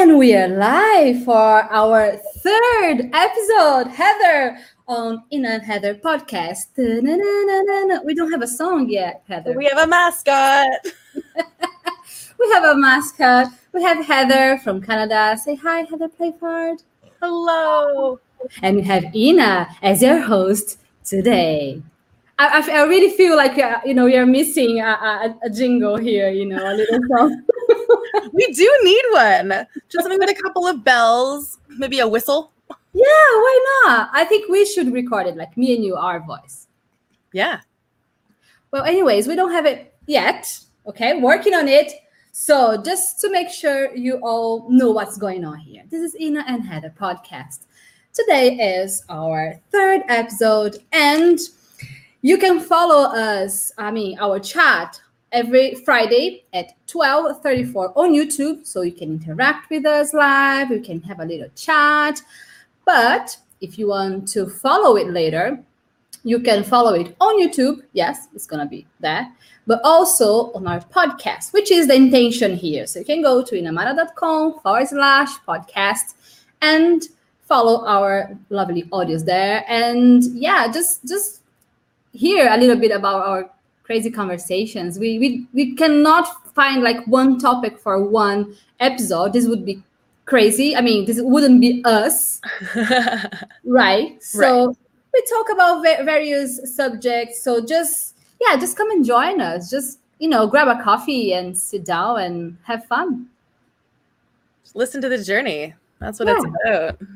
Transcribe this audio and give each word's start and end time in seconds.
And 0.00 0.16
we 0.16 0.34
are 0.34 0.48
live 0.48 1.24
for 1.24 1.36
our 1.36 2.16
third 2.38 3.10
episode, 3.12 3.88
Heather, 3.88 4.56
on 4.88 5.22
Ina 5.30 5.48
and 5.50 5.62
Heather 5.62 5.94
podcast. 5.94 6.68
We 8.06 8.14
don't 8.14 8.30
have 8.30 8.40
a 8.40 8.46
song 8.46 8.88
yet, 8.88 9.22
Heather. 9.28 9.52
We 9.52 9.66
have 9.66 9.76
a 9.76 9.86
mascot. 9.86 10.70
We 12.38 12.50
have 12.50 12.64
a 12.64 12.74
mascot. 12.74 13.48
We 13.74 13.82
have 13.82 14.02
Heather 14.06 14.56
from 14.64 14.80
Canada. 14.80 15.36
Say 15.36 15.56
hi, 15.56 15.80
Heather 15.80 16.08
Playford. 16.08 16.82
Hello. 17.20 18.20
And 18.62 18.76
we 18.76 18.82
have 18.84 19.14
Ina 19.14 19.68
as 19.82 20.00
your 20.00 20.20
host 20.20 20.78
today. 21.04 21.82
I, 22.40 22.80
I, 22.80 22.82
really 22.84 23.14
feel 23.16 23.36
like 23.36 23.58
uh, 23.58 23.80
you 23.84 23.92
know 23.92 24.06
you're 24.06 24.24
missing 24.24 24.80
a, 24.80 24.86
a, 24.86 25.36
a 25.44 25.50
jingle 25.50 25.96
here. 25.96 26.30
You 26.30 26.46
know, 26.46 26.72
a 26.72 26.74
little 26.74 27.00
song. 27.08 27.42
We 28.32 28.46
do 28.52 28.80
need 28.82 29.02
one. 29.12 29.66
Just 29.88 30.04
something 30.04 30.18
with 30.18 30.30
a 30.30 30.42
couple 30.42 30.66
of 30.66 30.82
bells, 30.82 31.58
maybe 31.68 32.00
a 32.00 32.08
whistle. 32.08 32.52
yeah, 32.92 33.04
why 33.04 33.82
not? 33.84 34.10
I 34.12 34.24
think 34.24 34.48
we 34.48 34.64
should 34.64 34.92
record 34.92 35.26
it 35.26 35.36
like 35.36 35.56
me 35.56 35.74
and 35.74 35.84
you, 35.84 35.96
our 35.96 36.20
voice. 36.20 36.66
Yeah. 37.32 37.60
Well, 38.70 38.84
anyways, 38.84 39.26
we 39.26 39.36
don't 39.36 39.52
have 39.52 39.66
it 39.66 39.94
yet. 40.06 40.58
Okay, 40.86 41.20
working 41.20 41.54
on 41.54 41.68
it. 41.68 41.92
So 42.32 42.80
just 42.82 43.20
to 43.20 43.30
make 43.30 43.50
sure 43.50 43.94
you 43.94 44.16
all 44.22 44.68
know 44.70 44.90
what's 44.90 45.16
going 45.16 45.44
on 45.44 45.58
here, 45.58 45.82
this 45.90 46.00
is 46.00 46.18
Ina 46.20 46.44
and 46.46 46.64
Heather 46.64 46.94
podcast. 46.98 47.66
Today 48.12 48.78
is 48.80 49.04
our 49.08 49.60
third 49.70 50.02
episode, 50.08 50.78
and 50.92 51.38
you 52.22 52.38
can 52.38 52.60
follow 52.60 53.04
us. 53.14 53.72
I 53.78 53.90
mean, 53.90 54.18
our 54.18 54.38
chat 54.38 55.00
every 55.32 55.74
Friday 55.84 56.44
at 56.52 56.72
12:34 56.86 57.92
on 57.96 58.12
YouTube, 58.12 58.66
so 58.66 58.82
you 58.82 58.92
can 58.92 59.10
interact 59.12 59.70
with 59.70 59.86
us 59.86 60.12
live. 60.12 60.70
You 60.70 60.80
can 60.80 61.00
have 61.02 61.20
a 61.20 61.24
little 61.24 61.48
chat. 61.54 62.20
But 62.84 63.36
if 63.60 63.78
you 63.78 63.88
want 63.88 64.28
to 64.28 64.48
follow 64.48 64.96
it 64.96 65.08
later, 65.08 65.62
you 66.24 66.40
can 66.40 66.64
follow 66.64 66.94
it 66.94 67.16
on 67.20 67.40
YouTube. 67.40 67.82
Yes, 67.92 68.28
it's 68.34 68.46
gonna 68.46 68.66
be 68.66 68.86
there, 69.00 69.30
but 69.66 69.80
also 69.84 70.52
on 70.52 70.66
our 70.66 70.80
podcast, 70.80 71.52
which 71.52 71.70
is 71.70 71.86
the 71.86 71.94
intention 71.94 72.56
here. 72.56 72.86
So 72.86 72.98
you 72.98 73.04
can 73.04 73.22
go 73.22 73.42
to 73.42 73.54
inamara.com 73.54 74.60
forward 74.60 74.88
slash 74.88 75.30
podcast 75.48 76.14
and 76.60 77.02
follow 77.48 77.86
our 77.86 78.36
lovely 78.50 78.82
audios 78.84 79.24
there. 79.24 79.64
And 79.68 80.22
yeah, 80.34 80.70
just 80.70 81.06
just 81.06 81.39
hear 82.12 82.48
a 82.50 82.56
little 82.56 82.76
bit 82.76 82.90
about 82.92 83.26
our 83.26 83.50
crazy 83.82 84.10
conversations. 84.10 84.98
We 84.98 85.18
we 85.18 85.46
we 85.52 85.74
cannot 85.74 86.54
find 86.54 86.82
like 86.82 87.04
one 87.06 87.38
topic 87.38 87.78
for 87.78 88.02
one 88.02 88.54
episode. 88.80 89.32
This 89.32 89.46
would 89.46 89.64
be 89.64 89.82
crazy. 90.26 90.76
I 90.76 90.80
mean, 90.80 91.06
this 91.06 91.20
wouldn't 91.20 91.60
be 91.60 91.82
us 91.84 92.40
right 93.64 94.22
so 94.22 94.74
we 95.12 95.22
talk 95.28 95.50
about 95.50 95.82
va- 95.82 96.04
various 96.04 96.60
subjects 96.76 97.42
so 97.42 97.64
just 97.64 98.14
yeah 98.40 98.56
just 98.56 98.76
come 98.76 98.90
and 98.92 99.04
join 99.04 99.40
us 99.40 99.68
just 99.70 99.98
you 100.20 100.28
know 100.28 100.46
grab 100.46 100.68
a 100.68 100.80
coffee 100.82 101.32
and 101.34 101.56
sit 101.56 101.84
down 101.84 102.20
and 102.20 102.56
have 102.62 102.84
fun 102.86 103.26
Listen 104.72 105.00
to 105.02 105.08
the 105.08 105.18
journey. 105.18 105.74
That's 105.98 106.20
what 106.20 106.28
Yeah. 106.28 106.36
it's 106.36 106.44
about. 106.44 107.08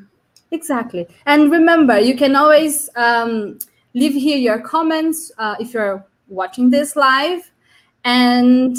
exactly 0.51 1.07
and 1.25 1.49
remember 1.51 1.97
you 1.99 2.15
can 2.17 2.35
always 2.35 2.89
um, 2.97 3.59
leave 3.95 4.13
here 4.13 4.37
your 4.37 4.59
comments 4.59 5.31
uh, 5.39 5.55
if 5.59 5.73
you're 5.73 6.05
watching 6.27 6.69
this 6.69 6.95
live 6.95 7.51
and 8.03 8.77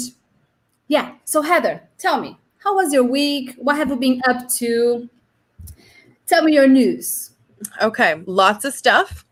yeah 0.88 1.14
so 1.24 1.42
heather 1.42 1.82
tell 1.98 2.20
me 2.20 2.36
how 2.58 2.74
was 2.76 2.92
your 2.92 3.02
week 3.04 3.54
what 3.58 3.76
have 3.76 3.88
you 3.88 3.96
been 3.96 4.20
up 4.28 4.48
to 4.48 5.08
tell 6.26 6.42
me 6.44 6.52
your 6.52 6.68
news 6.68 7.30
Okay, 7.80 8.22
lots 8.26 8.66
of 8.66 8.74
stuff. 8.74 9.24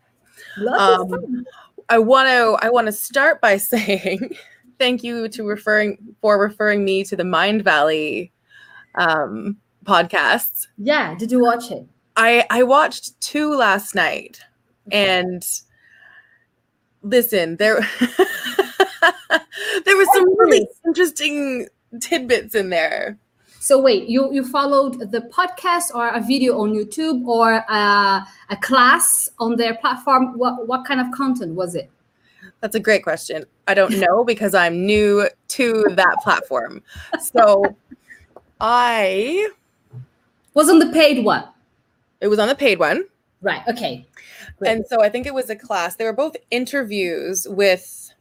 Lots 0.57 0.81
of 0.81 0.99
Um, 1.01 1.09
fun. 1.11 1.45
I 1.89 1.99
want 1.99 2.27
to 2.27 2.57
I 2.65 2.71
want 2.71 2.87
to 2.87 2.91
start 2.91 3.39
by 3.39 3.57
saying 3.71 4.35
thank 4.79 5.03
you 5.03 5.29
to 5.29 5.43
referring 5.43 5.99
for 6.21 6.39
referring 6.41 6.83
me 6.83 7.03
to 7.03 7.15
the 7.15 7.21
Mindvalley 7.23 8.31
um, 8.95 9.57
podcasts. 9.85 10.65
yeah 10.79 11.13
did 11.15 11.31
you 11.31 11.39
watch 11.39 11.69
it 11.69 11.85
I 12.15 12.47
I 12.49 12.63
watched 12.63 13.19
two 13.21 13.53
last 13.55 13.93
night, 13.93 14.39
and 14.91 15.43
listen, 17.05 17.55
there 17.57 17.79
there 19.85 19.97
was 19.97 20.07
some 20.13 20.37
really 20.37 20.67
interesting 20.85 21.67
tidbits 22.01 22.55
in 22.55 22.69
there. 22.69 23.17
So 23.59 23.79
wait, 23.79 24.09
you 24.09 24.31
you 24.33 24.45
followed 24.45 25.11
the 25.11 25.21
podcast 25.21 25.93
or 25.93 26.09
a 26.09 26.21
video 26.21 26.59
on 26.59 26.73
YouTube 26.73 27.25
or 27.25 27.53
a, 27.53 28.27
a 28.49 28.57
class 28.61 29.29
on 29.39 29.55
their 29.55 29.75
platform? 29.75 30.37
What 30.37 30.67
what 30.67 30.85
kind 30.85 30.99
of 30.99 31.11
content 31.11 31.55
was 31.55 31.75
it? 31.75 31.89
That's 32.61 32.75
a 32.75 32.79
great 32.79 33.03
question. 33.03 33.45
I 33.67 33.73
don't 33.73 33.97
know 33.99 34.23
because 34.23 34.53
I'm 34.53 34.85
new 34.85 35.29
to 35.49 35.85
that 35.91 36.17
platform. 36.23 36.81
So 37.21 37.75
I 38.59 39.49
Was 40.53 40.69
on 40.69 40.79
the 40.79 40.91
paid 40.91 41.23
one, 41.23 41.45
it 42.21 42.27
was 42.27 42.39
on 42.39 42.47
the 42.47 42.55
paid 42.55 42.79
one. 42.79 43.05
Right? 43.45 43.61
Okay, 43.67 44.05
Great. 44.57 44.71
And 44.71 44.85
so 44.87 45.01
I 45.01 45.09
think 45.09 45.27
it 45.27 45.33
was 45.33 45.49
a 45.49 45.55
class. 45.55 45.95
They 45.95 46.05
were 46.05 46.13
both 46.13 46.35
interviews 46.51 47.47
with 47.49 48.11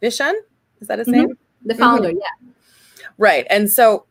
Vishen. 0.00 0.32
Is 0.80 0.88
that 0.88 0.98
his 1.00 1.08
Mhm. 1.08 1.12
name? 1.12 1.38
the 1.66 1.74
founder, 1.74 2.10
yeah. 2.10 2.50
Right. 3.18 3.46
And 3.50 3.70
so, 3.70 4.06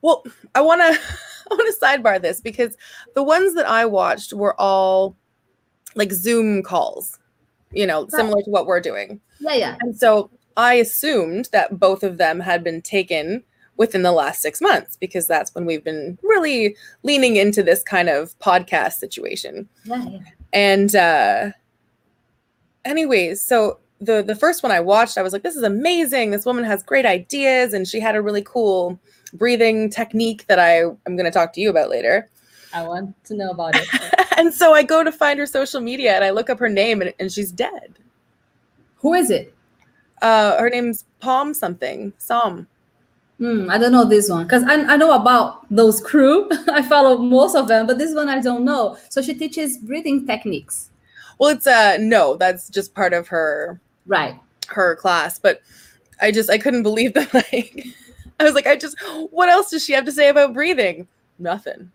well, 0.00 0.24
I 0.54 0.62
want 0.62 0.80
to 0.80 0.98
I 1.50 1.54
want 1.54 1.74
to 1.74 1.80
sidebar 1.86 2.22
this 2.22 2.40
because 2.40 2.76
the 3.14 3.22
ones 3.22 3.54
that 3.54 3.68
I 3.68 3.84
watched 3.84 4.32
were 4.32 4.58
all 4.58 5.16
like 5.94 6.12
Zoom 6.12 6.62
calls, 6.62 7.18
you 7.72 7.86
know, 7.86 8.06
similar 8.08 8.40
to 8.42 8.50
what 8.50 8.66
we're 8.66 8.80
doing. 8.80 9.20
yeah, 9.40 9.52
yeah, 9.54 9.76
And 9.80 9.94
so 9.96 10.30
I 10.56 10.74
assumed 10.74 11.48
that 11.52 11.78
both 11.78 12.02
of 12.02 12.16
them 12.16 12.40
had 12.40 12.64
been 12.64 12.80
taken 12.80 13.44
within 13.76 14.02
the 14.02 14.12
last 14.12 14.40
6 14.42 14.60
months 14.60 14.96
because 14.96 15.26
that's 15.26 15.54
when 15.54 15.66
we've 15.66 15.84
been 15.84 16.18
really 16.22 16.76
leaning 17.02 17.36
into 17.36 17.62
this 17.62 17.82
kind 17.82 18.08
of 18.08 18.38
podcast 18.38 18.94
situation. 18.94 19.68
yeah, 19.84 20.04
yeah. 20.08 20.18
And 20.52 20.94
uh 20.94 21.50
anyways, 22.84 23.40
so 23.40 23.80
the 24.00 24.22
the 24.22 24.36
first 24.36 24.62
one 24.62 24.72
I 24.72 24.80
watched, 24.80 25.18
I 25.18 25.22
was 25.22 25.32
like, 25.32 25.42
this 25.42 25.56
is 25.56 25.62
amazing. 25.62 26.30
This 26.30 26.46
woman 26.46 26.64
has 26.64 26.82
great 26.82 27.06
ideas 27.06 27.72
and 27.72 27.86
she 27.86 28.00
had 28.00 28.14
a 28.16 28.22
really 28.22 28.42
cool 28.42 28.98
breathing 29.32 29.90
technique 29.90 30.46
that 30.46 30.58
I 30.58 30.82
am 30.82 31.16
going 31.16 31.24
to 31.24 31.30
talk 31.30 31.52
to 31.54 31.60
you 31.60 31.70
about 31.70 31.90
later. 31.90 32.30
I 32.72 32.86
want 32.86 33.14
to 33.26 33.34
know 33.34 33.50
about 33.50 33.74
it. 33.76 33.88
and 34.36 34.52
so 34.52 34.74
I 34.74 34.82
go 34.82 35.04
to 35.04 35.12
find 35.12 35.38
her 35.38 35.46
social 35.46 35.80
media 35.80 36.14
and 36.14 36.24
I 36.24 36.30
look 36.30 36.50
up 36.50 36.58
her 36.58 36.68
name 36.68 37.02
and, 37.02 37.12
and 37.18 37.32
she's 37.32 37.52
dead. 37.52 37.98
Who 38.96 39.14
is 39.14 39.30
it? 39.30 39.54
Uh 40.22 40.58
her 40.58 40.70
name's 40.70 41.04
Palm 41.20 41.54
something. 41.54 42.12
Som. 42.18 42.68
Hmm, 43.44 43.68
I 43.68 43.76
don't 43.76 43.92
know 43.92 44.06
this 44.06 44.30
one 44.30 44.44
because 44.44 44.62
I, 44.62 44.94
I 44.94 44.96
know 44.96 45.12
about 45.12 45.66
those 45.70 46.00
crew. 46.00 46.48
I 46.72 46.80
follow 46.80 47.18
most 47.18 47.54
of 47.54 47.68
them, 47.68 47.86
but 47.86 47.98
this 47.98 48.14
one 48.14 48.30
I 48.30 48.40
don't 48.40 48.64
know. 48.64 48.96
So 49.10 49.20
she 49.20 49.34
teaches 49.34 49.76
breathing 49.76 50.26
techniques, 50.26 50.88
Well, 51.38 51.50
it's 51.50 51.66
uh 51.66 51.98
no, 52.00 52.36
that's 52.36 52.70
just 52.70 52.94
part 52.94 53.12
of 53.12 53.28
her 53.28 53.78
right? 54.06 54.40
her 54.68 54.96
class, 54.96 55.38
but 55.38 55.60
I 56.22 56.30
just 56.30 56.48
I 56.48 56.56
couldn't 56.56 56.84
believe 56.84 57.12
that 57.12 57.34
like 57.52 57.86
I 58.40 58.44
was 58.44 58.54
like 58.54 58.66
I 58.66 58.76
just 58.76 58.96
what 59.28 59.50
else 59.50 59.68
does 59.68 59.84
she 59.84 59.92
have 59.92 60.06
to 60.06 60.12
say 60.12 60.30
about 60.30 60.54
breathing? 60.54 61.06
Nothing. 61.38 61.92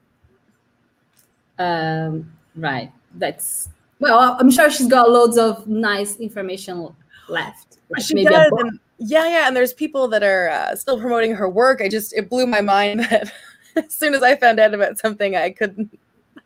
Um, 1.57 2.31
right. 2.55 2.91
That's 3.15 3.69
well. 3.99 4.37
I'm 4.39 4.51
sure 4.51 4.69
she's 4.69 4.85
got 4.85 5.09
loads 5.09 5.39
of 5.39 5.65
nice 5.65 6.17
information 6.17 6.93
left. 7.27 7.79
Like 7.89 8.03
she 8.03 8.13
maybe 8.13 8.27
a 8.27 8.29
does 8.29 8.49
book. 8.51 8.67
Yeah 8.99 9.27
yeah 9.29 9.47
and 9.47 9.55
there's 9.55 9.73
people 9.73 10.07
that 10.09 10.23
are 10.23 10.49
uh, 10.49 10.75
still 10.75 10.99
promoting 10.99 11.33
her 11.33 11.49
work 11.49 11.81
i 11.81 11.87
just 11.87 12.13
it 12.13 12.29
blew 12.29 12.45
my 12.45 12.59
mind 12.61 12.99
that 13.09 13.31
as 13.75 13.93
soon 13.93 14.13
as 14.13 14.21
i 14.21 14.35
found 14.35 14.59
out 14.59 14.73
about 14.73 14.99
something 14.99 15.35
i 15.37 15.49
couldn't 15.49 15.97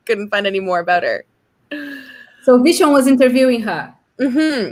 couldn't 0.06 0.30
find 0.30 0.46
any 0.46 0.60
more 0.60 0.80
about 0.80 1.02
her 1.04 1.26
So 2.44 2.60
Vishen 2.60 2.92
was 2.92 3.08
interviewing 3.08 3.62
her. 3.64 3.94
hmm 4.20 4.72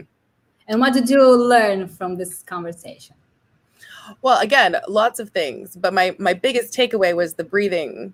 And 0.67 0.79
what 0.79 0.93
did 0.93 1.09
you 1.09 1.21
learn 1.35 1.87
from 1.87 2.15
this 2.17 2.43
conversation? 2.43 3.15
well 4.21 4.39
again 4.41 4.75
lots 4.87 5.19
of 5.19 5.29
things 5.29 5.75
but 5.75 5.93
my 5.93 6.15
my 6.19 6.33
biggest 6.33 6.73
takeaway 6.73 7.15
was 7.15 7.33
the 7.33 7.43
breathing 7.43 8.13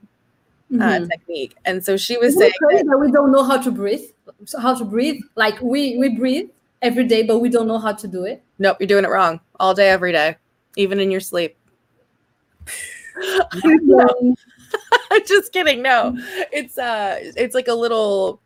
uh, 0.79 0.99
Mhm. 0.99 1.09
technique 1.09 1.55
and 1.65 1.83
so 1.83 1.97
she 1.97 2.17
was 2.17 2.29
Isn't 2.35 2.39
saying 2.39 2.53
crazy 2.61 2.83
that 2.87 2.97
we 2.97 3.11
don't 3.11 3.31
know 3.31 3.43
how 3.43 3.57
to 3.57 3.71
breathe? 3.71 4.05
So 4.45 4.59
how 4.59 4.75
to 4.75 4.85
breathe? 4.85 5.21
Like 5.35 5.59
we 5.61 5.97
we 5.97 6.09
breathe 6.15 6.49
every 6.81 7.05
day, 7.05 7.23
but 7.23 7.39
we 7.39 7.49
don't 7.49 7.67
know 7.67 7.79
how 7.79 7.93
to 7.93 8.07
do 8.07 8.25
it. 8.25 8.43
nope 8.59 8.77
you're 8.79 8.87
doing 8.87 9.05
it 9.05 9.09
wrong 9.09 9.39
all 9.59 9.73
day 9.73 9.89
every 9.89 10.11
day 10.11 10.35
even 10.75 10.99
in 10.99 11.09
your 11.11 11.21
sleep 11.21 11.57
just 15.27 15.51
kidding. 15.51 15.81
No, 15.81 16.15
it's 16.51 16.77
uh, 16.77 17.17
it's 17.21 17.55
like 17.55 17.67
a 17.67 17.73
little 17.73 18.41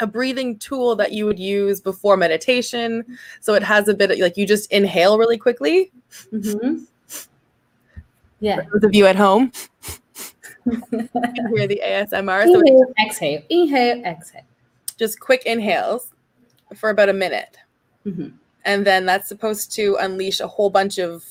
a 0.00 0.06
breathing 0.06 0.58
tool 0.58 0.96
that 0.96 1.12
you 1.12 1.24
would 1.26 1.38
use 1.38 1.80
before 1.80 2.16
meditation. 2.16 3.04
So 3.40 3.54
it 3.54 3.62
has 3.62 3.88
a 3.88 3.94
bit 3.94 4.10
of 4.10 4.18
like 4.18 4.36
you 4.36 4.46
just 4.46 4.70
inhale 4.72 5.18
really 5.18 5.38
quickly. 5.38 5.92
mm-hmm. 6.32 6.84
Yeah. 8.40 8.56
For 8.56 8.80
those 8.80 8.88
of 8.88 8.94
you 8.94 9.06
at 9.06 9.16
home, 9.16 9.52
hear 10.90 11.66
the 11.66 11.80
ASMR. 11.84 12.44
So 12.44 12.60
Inhale, 12.60 12.94
exhale, 13.06 13.42
inhale, 13.48 14.04
exhale. 14.04 14.42
just 14.98 15.20
quick 15.20 15.44
inhales 15.46 16.08
for 16.74 16.90
about 16.90 17.08
a 17.08 17.12
minute. 17.12 17.56
Mhm. 18.06 18.32
And 18.64 18.86
then 18.86 19.06
that's 19.06 19.28
supposed 19.28 19.72
to 19.72 19.96
unleash 20.00 20.40
a 20.40 20.48
whole 20.48 20.70
bunch 20.70 20.98
of 20.98 21.24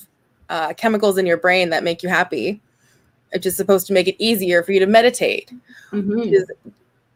uh, 0.49 0.73
chemicals 0.73 1.17
in 1.17 1.25
your 1.25 1.37
brain 1.37 1.69
that 1.69 1.83
make 1.83 2.03
you 2.03 2.09
happy. 2.09 2.61
It's 3.31 3.43
just 3.43 3.57
supposed 3.57 3.87
to 3.87 3.93
make 3.93 4.07
it 4.07 4.15
easier 4.23 4.61
for 4.61 4.71
you 4.71 4.79
to 4.79 4.85
meditate. 4.85 5.51
Mhm. 5.91 6.31
Is 6.31 6.51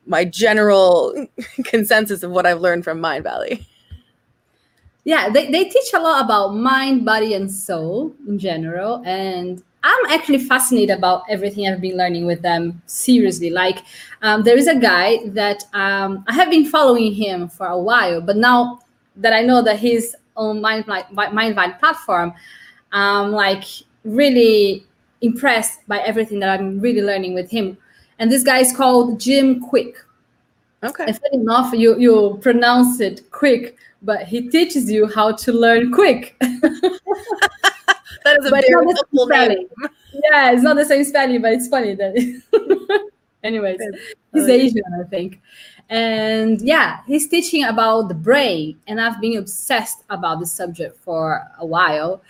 my 0.07 0.25
general 0.25 1.27
consensus 1.65 2.24
of 2.24 2.31
what 2.31 2.45
I've 2.45 2.62
learned 2.62 2.83
from 2.83 3.00
Mindvalley. 3.00 3.65
Yeah, 5.03 5.29
they, 5.29 5.50
they 5.51 5.65
teach 5.65 5.94
a 5.94 6.00
lot 6.00 6.25
about 6.25 6.56
mind, 6.56 7.06
body, 7.06 7.33
and 7.33 7.51
soul 7.51 8.13
in 8.27 8.39
general. 8.39 9.01
And 9.06 9.63
I'm 9.88 10.12
actually 10.12 10.39
fascinated 10.39 10.98
about 10.98 11.24
everything 11.30 11.66
I've 11.66 11.80
been 11.80 11.95
learning 11.95 12.25
with 12.25 12.42
them. 12.42 12.81
Seriously, 12.88 13.50
like 13.50 13.84
um, 14.22 14.44
there 14.44 14.57
is 14.57 14.68
a 14.68 14.75
guy 14.75 15.19
that 15.28 15.63
um, 15.74 16.25
I 16.28 16.34
have 16.34 16.50
been 16.50 16.66
following 16.66 17.13
him 17.13 17.48
for 17.48 17.68
a 17.68 17.80
while, 17.80 18.19
but 18.19 18.36
now 18.36 18.80
that 19.16 19.31
I 19.31 19.42
know 19.42 19.62
that 19.62 19.80
he's 19.80 20.13
on 20.36 20.60
Mindvalley 20.60 21.80
platform, 21.80 22.34
I'm 22.92 23.31
like 23.31 23.63
really 24.04 24.86
impressed 25.22 25.88
by 25.88 26.00
everything 26.00 26.39
that 26.42 26.60
I'm 26.60 26.81
really 26.81 27.01
learning 27.01 27.34
with 27.34 27.50
him. 27.50 27.78
And 28.19 28.30
this 28.30 28.44
guy 28.44 28.60
is 28.60 28.75
called 28.75 29.22
Jim 29.22 29.62
Kwik. 29.62 29.95
Okay. 30.84 31.06
And 31.07 31.18
funny 31.18 31.38
enough, 31.38 31.74
you 31.74 31.98
you 31.98 32.39
pronounce 32.42 33.00
it 33.00 33.31
quick, 33.31 33.78
but 34.01 34.28
he 34.28 34.50
teaches 34.50 34.92
you 34.92 35.07
how 35.07 35.31
to 35.31 35.54
learn 35.54 35.94
quick. 35.94 36.36
That 38.27 38.39
is 38.39 38.45
a 38.47 38.50
But 38.51 38.62
very 38.62 38.85
not 38.85 38.88
the 38.88 38.94
helpful 38.95 39.25
name. 39.27 39.68
spelling. 39.68 39.68
yeah, 40.31 40.51
it's 40.51 40.63
not 40.63 40.75
the 40.75 40.85
same 40.85 41.03
spelling, 41.03 41.41
but 41.41 41.53
it's 41.53 41.68
funny 41.68 41.95
that. 41.95 43.12
Anyways, 43.44 43.79
he's 44.33 44.50
Asian, 44.50 44.83
I 45.00 45.03
think. 45.07 45.39
And 45.89 46.59
yeah, 46.62 47.00
he's 47.07 47.29
teaching 47.29 47.63
about 47.63 48.09
the 48.09 48.13
brain, 48.13 48.77
and 48.88 49.00
I've 49.00 49.21
been 49.21 49.38
obsessed 49.38 50.03
about 50.09 50.39
this 50.39 50.51
subject 50.51 50.97
for 51.00 51.41
a 51.57 51.65
while 51.65 52.21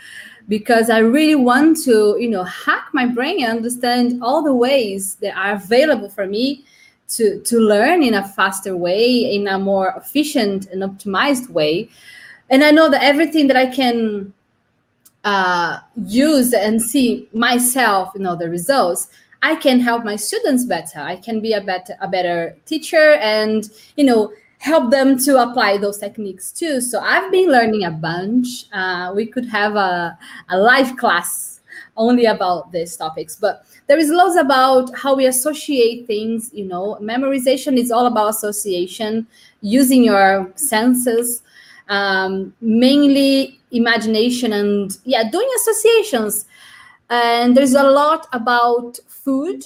because 0.47 0.89
I 0.91 0.99
really 0.99 1.33
want 1.35 1.77
to, 1.85 2.17
you 2.19 2.29
know, 2.29 2.43
hack 2.43 2.89
my 2.93 3.07
brain 3.07 3.43
and 3.43 3.57
understand 3.57 4.21
all 4.21 4.43
the 4.43 4.53
ways 4.53 5.15
that 5.15 5.35
are 5.35 5.53
available 5.55 6.09
for 6.09 6.27
me 6.27 6.65
to 7.09 7.39
to 7.41 7.57
learn 7.59 8.03
in 8.03 8.13
a 8.13 8.27
faster 8.27 8.77
way, 8.77 9.33
in 9.33 9.47
a 9.47 9.57
more 9.57 9.93
efficient 9.97 10.67
and 10.67 10.83
optimized 10.83 11.49
way. 11.49 11.89
And 12.49 12.63
I 12.63 12.71
know 12.71 12.89
that 12.91 13.01
everything 13.01 13.47
that 13.47 13.57
I 13.57 13.65
can 13.65 14.33
uh, 15.27 15.79
use 16.05 16.53
and 16.53 16.81
see 16.81 17.27
myself, 17.33 18.11
you 18.15 18.21
know, 18.21 18.35
the 18.37 18.49
results, 18.49 19.09
I 19.41 19.55
can 19.55 19.81
help 19.81 20.05
my 20.05 20.15
students 20.15 20.63
better. 20.63 20.99
I 20.99 21.17
can 21.17 21.41
be 21.41 21.51
a 21.51 21.59
better 21.61 21.95
a 21.99 22.07
better 22.07 22.55
teacher 22.65 23.15
and 23.35 23.69
you 23.97 24.05
know 24.05 24.31
help 24.59 24.89
them 24.89 25.17
to 25.25 25.31
apply 25.43 25.77
those 25.77 25.97
techniques 25.97 26.51
too. 26.51 26.79
So 26.79 26.99
I've 26.99 27.29
been 27.29 27.49
learning 27.51 27.83
a 27.83 27.91
bunch. 27.91 28.47
Uh, 28.71 29.11
we 29.15 29.25
could 29.25 29.45
have 29.49 29.75
a, 29.75 30.17
a 30.49 30.57
live 30.57 30.95
class 30.95 31.59
only 31.97 32.25
about 32.25 32.71
these 32.71 32.95
topics, 32.95 33.35
but 33.35 33.65
there 33.87 33.99
is 33.99 34.09
loads 34.09 34.37
about 34.37 34.97
how 34.97 35.13
we 35.13 35.25
associate 35.25 36.07
things. 36.07 36.51
You 36.53 36.65
know, 36.65 36.97
memorization 37.01 37.77
is 37.77 37.91
all 37.91 38.05
about 38.07 38.29
association, 38.29 39.27
using 39.61 40.03
your 40.05 40.51
senses, 40.55 41.43
um, 41.89 42.53
mainly 42.61 43.59
imagination 43.71 44.53
and 44.53 44.97
yeah, 45.05 45.29
doing 45.29 45.49
associations. 45.57 46.45
And 47.09 47.55
there's 47.55 47.73
a 47.73 47.83
lot 47.83 48.27
about 48.33 48.99
food. 49.07 49.65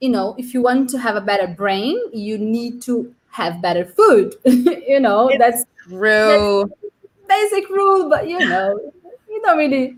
You 0.00 0.08
know 0.10 0.34
if 0.38 0.54
you 0.54 0.62
want 0.62 0.88
to 0.90 0.98
have 0.98 1.16
a 1.16 1.20
better 1.20 1.46
brain 1.46 1.98
you 2.12 2.38
need 2.38 2.80
to 2.82 3.14
have 3.30 3.60
better 3.62 3.84
food. 3.84 4.34
You 4.44 4.98
know 5.00 5.28
It's- 5.30 5.38
that's 5.38 5.64
True. 5.88 6.70
basic 7.28 7.68
rule 7.68 8.08
but 8.08 8.28
you 8.28 8.40
know 8.40 8.92
you 9.28 9.40
don't 9.42 9.58
really 9.58 9.96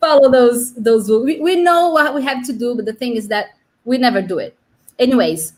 follow 0.00 0.30
those 0.30 0.74
those 0.74 1.08
rules 1.10 1.24
we, 1.24 1.40
we 1.40 1.56
know 1.56 1.90
what 1.90 2.14
we 2.14 2.22
have 2.22 2.44
to 2.46 2.52
do 2.52 2.74
but 2.74 2.84
the 2.86 2.92
thing 2.92 3.16
is 3.16 3.28
that 3.28 3.46
we 3.84 3.98
never 3.98 4.20
do 4.22 4.38
it. 4.38 4.56
Anyways 4.98 5.52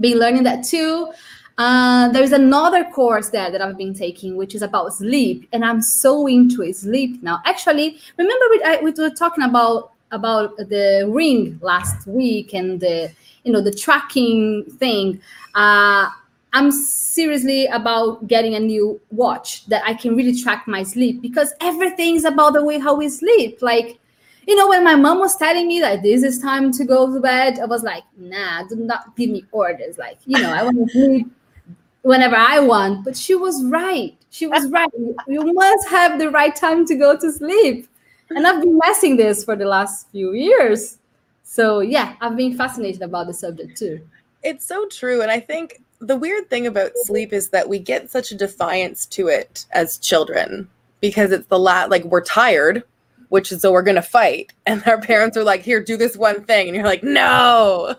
been 0.00 0.18
learning 0.18 0.42
that 0.44 0.64
too 0.64 1.12
uh, 1.56 2.08
there's 2.08 2.32
another 2.32 2.84
course 2.84 3.28
there 3.28 3.50
that 3.50 3.62
I've 3.62 3.78
been 3.78 3.94
taking, 3.94 4.36
which 4.36 4.54
is 4.54 4.62
about 4.62 4.92
sleep, 4.92 5.48
and 5.52 5.64
I'm 5.64 5.80
so 5.80 6.26
into 6.26 6.62
it, 6.62 6.76
sleep 6.76 7.22
now. 7.22 7.40
Actually, 7.44 7.98
remember 8.18 8.44
we, 8.50 8.62
I, 8.64 8.80
we 8.82 8.90
were 8.90 9.10
talking 9.10 9.44
about 9.44 9.92
about 10.10 10.56
the 10.56 11.08
ring 11.08 11.58
last 11.62 12.06
week 12.06 12.54
and 12.54 12.80
the 12.80 13.12
you 13.44 13.52
know 13.52 13.60
the 13.60 13.72
tracking 13.72 14.64
thing. 14.78 15.20
Uh, 15.54 16.08
I'm 16.52 16.70
seriously 16.72 17.66
about 17.66 18.26
getting 18.26 18.54
a 18.54 18.60
new 18.60 19.00
watch 19.10 19.66
that 19.66 19.82
I 19.84 19.94
can 19.94 20.16
really 20.16 20.40
track 20.40 20.66
my 20.66 20.82
sleep 20.82 21.20
because 21.20 21.52
everything's 21.60 22.24
about 22.24 22.54
the 22.54 22.64
way 22.64 22.78
how 22.78 22.94
we 22.94 23.08
sleep. 23.08 23.58
Like, 23.60 23.98
you 24.46 24.54
know, 24.54 24.68
when 24.68 24.84
my 24.84 24.94
mom 24.94 25.18
was 25.18 25.36
telling 25.36 25.66
me 25.66 25.80
that 25.80 26.04
this 26.04 26.22
is 26.22 26.38
time 26.38 26.70
to 26.72 26.84
go 26.84 27.12
to 27.12 27.18
bed, 27.18 27.58
I 27.58 27.64
was 27.64 27.82
like, 27.82 28.04
nah, 28.16 28.62
do 28.68 28.76
not 28.76 29.16
give 29.16 29.30
me 29.30 29.44
orders. 29.50 29.98
Like, 29.98 30.18
you 30.26 30.40
know, 30.40 30.52
I 30.52 30.62
want 30.62 30.76
to 30.78 30.88
sleep 30.92 31.32
whenever 32.04 32.36
I 32.36 32.60
want. 32.60 33.04
But 33.04 33.16
she 33.16 33.34
was 33.34 33.64
right. 33.64 34.16
She 34.30 34.46
was 34.46 34.70
right. 34.70 34.88
You- 35.26 35.52
must 35.52 35.88
have 35.88 36.18
the 36.18 36.30
right 36.30 36.54
time 36.54 36.86
to 36.86 36.94
go 36.94 37.16
to 37.16 37.32
sleep. 37.32 37.88
And 38.30 38.46
I've 38.46 38.60
been 38.60 38.78
messing 38.78 39.16
this 39.16 39.44
for 39.44 39.56
the 39.56 39.66
last 39.66 40.08
few 40.10 40.32
years. 40.32 40.98
So 41.42 41.80
yeah, 41.80 42.14
I've 42.20 42.36
been 42.36 42.56
fascinated 42.56 43.02
about 43.02 43.26
the 43.26 43.34
subject 43.34 43.76
too. 43.76 44.00
It's 44.42 44.64
so 44.64 44.86
true. 44.88 45.22
And 45.22 45.30
I 45.30 45.40
think 45.40 45.82
the 46.00 46.16
weird 46.16 46.50
thing 46.50 46.66
about 46.66 46.90
sleep 46.94 47.32
is 47.32 47.50
that 47.50 47.68
we 47.68 47.78
get 47.78 48.10
such 48.10 48.30
a 48.32 48.34
defiance 48.34 49.06
to 49.06 49.28
it 49.28 49.66
as 49.72 49.98
children 49.98 50.68
because 51.00 51.32
it's 51.32 51.46
the 51.46 51.58
la 51.58 51.84
like 51.84 52.04
we're 52.04 52.24
tired, 52.24 52.82
which 53.28 53.52
is 53.52 53.62
so 53.62 53.72
we're 53.72 53.82
gonna 53.82 54.02
fight. 54.02 54.52
And 54.66 54.82
our 54.86 55.00
parents 55.00 55.36
are 55.36 55.44
like, 55.44 55.62
here, 55.62 55.82
do 55.82 55.96
this 55.96 56.16
one 56.16 56.44
thing. 56.44 56.66
And 56.68 56.74
you're 56.76 56.84
like, 56.86 57.04
no. 57.04 57.94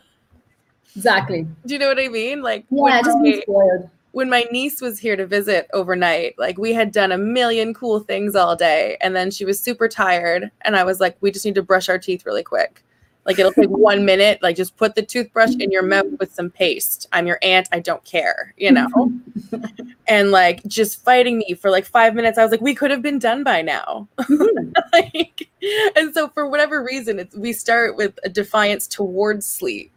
Exactly. 0.96 1.48
Do 1.66 1.74
you 1.74 1.80
know 1.80 1.88
what 1.88 2.00
I 2.00 2.08
mean? 2.08 2.42
Like 2.42 2.66
Yeah, 2.70 3.02
just 3.02 3.22
being 3.22 3.42
spoiled. 3.42 3.90
When 4.16 4.30
my 4.30 4.46
niece 4.50 4.80
was 4.80 4.98
here 4.98 5.18
to 5.18 5.28
visit 5.28 5.68
overnight, 5.74 6.40
like 6.40 6.58
we 6.58 6.72
had 6.72 6.94
done 6.94 7.12
a 7.12 7.18
million 7.18 7.74
cool 7.74 8.00
things 8.00 8.34
all 8.34 8.56
day. 8.56 8.96
And 9.02 9.14
then 9.14 9.30
she 9.30 9.44
was 9.44 9.60
super 9.60 9.90
tired. 9.90 10.50
And 10.62 10.78
I 10.78 10.86
was 10.86 11.02
like, 11.02 11.18
we 11.20 11.32
just 11.32 11.44
need 11.44 11.56
to 11.56 11.62
brush 11.62 11.90
our 11.90 12.00
teeth 12.00 12.26
really 12.26 12.42
quick. 12.42 12.82
Like 13.26 13.40
it'll 13.40 13.52
take 13.52 13.70
one 13.70 14.06
minute. 14.06 14.42
Like 14.42 14.56
just 14.56 14.78
put 14.78 14.96
the 14.96 15.02
toothbrush 15.02 15.56
in 15.60 15.70
your 15.70 15.84
mouth 15.84 16.06
with 16.18 16.34
some 16.34 16.50
paste. 16.50 17.10
I'm 17.12 17.28
your 17.28 17.40
aunt. 17.42 17.68
I 17.74 17.82
don't 17.82 18.06
care, 18.06 18.54
you 18.56 18.72
know? 18.72 19.12
and 20.08 20.32
like 20.32 20.64
just 20.64 21.04
fighting 21.04 21.40
me 21.40 21.54
for 21.54 21.70
like 21.70 21.84
five 21.84 22.16
minutes. 22.16 22.38
I 22.38 22.44
was 22.44 22.52
like, 22.52 22.62
we 22.62 22.74
could 22.74 22.92
have 22.92 23.02
been 23.02 23.20
done 23.20 23.44
by 23.44 23.62
now. 23.62 24.08
Mm-hmm. 24.18 24.70
like, 24.94 25.50
and 25.98 26.14
so 26.14 26.30
for 26.30 26.48
whatever 26.48 26.82
reason, 26.82 27.20
it's 27.20 27.36
we 27.36 27.52
start 27.52 27.98
with 27.98 28.18
a 28.24 28.30
defiance 28.30 28.88
towards 28.88 29.46
sleep. 29.46 29.92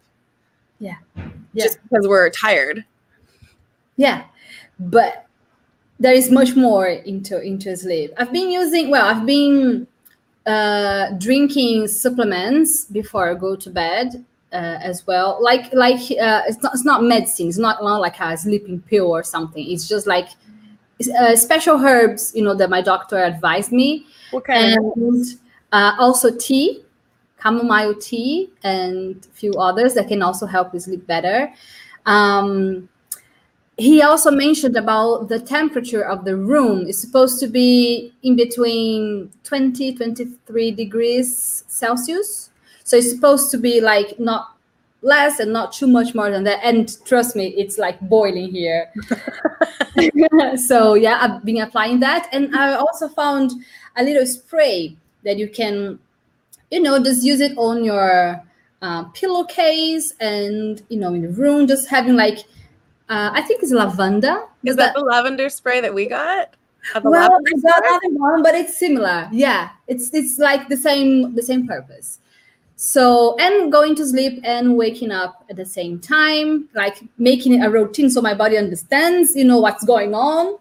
Yeah. 0.81 0.97
Just 1.55 1.79
because 1.85 2.09
we're 2.09 2.31
tired. 2.31 2.85
Yeah, 3.99 4.25
but 4.79 5.27
there 6.01 6.15
is 6.15 6.31
much 6.31 6.57
more 6.57 6.87
into 6.87 7.43
into 7.43 7.77
sleep. 7.77 8.13
I've 8.17 8.33
been 8.33 8.51
using 8.51 8.91
well, 8.91 9.05
I've 9.05 9.27
been 9.27 9.87
uh, 10.47 11.11
drinking 11.19 11.89
supplements 11.89 12.87
before 12.87 13.29
I 13.31 13.35
go 13.35 13.57
to 13.57 13.69
bed 13.69 14.25
uh, 14.53 14.79
as 14.81 15.07
well. 15.07 15.39
Like 15.43 15.73
like 15.75 16.01
uh, 16.19 16.43
it's 16.47 16.63
not 16.63 16.75
it's 16.75 16.85
not 16.85 17.03
medicine. 17.03 17.49
It's 17.49 17.59
not, 17.59 17.83
not 17.83 18.01
like 18.01 18.19
a 18.21 18.37
sleeping 18.39 18.81
pill 18.81 19.11
or 19.11 19.25
something. 19.25 19.69
It's 19.69 19.89
just 19.89 20.07
like 20.07 20.29
uh, 21.19 21.37
special 21.37 21.77
herbs, 21.77 22.33
you 22.35 22.43
know, 22.43 22.55
that 22.55 22.71
my 22.71 22.81
doctor 22.81 23.19
advised 23.19 23.73
me, 23.73 24.07
Okay. 24.33 24.75
and 24.75 25.25
uh, 25.73 25.97
also 25.99 26.35
tea, 26.37 26.85
chamomile 27.43 27.95
tea, 27.97 28.51
and 28.63 29.27
a 29.27 29.35
few 29.35 29.53
others 29.55 29.95
that 29.95 30.09
can 30.09 30.23
also 30.23 30.47
help 30.47 30.73
you 30.73 30.81
sleep 30.81 31.07
better. 31.07 31.53
Um, 32.07 32.89
he 33.79 34.03
also 34.03 34.33
mentioned 34.33 34.77
about 34.77 35.29
the 35.29 35.39
temperature 35.39 36.03
of 36.03 36.25
the 36.25 36.37
room. 36.37 36.87
Is 36.87 37.01
supposed 37.01 37.39
to 37.41 37.47
be 37.47 38.13
in 38.23 38.35
between 38.35 39.31
20 39.45 39.95
23 39.95 40.71
degrees 40.73 41.65
celsius. 41.69 42.51
So 42.83 42.97
it's 42.97 43.11
supposed 43.11 43.51
to 43.53 43.59
be 43.59 43.81
like 43.81 44.19
not 44.19 44.57
less 45.03 45.39
and 45.39 45.53
not 45.53 45.73
too 45.73 45.87
much 45.87 46.13
more 46.13 46.29
than 46.29 46.43
that. 46.45 46.59
And 46.65 46.93
trust 47.05 47.37
me 47.37 47.55
it's 47.57 47.79
like 47.79 48.01
boiling 48.01 48.51
here. 48.51 48.93
So 50.57 50.95
yeah 50.95 51.19
i've 51.21 51.45
been 51.45 51.61
applying 51.61 52.01
that. 52.01 52.29
And 52.33 52.55
i 52.57 52.75
also 52.75 53.09
found 53.09 53.53
a 53.97 54.03
little 54.03 54.27
spray 54.27 54.97
that 55.25 55.39
you 55.39 55.49
can 55.49 55.99
you 56.71 56.81
know 56.81 57.03
just 57.03 57.25
use 57.25 57.41
it 57.41 57.57
on 57.57 57.85
your 57.85 58.43
uh, 58.83 59.05
pillowcase 59.15 60.13
and 60.21 60.83
you 60.89 60.99
know 60.99 61.15
in 61.15 61.23
the 61.23 61.29
room 61.29 61.67
just 61.67 61.89
having 61.89 62.15
like 62.17 62.45
uh, 63.09 63.31
I 63.33 63.43
think 63.43 63.63
it's 63.63 63.73
lavender. 63.73 64.45
Is 64.65 64.77
that 64.77 64.95
the 64.95 65.01
lavender 65.01 65.49
spray 65.49 65.81
that 65.81 65.95
we 65.95 66.07
got? 66.07 66.55
Well, 67.03 67.15
I 67.15 67.61
got 67.61 67.85
another 67.85 68.17
one, 68.17 68.43
but 68.43 68.55
it's 68.55 68.79
similar. 68.79 69.29
Yeah, 69.33 69.71
it's 69.89 70.13
it's 70.15 70.39
like 70.39 70.69
the 70.69 70.77
same 70.77 71.35
the 71.35 71.43
same 71.43 71.67
purpose. 71.67 72.21
So, 72.81 73.37
and 73.41 73.73
going 73.73 73.97
to 73.97 74.07
sleep 74.07 74.41
and 74.45 74.77
waking 74.77 75.11
up 75.11 75.45
at 75.51 75.57
the 75.57 75.67
same 75.67 75.99
time, 75.99 76.69
like 76.75 77.03
making 77.19 77.55
it 77.55 77.67
a 77.67 77.69
routine 77.69 78.09
so 78.09 78.23
my 78.23 78.35
body 78.35 78.57
understands, 78.57 79.35
you 79.35 79.43
know, 79.45 79.59
what's 79.59 79.85
going 79.85 80.15
on. 80.15 80.59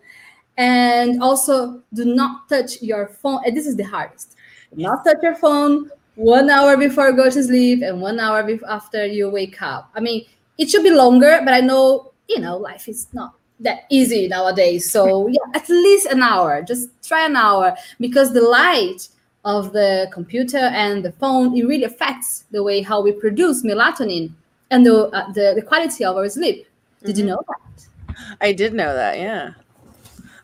And 0.58 1.22
also, 1.22 1.84
do 1.94 2.06
not 2.06 2.50
touch 2.50 2.82
your 2.82 3.08
phone. 3.08 3.42
And 3.46 3.56
this 3.56 3.68
is 3.68 3.76
the 3.76 3.84
hardest. 3.84 4.36
Do 4.76 4.82
not 4.82 5.06
touch 5.06 5.18
your 5.22 5.36
phone 5.36 5.92
one 6.16 6.50
hour 6.50 6.76
before 6.76 7.10
you 7.10 7.16
go 7.16 7.30
to 7.30 7.44
sleep 7.44 7.84
and 7.84 8.02
one 8.02 8.20
hour 8.20 8.50
after 8.68 9.06
you 9.06 9.30
wake 9.30 9.62
up. 9.62 9.92
I 9.94 10.00
mean, 10.00 10.26
it 10.58 10.72
should 10.72 10.82
be 10.82 10.90
longer, 10.90 11.40
but 11.46 11.54
I 11.54 11.60
know, 11.60 12.14
you 12.30 12.40
know, 12.40 12.58
life 12.58 12.88
is 12.88 13.08
not 13.14 13.34
that 13.60 13.86
easy 13.90 14.28
nowadays. 14.28 14.90
So, 14.90 15.28
yeah, 15.28 15.40
at 15.54 15.68
least 15.70 16.08
an 16.08 16.22
hour. 16.22 16.62
Just 16.62 16.90
try 17.08 17.26
an 17.26 17.36
hour 17.36 17.76
because 18.00 18.34
the 18.34 18.42
light 18.42 19.08
of 19.46 19.74
the 19.74 20.10
computer 20.12 20.58
and 20.58 21.04
the 21.04 21.12
phone, 21.14 21.58
it 21.58 21.66
really 21.66 21.86
affects 21.86 22.46
the 22.52 22.62
way 22.62 22.82
how 22.82 23.02
we 23.02 23.12
produce 23.12 23.64
melatonin 23.64 24.32
and 24.72 24.86
the 24.86 25.08
uh, 25.08 25.32
the, 25.32 25.54
the, 25.56 25.62
quality 25.62 26.04
of 26.04 26.18
our 26.18 26.28
sleep. 26.30 26.68
Did 27.04 27.16
mm-hmm. 27.16 27.20
you 27.20 27.26
know 27.32 27.42
that? 27.48 28.36
I 28.42 28.52
did 28.52 28.74
know 28.74 28.94
that. 28.94 29.18
Yeah. 29.18 29.52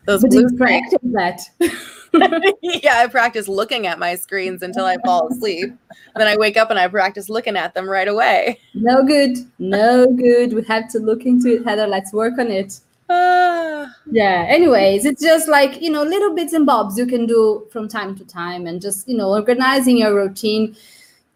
Those 0.06 0.22
but 0.22 0.30
blue 0.30 0.56
practice 0.56 0.98
that. 1.02 1.40
yeah, 2.62 2.98
I 2.98 3.06
practice 3.08 3.48
looking 3.48 3.86
at 3.86 3.98
my 3.98 4.14
screens 4.16 4.62
until 4.62 4.84
I 4.84 4.96
fall 5.04 5.28
asleep. 5.28 5.72
then 6.16 6.26
I 6.26 6.36
wake 6.36 6.56
up 6.56 6.70
and 6.70 6.78
I 6.78 6.88
practice 6.88 7.28
looking 7.28 7.56
at 7.56 7.74
them 7.74 7.88
right 7.88 8.08
away. 8.08 8.60
No 8.74 9.04
good. 9.04 9.38
No 9.58 10.06
good. 10.06 10.52
We 10.52 10.62
have 10.64 10.88
to 10.90 10.98
look 10.98 11.26
into 11.26 11.56
it, 11.56 11.64
Heather. 11.64 11.86
Let's 11.86 12.12
work 12.12 12.38
on 12.38 12.50
it. 12.50 12.80
Ah. 13.10 13.94
yeah 14.10 14.46
anyways 14.48 15.04
it's 15.04 15.22
just 15.22 15.46
like 15.46 15.82
you 15.82 15.90
know 15.90 16.02
little 16.02 16.34
bits 16.34 16.54
and 16.54 16.64
bobs 16.64 16.96
you 16.96 17.06
can 17.06 17.26
do 17.26 17.66
from 17.70 17.86
time 17.86 18.16
to 18.16 18.24
time 18.24 18.66
and 18.66 18.80
just 18.80 19.06
you 19.06 19.14
know 19.14 19.28
organizing 19.28 19.98
your 19.98 20.14
routine 20.14 20.74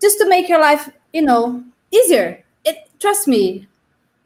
just 0.01 0.17
to 0.17 0.27
make 0.29 0.49
your 0.49 0.61
life 0.61 0.89
you 1.13 1.21
know 1.21 1.63
easier 1.91 2.43
it 2.65 2.89
trust 2.99 3.29
me 3.29 3.68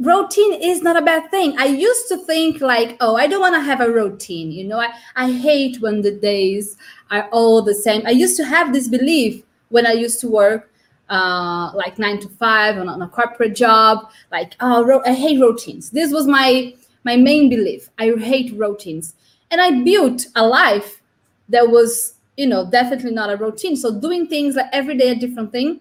routine 0.03 0.55
is 0.55 0.83
not 0.83 0.97
a 0.97 1.03
bad 1.03 1.31
thing 1.31 1.55
i 1.59 1.67
used 1.67 2.09
to 2.09 2.17
think 2.19 2.61
like 2.61 2.97
oh 3.01 3.17
i 3.17 3.27
don't 3.27 3.41
want 3.41 3.55
to 3.55 3.61
have 3.61 3.81
a 3.81 3.91
routine 3.91 4.51
you 4.51 4.65
know 4.65 4.79
i, 4.79 4.89
I 5.17 5.31
hate 5.31 5.81
when 5.81 6.03
the 6.03 6.11
days 6.13 6.77
are 7.11 7.29
all 7.31 7.63
the 7.63 7.75
same 7.75 8.03
i 8.07 8.11
used 8.11 8.37
to 8.39 8.45
have 8.45 8.73
this 8.73 8.89
belief 8.89 9.43
when 9.69 9.87
i 9.87 9.93
used 9.93 10.21
to 10.21 10.29
work 10.29 10.71
uh, 11.11 11.71
like 11.75 11.99
nine 11.99 12.19
to 12.21 12.29
five 12.29 12.79
on, 12.79 12.89
on 12.89 13.03
a 13.03 13.09
corporate 13.09 13.55
job 13.55 14.11
like 14.31 14.55
oh 14.61 15.03
i 15.05 15.13
hate 15.13 15.41
routines 15.41 15.91
this 15.91 16.11
was 16.13 16.27
my 16.27 16.73
my 17.05 17.17
main 17.17 17.49
belief. 17.49 17.91
I 17.99 18.11
hate 18.17 18.53
routines. 18.55 19.15
And 19.51 19.61
I 19.61 19.83
built 19.83 20.27
a 20.35 20.47
life 20.47 21.03
that 21.49 21.69
was, 21.69 22.15
you 22.37 22.47
know, 22.47 22.69
definitely 22.71 23.13
not 23.13 23.31
a 23.31 23.37
routine. 23.37 23.77
So 23.77 23.99
doing 23.99 24.27
things 24.27 24.57
like 24.57 24.71
every 24.73 24.97
day 24.97 25.11
a 25.11 25.15
different 25.15 25.53
thing, 25.53 25.81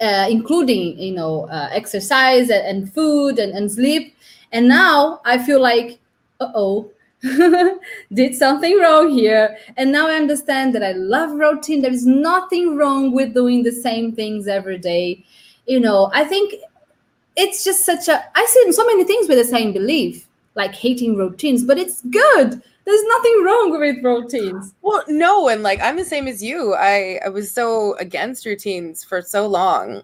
uh, 0.00 0.26
including, 0.30 0.98
you 0.98 1.12
know, 1.12 1.46
uh, 1.48 1.68
exercise 1.72 2.50
and, 2.50 2.92
food 2.92 3.38
and, 3.38 3.52
and 3.52 3.70
sleep. 3.70 4.16
And 4.52 4.68
now 4.68 5.20
I 5.24 5.38
feel 5.38 5.60
like, 5.60 5.98
uh-oh, 6.40 6.90
did 8.12 8.34
something 8.34 8.78
wrong 8.80 9.10
here. 9.10 9.58
And 9.76 9.92
now 9.92 10.08
I 10.08 10.14
understand 10.14 10.74
that 10.74 10.82
I 10.82 10.92
love 10.92 11.32
routine. 11.32 11.82
There 11.82 11.92
is 11.92 12.06
nothing 12.06 12.76
wrong 12.76 13.12
with 13.12 13.34
doing 13.34 13.62
the 13.62 13.72
same 13.72 14.12
things 14.12 14.48
every 14.48 14.78
day. 14.78 15.24
You 15.66 15.80
know, 15.80 16.10
I 16.14 16.24
think 16.24 16.54
it's 17.36 17.62
just 17.64 17.84
such 17.84 18.08
a 18.08 18.24
I 18.34 18.46
see 18.46 18.72
so 18.72 18.86
many 18.86 19.04
things 19.04 19.28
with 19.28 19.38
the 19.38 19.44
same 19.44 19.72
belief 19.72 20.26
like 20.54 20.74
hating 20.74 21.16
routines, 21.16 21.64
but 21.64 21.78
it's 21.78 22.02
good. 22.02 22.62
There's 22.84 23.04
nothing 23.04 23.44
wrong 23.44 23.70
with 23.70 24.04
routines. 24.04 24.74
Well, 24.82 25.04
no, 25.08 25.48
and 25.48 25.62
like 25.62 25.80
I'm 25.80 25.96
the 25.96 26.04
same 26.04 26.26
as 26.26 26.42
you. 26.42 26.74
I 26.74 27.20
I 27.24 27.28
was 27.28 27.50
so 27.50 27.94
against 27.96 28.46
routines 28.46 29.04
for 29.04 29.22
so 29.22 29.46
long, 29.46 30.02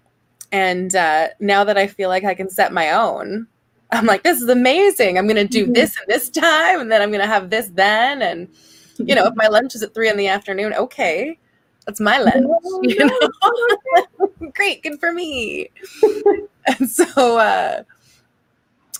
and 0.51 0.95
uh, 0.95 1.29
now 1.39 1.63
that 1.63 1.77
I 1.77 1.87
feel 1.87 2.09
like 2.09 2.23
I 2.23 2.33
can 2.33 2.49
set 2.49 2.71
my 2.71 2.91
own, 2.91 3.47
I'm 3.91 4.05
like, 4.05 4.23
this 4.23 4.41
is 4.41 4.49
amazing. 4.49 5.17
I'm 5.17 5.27
gonna 5.27 5.47
do 5.47 5.63
mm-hmm. 5.63 5.73
this 5.73 5.97
and 5.97 6.07
this 6.07 6.29
time, 6.29 6.79
and 6.79 6.91
then 6.91 7.01
I'm 7.01 7.11
gonna 7.11 7.27
have 7.27 7.49
this 7.49 7.69
then, 7.73 8.21
and 8.21 8.47
you 8.97 9.15
know, 9.15 9.25
if 9.25 9.35
my 9.35 9.47
lunch 9.47 9.75
is 9.75 9.83
at 9.83 9.93
three 9.93 10.09
in 10.09 10.17
the 10.17 10.27
afternoon, 10.27 10.73
okay, 10.73 11.37
that's 11.85 11.99
my 11.99 12.19
lunch. 12.19 12.47
You 12.83 13.05
know? 13.05 14.49
Great, 14.53 14.83
good 14.83 14.99
for 14.99 15.11
me. 15.11 15.69
and 16.67 16.89
so. 16.89 17.37
uh 17.37 17.83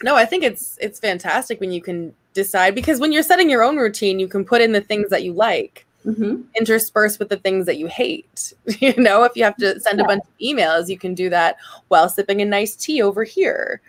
no, 0.03 0.15
I 0.15 0.25
think 0.25 0.43
it's 0.43 0.77
it's 0.81 0.99
fantastic 0.99 1.59
when 1.59 1.71
you 1.71 1.81
can 1.81 2.13
decide 2.33 2.75
because 2.75 2.99
when 2.99 3.11
you're 3.11 3.23
setting 3.23 3.49
your 3.49 3.63
own 3.63 3.77
routine, 3.77 4.19
you 4.19 4.27
can 4.27 4.45
put 4.45 4.61
in 4.61 4.71
the 4.71 4.81
things 4.81 5.09
that 5.09 5.23
you 5.23 5.33
like, 5.33 5.85
mm-hmm. 6.05 6.41
intersperse 6.55 7.19
with 7.19 7.29
the 7.29 7.37
things 7.37 7.65
that 7.65 7.77
you 7.77 7.87
hate. 7.87 8.53
You 8.79 8.93
know, 8.97 9.23
if 9.23 9.35
you 9.35 9.43
have 9.43 9.57
to 9.57 9.79
send 9.79 9.99
yeah. 9.99 10.05
a 10.05 10.07
bunch 10.07 10.23
of 10.23 10.37
emails, 10.39 10.87
you 10.89 10.97
can 10.97 11.15
do 11.15 11.29
that 11.29 11.57
while 11.87 12.09
sipping 12.09 12.41
a 12.41 12.45
nice 12.45 12.75
tea 12.75 13.01
over 13.01 13.23
here, 13.23 13.81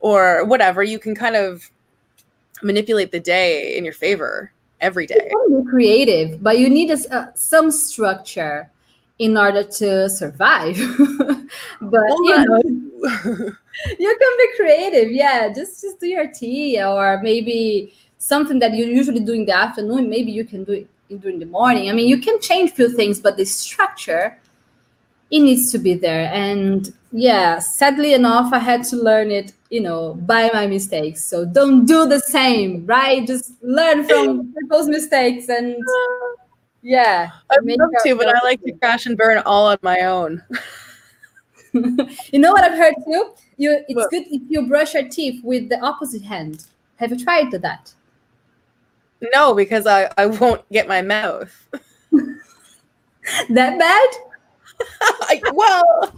or 0.00 0.44
whatever. 0.44 0.82
You 0.82 0.98
can 0.98 1.14
kind 1.14 1.36
of 1.36 1.70
manipulate 2.62 3.12
the 3.12 3.20
day 3.20 3.76
in 3.76 3.84
your 3.84 3.94
favor 3.94 4.52
every 4.80 5.06
day. 5.06 5.30
You 5.30 5.62
be 5.64 5.70
creative, 5.70 6.42
but 6.42 6.58
you 6.58 6.70
need 6.70 6.90
a, 6.90 7.14
uh, 7.14 7.26
some 7.34 7.70
structure 7.70 8.70
in 9.18 9.36
order 9.36 9.62
to 9.62 10.08
survive. 10.10 10.76
but 11.80 12.06
you 12.24 12.44
know, 12.44 12.62
you 13.98 14.16
can 14.20 14.32
be 14.38 14.56
creative. 14.56 15.10
Yeah, 15.10 15.52
just 15.52 15.80
just 15.80 16.00
do 16.00 16.06
your 16.06 16.28
tea 16.28 16.82
or 16.82 17.20
maybe 17.22 17.94
something 18.18 18.58
that 18.58 18.74
you 18.74 18.86
usually 18.86 19.20
do 19.20 19.32
in 19.32 19.44
the 19.44 19.56
afternoon. 19.56 20.08
Maybe 20.08 20.32
you 20.32 20.44
can 20.44 20.64
do 20.64 20.72
it 20.72 21.20
during 21.20 21.38
the 21.38 21.46
morning. 21.46 21.90
I 21.90 21.92
mean, 21.92 22.08
you 22.08 22.18
can 22.18 22.40
change 22.40 22.72
few 22.72 22.88
things, 22.88 23.20
but 23.20 23.36
the 23.36 23.44
structure 23.44 24.38
it 25.30 25.40
needs 25.40 25.72
to 25.72 25.78
be 25.78 25.94
there. 25.94 26.30
And 26.32 26.92
yeah, 27.12 27.58
sadly 27.58 28.14
enough, 28.14 28.52
I 28.52 28.58
had 28.58 28.84
to 28.84 28.96
learn 28.96 29.30
it, 29.30 29.52
you 29.70 29.80
know, 29.80 30.14
by 30.14 30.50
my 30.52 30.66
mistakes. 30.66 31.24
So 31.24 31.44
don't 31.44 31.84
do 31.86 32.06
the 32.06 32.20
same, 32.20 32.86
right? 32.86 33.26
Just 33.26 33.52
learn 33.62 34.06
from 34.06 34.52
people's 34.54 34.88
mistakes 34.88 35.48
and 35.48 35.76
yeah. 36.82 37.30
i'd 37.50 37.64
love 37.64 37.90
to, 38.04 38.14
but 38.14 38.28
I 38.28 38.40
like 38.44 38.62
to 38.62 38.72
crash 38.72 39.06
and 39.06 39.16
burn 39.16 39.38
all 39.44 39.66
on 39.66 39.78
my 39.82 40.02
own. 40.02 40.42
you 42.32 42.38
know 42.38 42.52
what 42.52 42.64
I've 42.64 42.78
heard 42.78 42.94
too? 43.04 43.32
You 43.56 43.84
it's 43.88 43.94
what? 43.94 44.10
good 44.10 44.24
if 44.30 44.42
you 44.48 44.66
brush 44.66 44.94
your 44.94 45.08
teeth 45.08 45.42
with 45.44 45.68
the 45.68 45.80
opposite 45.80 46.22
hand. 46.22 46.64
Have 46.96 47.10
you 47.10 47.22
tried 47.22 47.50
that? 47.52 47.92
No, 49.32 49.54
because 49.54 49.86
I, 49.86 50.10
I 50.16 50.26
won't 50.26 50.68
get 50.70 50.88
my 50.88 51.02
mouth. 51.02 51.52
that 52.10 53.78
bad? 53.78 54.08
I, 55.00 55.40
well, 55.52 56.12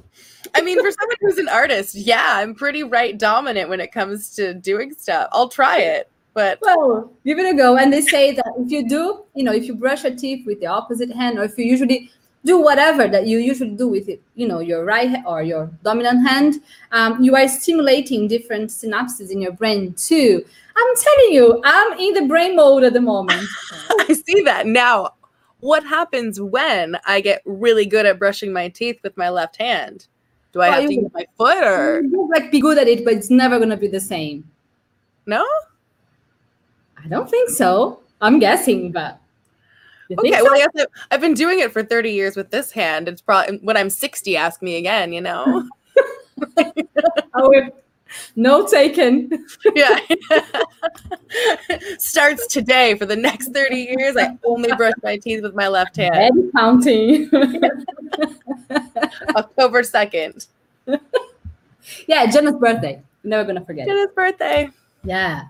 I 0.54 0.62
mean, 0.62 0.82
for 0.82 0.90
someone 0.90 1.16
who's 1.20 1.38
an 1.38 1.48
artist, 1.48 1.94
yeah, 1.94 2.32
I'm 2.34 2.54
pretty 2.54 2.82
right 2.82 3.16
dominant 3.16 3.68
when 3.68 3.80
it 3.80 3.92
comes 3.92 4.34
to 4.36 4.54
doing 4.54 4.94
stuff. 4.94 5.28
I'll 5.32 5.48
try 5.48 5.78
it. 5.78 6.10
But 6.34 6.58
well, 6.62 7.12
give 7.24 7.38
it 7.38 7.52
a 7.52 7.56
go. 7.56 7.76
And 7.76 7.92
they 7.92 8.00
say 8.00 8.32
that 8.32 8.46
if 8.58 8.70
you 8.70 8.88
do, 8.88 9.24
you 9.34 9.42
know, 9.42 9.52
if 9.52 9.64
you 9.64 9.74
brush 9.74 10.04
your 10.04 10.14
teeth 10.14 10.46
with 10.46 10.60
the 10.60 10.66
opposite 10.66 11.10
hand, 11.10 11.38
or 11.38 11.44
if 11.44 11.58
you 11.58 11.64
usually 11.64 12.10
do 12.48 12.58
whatever 12.58 13.06
that 13.06 13.26
you 13.26 13.36
usually 13.38 13.76
do 13.76 13.86
with 13.86 14.08
it, 14.08 14.22
you 14.34 14.48
know, 14.48 14.60
your 14.60 14.82
right 14.82 15.22
or 15.26 15.42
your 15.42 15.70
dominant 15.84 16.26
hand, 16.26 16.62
um, 16.92 17.22
you 17.22 17.36
are 17.36 17.46
stimulating 17.46 18.26
different 18.26 18.70
synapses 18.70 19.30
in 19.30 19.38
your 19.38 19.52
brain 19.52 19.92
too. 19.92 20.42
I'm 20.74 20.96
telling 20.96 21.32
you, 21.34 21.60
I'm 21.62 21.98
in 21.98 22.14
the 22.14 22.26
brain 22.26 22.56
mode 22.56 22.84
at 22.84 22.94
the 22.94 23.02
moment. 23.02 23.46
I 24.00 24.14
see 24.14 24.40
that 24.44 24.66
now. 24.66 25.10
What 25.60 25.84
happens 25.84 26.40
when 26.40 26.96
I 27.04 27.20
get 27.20 27.42
really 27.44 27.84
good 27.84 28.06
at 28.06 28.18
brushing 28.18 28.50
my 28.50 28.68
teeth 28.68 28.98
with 29.02 29.14
my 29.18 29.28
left 29.28 29.60
hand? 29.60 30.06
Do 30.52 30.62
I 30.62 30.70
well, 30.70 30.80
have 30.80 30.88
to 30.88 30.94
use 30.94 31.10
my 31.12 31.26
foot 31.36 31.62
or 31.62 32.02
like 32.30 32.50
be 32.50 32.60
good 32.60 32.78
at 32.78 32.88
it, 32.88 33.04
but 33.04 33.12
it's 33.12 33.28
never 33.28 33.58
gonna 33.58 33.76
be 33.76 33.88
the 33.88 34.00
same. 34.00 34.48
No? 35.26 35.44
I 36.96 37.08
don't 37.08 37.28
think 37.28 37.50
so. 37.50 38.00
I'm 38.22 38.38
guessing, 38.38 38.90
but 38.90 39.20
okay. 40.10 40.32
So? 40.32 40.44
Well, 40.44 40.54
I 40.54 40.58
have 40.58 40.86
I've 41.10 41.20
been 41.20 41.34
doing 41.34 41.60
it 41.60 41.72
for 41.72 41.82
30 41.82 42.10
years 42.10 42.36
with 42.36 42.50
this 42.50 42.72
hand. 42.72 43.08
It's 43.08 43.20
probably 43.20 43.58
when 43.58 43.76
I'm 43.76 43.90
60, 43.90 44.36
ask 44.36 44.62
me 44.62 44.76
again. 44.76 45.12
You 45.12 45.20
know. 45.20 45.68
oh, 47.34 47.70
no 48.36 48.66
taken. 48.66 49.46
yeah. 49.74 49.98
Starts 51.98 52.46
today 52.46 52.94
for 52.94 53.06
the 53.06 53.16
next 53.16 53.48
30 53.52 53.76
years. 53.76 54.16
I 54.16 54.36
only 54.44 54.72
brush 54.74 54.94
my 55.02 55.16
teeth 55.16 55.42
with 55.42 55.54
my 55.54 55.68
left 55.68 55.96
hand. 55.96 56.14
And 56.14 56.52
counting. 56.52 57.30
October 59.36 59.82
2nd. 59.82 60.46
Yeah, 62.06 62.26
Jenna's 62.26 62.56
birthday. 62.56 63.02
Never 63.24 63.44
gonna 63.44 63.64
forget. 63.64 63.86
Jenna's 63.86 64.10
birthday. 64.14 64.70
Yeah. 65.04 65.42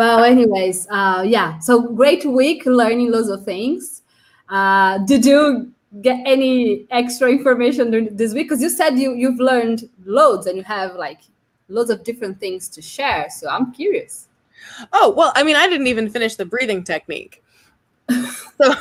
Well, 0.00 0.24
anyways, 0.24 0.88
uh, 0.88 1.24
yeah. 1.26 1.58
So 1.58 1.82
great 1.82 2.24
week, 2.24 2.64
learning 2.64 3.10
loads 3.10 3.28
of 3.28 3.44
things. 3.44 4.00
Uh, 4.48 4.96
did 4.96 5.26
you 5.26 5.74
get 6.00 6.18
any 6.24 6.86
extra 6.90 7.28
information 7.30 7.90
during 7.90 8.16
this 8.16 8.32
week? 8.32 8.48
Because 8.48 8.62
you 8.62 8.70
said 8.70 8.98
you 8.98 9.12
you've 9.12 9.38
learned 9.38 9.90
loads 10.06 10.46
and 10.46 10.56
you 10.56 10.62
have 10.62 10.94
like 10.94 11.20
loads 11.68 11.90
of 11.90 12.02
different 12.02 12.40
things 12.40 12.66
to 12.70 12.80
share. 12.80 13.28
So 13.28 13.50
I'm 13.50 13.72
curious. 13.72 14.28
Oh 14.94 15.12
well, 15.14 15.32
I 15.36 15.42
mean, 15.42 15.56
I 15.56 15.68
didn't 15.68 15.88
even 15.88 16.08
finish 16.08 16.34
the 16.34 16.46
breathing 16.46 16.82
technique. 16.82 17.44
So 18.08 18.16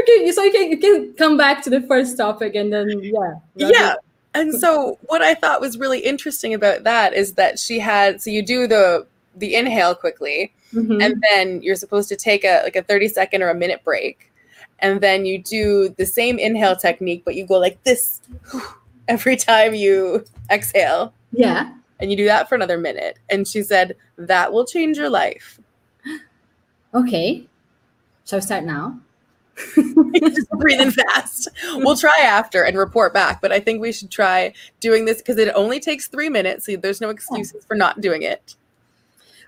okay 0.00 0.32
so 0.32 0.42
you 0.44 0.50
can 0.50 0.70
you 0.70 0.78
can 0.78 1.12
come 1.12 1.36
back 1.36 1.62
to 1.64 1.68
the 1.68 1.82
first 1.82 2.16
topic 2.16 2.54
and 2.54 2.72
then 2.72 2.88
yeah. 3.02 3.34
Yeah. 3.54 3.94
And 4.34 4.54
so 4.54 4.98
what 5.02 5.20
I 5.22 5.34
thought 5.34 5.60
was 5.60 5.78
really 5.78 6.00
interesting 6.00 6.54
about 6.54 6.84
that 6.84 7.12
is 7.14 7.34
that 7.34 7.58
she 7.58 7.78
had 7.78 8.22
so 8.22 8.30
you 8.30 8.42
do 8.42 8.66
the 8.66 9.06
the 9.36 9.54
inhale 9.54 9.94
quickly 9.94 10.52
Mhm. 10.74 11.02
and 11.02 11.22
then 11.30 11.62
you're 11.62 11.76
supposed 11.76 12.08
to 12.08 12.16
take 12.16 12.44
a 12.44 12.62
like 12.64 12.76
a 12.76 12.82
30 12.82 13.08
second 13.08 13.42
or 13.42 13.50
a 13.50 13.54
minute 13.54 13.82
break 13.84 14.30
and 14.78 15.00
then 15.02 15.26
you 15.26 15.42
do 15.42 15.90
the 15.98 16.06
same 16.06 16.38
inhale 16.38 16.74
technique 16.76 17.22
but 17.26 17.34
you 17.34 17.46
go 17.46 17.58
like 17.58 17.82
this 17.84 18.20
every 19.08 19.36
time 19.36 19.74
you 19.74 20.24
exhale 20.50 21.12
yeah. 21.32 21.72
and 22.00 22.10
you 22.10 22.16
do 22.16 22.24
that 22.24 22.48
for 22.48 22.54
another 22.54 22.78
minute 22.78 23.18
and 23.30 23.46
she 23.46 23.62
said 23.62 23.96
that 24.16 24.52
will 24.52 24.64
change 24.64 24.96
your 24.96 25.10
life 25.10 25.60
Okay. 26.94 27.46
Shall 28.26 28.38
we 28.38 28.42
start 28.42 28.64
now? 28.64 28.98
just 30.16 30.50
breathing 30.52 30.90
fast 30.90 31.48
we'll 31.76 31.96
try 31.96 32.18
after 32.22 32.62
and 32.62 32.76
report 32.76 33.12
back 33.12 33.40
but 33.40 33.52
i 33.52 33.60
think 33.60 33.80
we 33.80 33.92
should 33.92 34.10
try 34.10 34.52
doing 34.80 35.04
this 35.04 35.18
because 35.18 35.36
it 35.36 35.52
only 35.54 35.78
takes 35.78 36.06
three 36.08 36.28
minutes 36.28 36.66
so 36.66 36.76
there's 36.76 37.00
no 37.00 37.10
excuses 37.10 37.64
for 37.64 37.76
not 37.76 38.00
doing 38.00 38.22
it 38.22 38.56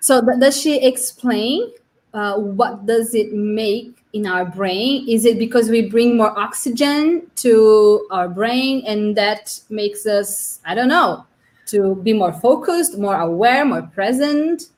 So 0.00 0.20
th- 0.20 0.38
does 0.38 0.60
she 0.60 0.84
explain 0.84 1.72
uh, 2.12 2.36
what 2.36 2.84
does 2.86 3.14
it 3.14 3.32
make 3.32 4.04
in 4.12 4.26
our 4.26 4.44
brain? 4.44 5.08
Is 5.08 5.24
it 5.24 5.38
because 5.38 5.68
we 5.70 5.88
bring 5.88 6.16
more 6.16 6.38
oxygen 6.38 7.28
to 7.36 8.06
our 8.10 8.28
brain 8.28 8.84
and 8.86 9.16
that 9.16 9.58
makes 9.70 10.06
us, 10.06 10.60
I 10.64 10.74
don't 10.76 10.88
know, 10.88 11.26
to 11.66 11.96
be 11.96 12.12
more 12.12 12.32
focused, 12.34 12.98
more 12.98 13.16
aware, 13.16 13.64
more 13.64 13.82
present? 13.82 14.68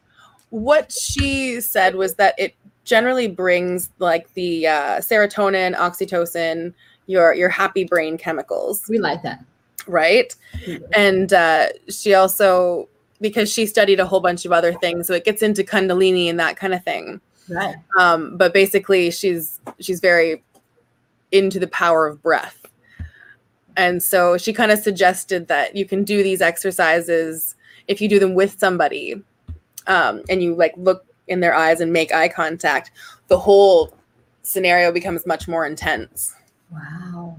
what 0.51 0.93
she 0.93 1.61
said 1.61 1.95
was 1.95 2.15
that 2.15 2.35
it 2.39 2.55
generally 2.87 3.29
brings 3.29 3.91
like 3.99 4.33
the 4.35 4.67
uh, 4.67 4.97
serotonin 5.01 5.75
oxytocin 5.77 6.73
your 7.07 7.35
your 7.35 7.51
happy 7.51 7.85
brain 7.85 8.17
chemicals 8.17 8.85
We 8.89 8.99
like 8.99 9.23
that. 9.23 9.45
right 9.87 10.35
Mhm. 10.67 10.83
and 10.97 11.33
uh, 11.33 11.69
she 11.91 12.15
also 12.15 12.89
because 13.21 13.53
she 13.53 13.67
studied 13.67 13.99
a 14.01 14.07
whole 14.07 14.21
bunch 14.21 14.45
of 14.47 14.53
other 14.53 14.73
things 14.75 15.07
so 15.07 15.13
it 15.15 15.25
gets 15.25 15.43
into 15.43 15.63
kundalini 15.65 16.29
and 16.31 16.41
that 16.41 16.57
kind 16.57 16.73
of 16.75 16.83
thing 16.85 17.21
Right. 17.49 17.77
um, 17.99 18.37
but 18.37 18.53
basically 18.55 19.11
she's 19.11 19.61
she's 19.81 20.01
very 20.01 20.43
into 21.33 21.59
the 21.61 21.69
power 21.69 22.07
of 22.07 22.23
breath 22.23 22.59
and 23.77 24.03
so 24.03 24.37
she 24.39 24.53
kind 24.53 24.73
of 24.73 24.79
suggested 24.79 25.49
that 25.49 25.77
you 25.77 25.85
can 25.85 26.03
do 26.05 26.23
these 26.23 26.41
exercises 26.41 27.55
if 27.89 28.01
you 28.01 28.09
do 28.09 28.19
them 28.19 28.35
with 28.35 28.59
somebody 28.59 29.23
um, 29.87 30.23
and 30.29 30.43
you 30.43 30.55
like 30.57 30.75
look 30.77 31.06
in 31.29 31.41
their 31.41 31.55
eyes 31.55 31.81
and 31.81 31.93
make 31.93 32.13
eye 32.13 32.29
contact 32.29 32.91
the 33.29 33.39
whole 33.39 33.97
scenario 34.43 34.93
becomes 34.93 35.27
much 35.27 35.49
more 35.49 35.67
intense 35.67 36.35
Wow. 36.73 37.37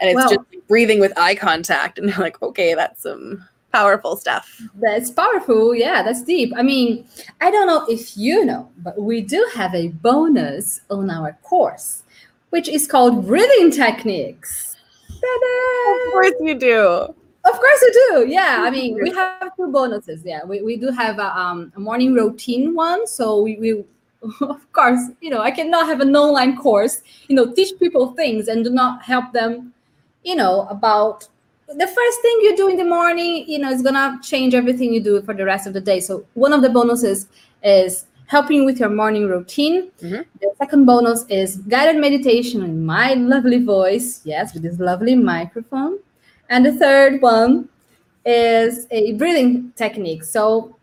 and 0.00 0.10
it's 0.10 0.16
Well- 0.16 0.28
just 0.28 0.66
breathing 0.68 1.00
with 1.00 1.12
eye 1.18 1.34
contact 1.34 1.98
and 1.98 2.08
they're 2.08 2.18
like 2.18 2.40
okay 2.42 2.74
that's 2.74 3.02
some 3.02 3.44
powerful 3.72 4.16
stuff 4.16 4.60
That's 4.76 5.10
powerful. 5.10 5.74
Yeah, 5.74 6.04
that's 6.04 6.22
deep. 6.22 6.52
I 6.56 6.62
mean, 6.62 7.08
I 7.40 7.50
don't 7.50 7.66
know 7.66 7.84
if 7.88 8.16
you 8.16 8.44
know, 8.44 8.70
but 8.78 8.96
we 9.02 9.20
do 9.20 9.44
have 9.52 9.74
a 9.74 9.88
bonus 9.88 10.80
on 10.90 11.10
our 11.10 11.36
course, 11.42 12.04
which 12.50 12.68
is 12.68 12.86
called 12.86 13.26
breathing 13.26 13.72
techniques. 13.72 14.76
Ta-da! 15.08 16.06
of 16.06 16.12
course 16.12 16.32
you 16.40 16.54
do 16.54 17.14
Of 17.44 17.52
course 17.52 17.80
we 17.82 17.90
do. 17.92 18.26
Yeah. 18.28 18.58
I 18.60 18.70
mean, 18.70 18.94
we 19.00 19.10
have 19.14 19.54
two 19.56 19.70
bonuses. 19.70 20.22
Yeah. 20.24 20.44
We, 20.44 20.62
we 20.62 20.76
do 20.76 20.90
have 20.90 21.18
a, 21.18 21.38
um, 21.38 21.72
a 21.76 21.80
morning 21.80 22.14
routine 22.14 22.74
one. 22.74 23.06
So 23.06 23.42
we, 23.42 23.56
we, 23.56 23.84
of 24.40 24.72
course, 24.72 25.00
you 25.20 25.30
know, 25.30 25.40
I 25.40 25.50
cannot 25.50 25.86
have 25.86 26.00
an 26.00 26.14
online 26.16 26.56
course, 26.56 27.02
you 27.28 27.36
know, 27.36 27.52
teach 27.52 27.78
people 27.78 28.12
things 28.12 28.48
and 28.48 28.64
do 28.64 28.70
not 28.70 29.02
help 29.02 29.32
them, 29.32 29.74
you 30.22 30.34
know, 30.36 30.66
about 30.70 31.28
the 31.68 31.86
first 31.86 32.22
thing 32.22 32.38
you 32.42 32.56
do 32.56 32.68
in 32.68 32.76
the 32.76 32.84
morning, 32.84 33.44
you 33.46 33.58
know, 33.58 33.70
is 33.70 33.82
going 33.82 33.94
to 33.94 34.18
change 34.22 34.54
everything 34.54 34.92
you 34.94 35.02
do 35.02 35.20
for 35.22 35.34
the 35.34 35.44
rest 35.44 35.66
of 35.66 35.72
the 35.74 35.80
day. 35.80 36.00
So 36.00 36.24
one 36.34 36.52
of 36.52 36.62
the 36.62 36.70
bonuses 36.70 37.26
is 37.62 38.06
helping 38.26 38.64
with 38.64 38.78
your 38.80 38.88
morning 38.88 39.28
routine. 39.28 39.90
Mhm. 40.02 40.24
The 40.40 40.50
second 40.58 40.86
bonus 40.86 41.24
is 41.28 41.56
guided 41.56 42.00
meditation 42.00 42.62
in 42.62 42.84
my 42.84 43.14
lovely 43.32 43.62
voice. 43.62 44.22
Yes, 44.24 44.54
with 44.54 44.62
this 44.62 44.78
lovely 44.78 45.14
microphone. 45.14 45.98
And 46.54 46.64
the 46.64 46.72
third 46.72 47.20
one 47.20 47.68
is 48.24 48.86
a 48.92 49.14
breathing 49.14 49.72
technique. 49.74 50.22
So 50.22 50.76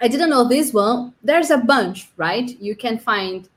I 0.00 0.08
didn't 0.08 0.28
know 0.28 0.42
this 0.42 0.72
one. 0.72 1.14
There's 1.22 1.50
a 1.50 1.58
bunch, 1.58 2.08
right? 2.16 2.50
You 2.60 2.74
can 2.74 2.98
find 2.98 3.48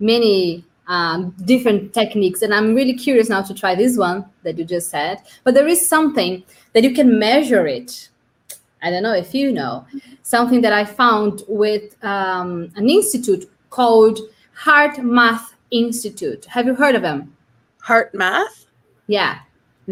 many 0.00 0.64
um, 0.86 1.36
different 1.44 1.92
techniques. 1.92 2.40
And 2.40 2.54
I'm 2.54 2.74
really 2.74 2.94
curious 2.94 3.28
now 3.28 3.42
to 3.42 3.52
try 3.52 3.74
this 3.74 3.98
one 3.98 4.24
that 4.42 4.56
you 4.56 4.64
just 4.64 4.88
said. 4.88 5.20
But 5.44 5.52
there 5.52 5.68
is 5.68 5.86
something 5.86 6.44
that 6.72 6.82
you 6.82 6.94
can 6.94 7.18
measure 7.18 7.66
it. 7.66 8.08
I 8.82 8.88
don't 8.88 9.02
know 9.02 9.14
if 9.14 9.34
you 9.34 9.52
know 9.52 9.84
something 10.22 10.62
that 10.62 10.72
I 10.72 10.86
found 10.86 11.42
with 11.46 12.02
um, 12.02 12.72
an 12.76 12.88
institute 12.88 13.50
called 13.68 14.18
HeartMath 14.58 15.52
Institute. 15.70 16.46
Have 16.46 16.64
you 16.64 16.74
heard 16.74 16.94
of 16.94 17.02
them? 17.02 17.36
heart 17.82 18.14
math 18.14 18.64
Yeah. 19.08 19.40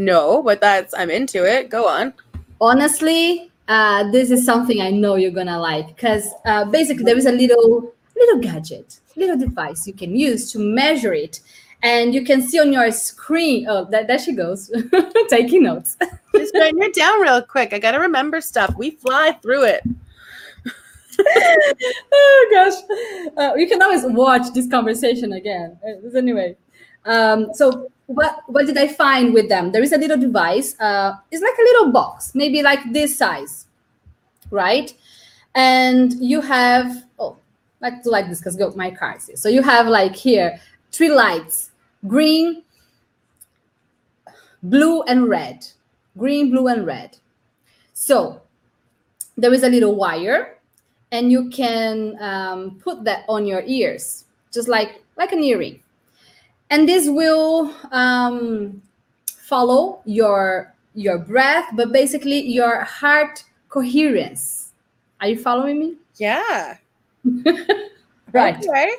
No 0.01 0.43
but 0.43 0.61
that's 0.61 0.95
i'm 0.95 1.11
into 1.11 1.45
it 1.45 1.69
go 1.71 1.87
on 1.87 2.13
honestly 2.61 3.51
uh, 3.69 4.11
this 4.11 4.31
is 4.33 4.45
something 4.45 4.81
i 4.81 4.91
know 4.91 5.15
you're 5.15 5.31
gonna 5.31 5.59
like 5.59 5.87
because 5.89 6.29
uh, 6.47 6.65
basically 6.65 7.05
there 7.05 7.17
is 7.17 7.27
a 7.27 7.33
little 7.33 7.93
little 8.17 8.39
gadget 8.39 9.01
little 9.17 9.37
device 9.37 9.87
you 9.87 9.93
can 9.93 10.17
use 10.17 10.51
to 10.51 10.59
measure 10.59 11.13
it 11.13 11.41
and 11.83 12.15
you 12.15 12.25
can 12.25 12.43
see 12.43 12.59
on 12.59 12.73
your 12.73 12.91
screen 12.91 13.67
oh 13.69 13.85
that, 13.91 14.07
there 14.07 14.19
she 14.19 14.33
goes 14.33 14.71
taking 15.29 15.63
notes 15.63 15.97
Just 16.35 16.55
writing 16.55 16.83
it 16.83 16.95
down 16.95 17.21
real 17.21 17.43
quick. 17.43 17.73
I 17.73 17.79
gotta 17.79 17.99
remember 17.99 18.41
stuff. 18.41 18.75
We 18.77 18.93
fly 18.93 19.33
through 19.43 19.65
it. 19.65 19.83
oh 21.23 22.49
gosh 22.51 23.33
uh, 23.37 23.55
you 23.55 23.69
can 23.69 23.83
always 23.83 24.03
watch 24.05 24.51
this 24.55 24.67
conversation 24.71 25.35
again 25.35 25.79
Uh, 25.87 26.17
anyway 26.17 26.57
um, 27.05 27.49
so 27.53 27.89
what 28.11 28.42
what 28.49 28.66
did 28.66 28.77
i 28.77 28.88
find 28.88 29.33
with 29.33 29.49
them? 29.49 29.70
There 29.70 29.83
is 29.83 29.92
a 29.92 29.99
little 29.99 30.18
device 30.18 30.75
uh, 30.81 31.14
it's 31.31 31.42
like 31.42 31.59
a 31.59 31.62
little 31.62 31.92
box 31.92 32.35
maybe 32.35 32.62
like 32.62 32.81
this 32.92 33.16
size 33.16 33.66
right? 34.51 34.92
And 35.55 36.14
you 36.14 36.40
have 36.40 37.05
oh 37.18 37.37
like 37.81 37.94
like 38.05 38.29
this 38.29 38.40
because 38.40 38.57
go 38.57 38.73
my 38.75 38.90
cards 38.90 39.27
here. 39.27 39.37
so 39.37 39.49
you 39.49 39.62
have 39.62 39.87
like 39.87 40.14
here 40.14 40.61
three 40.90 41.09
lights 41.09 41.70
green 42.09 42.62
blue 44.62 45.03
and 45.03 45.29
red 45.29 45.66
green 46.18 46.51
blue 46.51 46.66
and 46.66 46.87
red. 46.87 47.16
So 47.94 48.42
there 49.37 49.55
is 49.55 49.62
a 49.62 49.68
little 49.68 49.94
wire 49.94 50.59
and 51.12 51.31
you 51.31 51.49
can 51.51 52.20
um, 52.20 52.81
put 52.83 53.05
that 53.05 53.25
on 53.29 53.46
your 53.46 53.62
ears 53.66 54.25
just 54.53 54.68
like 54.68 55.03
like 55.16 55.31
an 55.33 55.44
earring 55.44 55.81
and 56.70 56.88
this 56.88 57.09
will 57.09 57.74
um, 57.90 58.80
follow 59.26 60.00
your 60.04 60.74
your 60.94 61.18
breath 61.18 61.68
but 61.74 61.92
basically 61.92 62.40
your 62.40 62.80
heart 62.85 63.44
coherence. 63.68 64.72
Are 65.20 65.28
you 65.28 65.38
following 65.38 65.78
me? 65.78 65.96
Yeah. 66.16 66.76
right. 68.33 68.56
Okay. 68.56 68.96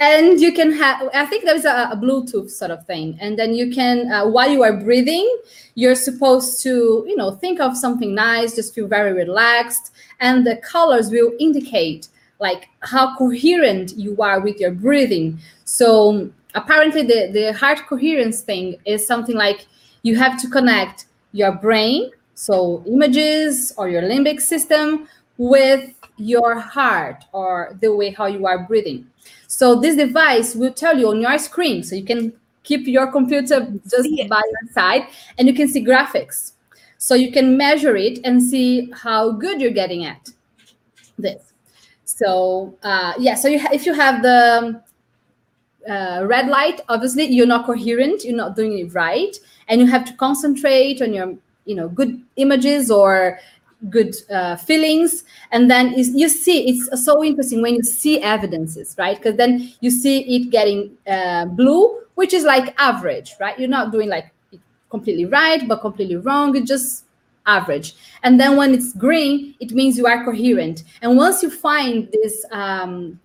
and 0.00 0.40
you 0.40 0.52
can 0.52 0.72
have 0.72 1.06
i 1.14 1.26
think 1.26 1.44
there's 1.44 1.66
a, 1.66 1.90
a 1.92 1.96
bluetooth 1.96 2.50
sort 2.50 2.70
of 2.70 2.84
thing. 2.86 3.18
And 3.20 3.38
then 3.38 3.54
you 3.54 3.72
can 3.72 4.10
uh, 4.10 4.26
while 4.26 4.50
you 4.50 4.62
are 4.62 4.72
breathing 4.72 5.26
you're 5.74 5.94
supposed 5.94 6.62
to 6.62 7.04
you 7.06 7.16
know 7.16 7.32
think 7.32 7.60
of 7.60 7.76
something 7.76 8.14
nice 8.14 8.56
just 8.56 8.74
feel 8.74 8.88
very 8.88 9.12
relaxed. 9.12 9.92
And 10.20 10.46
the 10.46 10.56
colors 10.56 11.10
will 11.10 11.32
indicate 11.38 12.08
like 12.38 12.68
how 12.80 13.16
coherent 13.16 13.96
you 13.96 14.16
are 14.20 14.40
with 14.40 14.58
your 14.58 14.72
breathing. 14.72 15.38
So 15.64 16.30
apparently 16.54 17.02
the, 17.02 17.30
the 17.32 17.52
heart 17.52 17.80
coherence 17.88 18.40
thing 18.42 18.76
is 18.84 19.06
something 19.06 19.36
like 19.36 19.66
you 20.02 20.16
have 20.16 20.40
to 20.40 20.48
connect 20.48 21.06
your 21.32 21.52
brain 21.52 22.10
so 22.34 22.82
images 22.86 23.72
or 23.76 23.88
your 23.88 24.02
limbic 24.02 24.40
system 24.40 25.08
with 25.38 25.90
your 26.16 26.58
heart 26.58 27.24
or 27.32 27.76
the 27.80 27.94
way 27.94 28.10
how 28.10 28.26
you 28.26 28.46
are 28.46 28.66
breathing 28.66 29.06
so 29.52 29.78
this 29.78 29.96
device 29.96 30.54
will 30.54 30.72
tell 30.72 30.98
you 30.98 31.10
on 31.10 31.20
your 31.20 31.36
screen, 31.36 31.82
so 31.82 31.94
you 31.94 32.04
can 32.04 32.32
keep 32.62 32.86
your 32.86 33.12
computer 33.12 33.70
just 33.86 34.08
it. 34.10 34.26
by 34.26 34.40
your 34.40 34.72
side, 34.72 35.08
and 35.36 35.46
you 35.46 35.52
can 35.52 35.68
see 35.68 35.84
graphics. 35.84 36.52
So 36.96 37.14
you 37.14 37.30
can 37.30 37.58
measure 37.58 37.94
it 37.94 38.20
and 38.24 38.42
see 38.42 38.90
how 38.94 39.32
good 39.32 39.60
you're 39.60 39.70
getting 39.82 40.06
at 40.06 40.30
this. 41.18 41.52
So 42.06 42.78
uh, 42.82 43.12
yeah, 43.18 43.34
so 43.34 43.48
you 43.48 43.60
ha- 43.60 43.74
if 43.74 43.84
you 43.84 43.92
have 43.92 44.22
the 44.22 44.80
uh, 45.88 46.24
red 46.24 46.48
light, 46.48 46.80
obviously 46.88 47.24
you're 47.24 47.46
not 47.46 47.66
coherent, 47.66 48.24
you're 48.24 48.36
not 48.36 48.56
doing 48.56 48.78
it 48.78 48.94
right, 48.94 49.36
and 49.68 49.80
you 49.80 49.86
have 49.86 50.04
to 50.04 50.12
concentrate 50.14 51.02
on 51.02 51.12
your 51.12 51.34
you 51.64 51.74
know 51.74 51.88
good 51.88 52.20
images 52.36 52.90
or 52.90 53.38
good 53.90 54.14
uh, 54.30 54.56
feelings 54.56 55.24
and 55.50 55.68
then 55.68 55.92
you 55.96 56.28
see 56.28 56.68
it's 56.68 57.04
so 57.04 57.24
interesting 57.24 57.60
when 57.62 57.74
you 57.74 57.82
see 57.82 58.20
evidences 58.20 58.94
right? 58.98 59.16
Because 59.16 59.36
then 59.36 59.72
you 59.80 59.90
see 59.90 60.20
it 60.36 60.50
getting 60.50 60.96
uh, 61.06 61.46
blue 61.46 61.98
which 62.14 62.32
is 62.32 62.44
like 62.44 62.74
average 62.78 63.34
right? 63.40 63.58
You're 63.58 63.68
not 63.68 63.90
doing 63.90 64.08
like 64.08 64.32
completely 64.90 65.26
right 65.26 65.66
but 65.66 65.80
completely 65.80 66.16
wrong 66.16 66.56
it's 66.56 66.68
just 66.68 67.04
average. 67.46 67.96
And 68.22 68.38
then 68.38 68.56
when 68.56 68.72
it's 68.72 68.92
green 68.92 69.56
it 69.58 69.72
means 69.72 69.98
you 69.98 70.06
are 70.06 70.24
coherent. 70.24 70.84
And 71.00 71.16
once 71.16 71.42
you 71.42 71.50
find 71.50 72.08
this 72.12 72.44
um, 72.52 73.18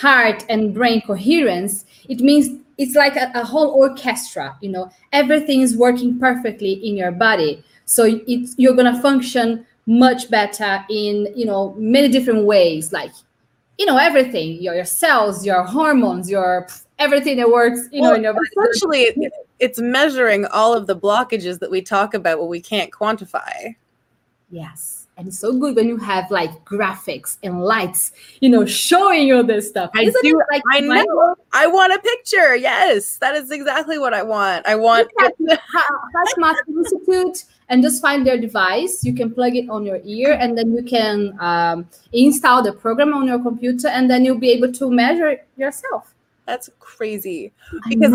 heart 0.00 0.44
and 0.48 0.74
brain 0.74 1.00
coherence 1.02 1.84
it 2.08 2.20
means 2.20 2.60
it's 2.78 2.96
like 2.96 3.16
a, 3.16 3.30
a 3.34 3.44
whole 3.44 3.70
orchestra 3.70 4.56
you 4.60 4.68
know. 4.68 4.90
Everything 5.12 5.60
is 5.60 5.76
working 5.76 6.18
perfectly 6.18 6.72
in 6.72 6.96
your 6.96 7.12
body. 7.12 7.62
So 7.84 8.20
it's 8.26 8.54
you're 8.58 8.74
gonna 8.74 9.00
function 9.00 9.66
much 9.86 10.30
better 10.30 10.84
in 10.90 11.32
you 11.36 11.44
know 11.44 11.74
many 11.78 12.08
different 12.08 12.44
ways 12.44 12.92
like 12.92 13.12
you 13.76 13.84
know 13.84 13.98
everything 13.98 14.62
your, 14.62 14.74
your 14.74 14.84
cells 14.84 15.44
your 15.44 15.62
hormones 15.62 16.30
your 16.30 16.66
everything 16.98 17.36
that 17.36 17.50
works 17.50 17.80
you 17.92 18.00
well, 18.00 18.12
know 18.12 18.16
in 18.16 18.22
your 18.22 18.32
body. 18.32 18.48
essentially 18.56 19.30
it's 19.58 19.78
measuring 19.78 20.46
all 20.46 20.72
of 20.72 20.86
the 20.86 20.96
blockages 20.96 21.58
that 21.58 21.70
we 21.70 21.82
talk 21.82 22.14
about 22.14 22.38
what 22.38 22.48
we 22.48 22.60
can't 22.60 22.90
quantify. 22.90 23.74
Yes 24.50 25.03
and 25.16 25.28
it's 25.28 25.38
so 25.38 25.58
good 25.58 25.76
when 25.76 25.88
you 25.88 25.96
have 25.96 26.30
like 26.30 26.64
graphics 26.64 27.38
and 27.42 27.62
lights, 27.62 28.12
you 28.40 28.48
know, 28.48 28.66
showing 28.66 29.28
you 29.28 29.42
this 29.42 29.68
stuff. 29.68 29.90
I 29.94 30.02
Isn't 30.02 30.22
do. 30.22 30.40
Like 30.50 30.62
I 30.72 30.80
know. 30.80 31.36
I 31.52 31.66
want 31.66 31.92
a 31.92 31.98
picture. 31.98 32.56
Yes, 32.56 33.18
that 33.18 33.34
is 33.34 33.50
exactly 33.50 33.98
what 33.98 34.12
I 34.12 34.22
want. 34.22 34.66
I 34.66 34.74
want. 34.74 35.10
Math 36.36 36.56
Institute 36.68 37.44
and 37.68 37.82
just 37.82 38.02
find 38.02 38.26
their 38.26 38.38
device. 38.38 39.04
You 39.04 39.14
can 39.14 39.32
plug 39.32 39.56
it 39.56 39.68
on 39.70 39.84
your 39.84 40.00
ear, 40.04 40.36
and 40.38 40.56
then 40.56 40.74
you 40.74 40.82
can 40.82 41.36
um, 41.40 41.88
install 42.12 42.62
the 42.62 42.72
program 42.72 43.14
on 43.14 43.26
your 43.26 43.38
computer, 43.38 43.88
and 43.88 44.10
then 44.10 44.24
you'll 44.24 44.38
be 44.38 44.50
able 44.50 44.72
to 44.72 44.90
measure 44.90 45.38
yourself. 45.56 46.14
That's 46.46 46.68
crazy. 46.78 47.52
Because 47.88 48.12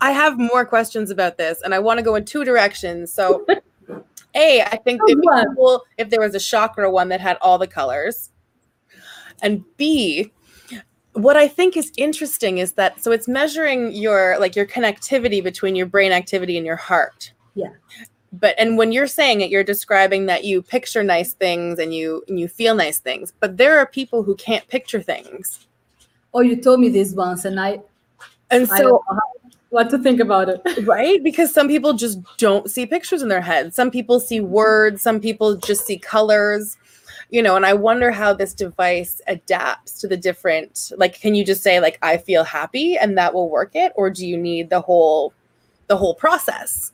I, 0.00 0.08
I 0.08 0.12
have 0.12 0.38
more 0.38 0.64
questions 0.64 1.10
about 1.10 1.36
this, 1.36 1.60
and 1.62 1.74
I 1.74 1.78
want 1.78 1.98
to 1.98 2.02
go 2.02 2.14
in 2.14 2.24
two 2.24 2.44
directions. 2.44 3.12
So. 3.12 3.44
A, 4.36 4.62
I 4.62 4.76
think 4.76 5.00
it'd 5.08 5.20
be 5.20 5.28
cool 5.56 5.82
if 5.98 6.10
there 6.10 6.20
was 6.20 6.34
a 6.34 6.40
chakra 6.40 6.90
one 6.90 7.08
that 7.08 7.20
had 7.20 7.38
all 7.40 7.58
the 7.58 7.66
colors. 7.66 8.30
And 9.42 9.64
B, 9.76 10.32
what 11.12 11.36
I 11.36 11.48
think 11.48 11.76
is 11.76 11.92
interesting 11.96 12.58
is 12.58 12.72
that 12.72 13.02
so 13.02 13.10
it's 13.10 13.26
measuring 13.26 13.92
your 13.92 14.38
like 14.38 14.54
your 14.54 14.66
connectivity 14.66 15.42
between 15.42 15.74
your 15.74 15.86
brain 15.86 16.12
activity 16.12 16.56
and 16.56 16.66
your 16.66 16.76
heart. 16.76 17.32
Yeah. 17.54 17.70
But 18.32 18.54
and 18.58 18.76
when 18.76 18.92
you're 18.92 19.06
saying 19.06 19.40
it, 19.40 19.50
you're 19.50 19.64
describing 19.64 20.26
that 20.26 20.44
you 20.44 20.60
picture 20.60 21.02
nice 21.02 21.32
things 21.32 21.78
and 21.78 21.94
you 21.94 22.22
and 22.28 22.38
you 22.38 22.48
feel 22.48 22.74
nice 22.74 22.98
things. 22.98 23.32
But 23.40 23.56
there 23.56 23.78
are 23.78 23.86
people 23.86 24.22
who 24.22 24.34
can't 24.36 24.66
picture 24.68 25.00
things. 25.00 25.66
Oh, 26.34 26.40
you 26.40 26.56
told 26.56 26.80
me 26.80 26.90
this 26.90 27.12
once, 27.12 27.46
and 27.46 27.58
I 27.58 27.80
and 28.50 28.68
so 28.68 29.02
what 29.70 29.90
to 29.90 29.98
think 29.98 30.20
about 30.20 30.48
it. 30.48 30.60
right? 30.86 31.22
Because 31.22 31.52
some 31.52 31.68
people 31.68 31.92
just 31.92 32.18
don't 32.38 32.70
see 32.70 32.86
pictures 32.86 33.22
in 33.22 33.28
their 33.28 33.40
head. 33.40 33.74
Some 33.74 33.90
people 33.90 34.20
see 34.20 34.40
words, 34.40 35.02
some 35.02 35.20
people 35.20 35.56
just 35.56 35.86
see 35.86 35.98
colors. 35.98 36.76
You 37.30 37.42
know, 37.42 37.56
and 37.56 37.66
I 37.66 37.74
wonder 37.74 38.12
how 38.12 38.32
this 38.32 38.54
device 38.54 39.20
adapts 39.26 40.00
to 40.00 40.06
the 40.06 40.16
different 40.16 40.92
like 40.96 41.20
can 41.20 41.34
you 41.34 41.44
just 41.44 41.60
say 41.60 41.80
like 41.80 41.98
I 42.00 42.18
feel 42.18 42.44
happy 42.44 42.96
and 42.96 43.18
that 43.18 43.34
will 43.34 43.50
work 43.50 43.72
it 43.74 43.92
or 43.96 44.10
do 44.10 44.24
you 44.24 44.36
need 44.36 44.70
the 44.70 44.80
whole 44.80 45.32
the 45.88 45.96
whole 45.96 46.14
process? 46.14 46.92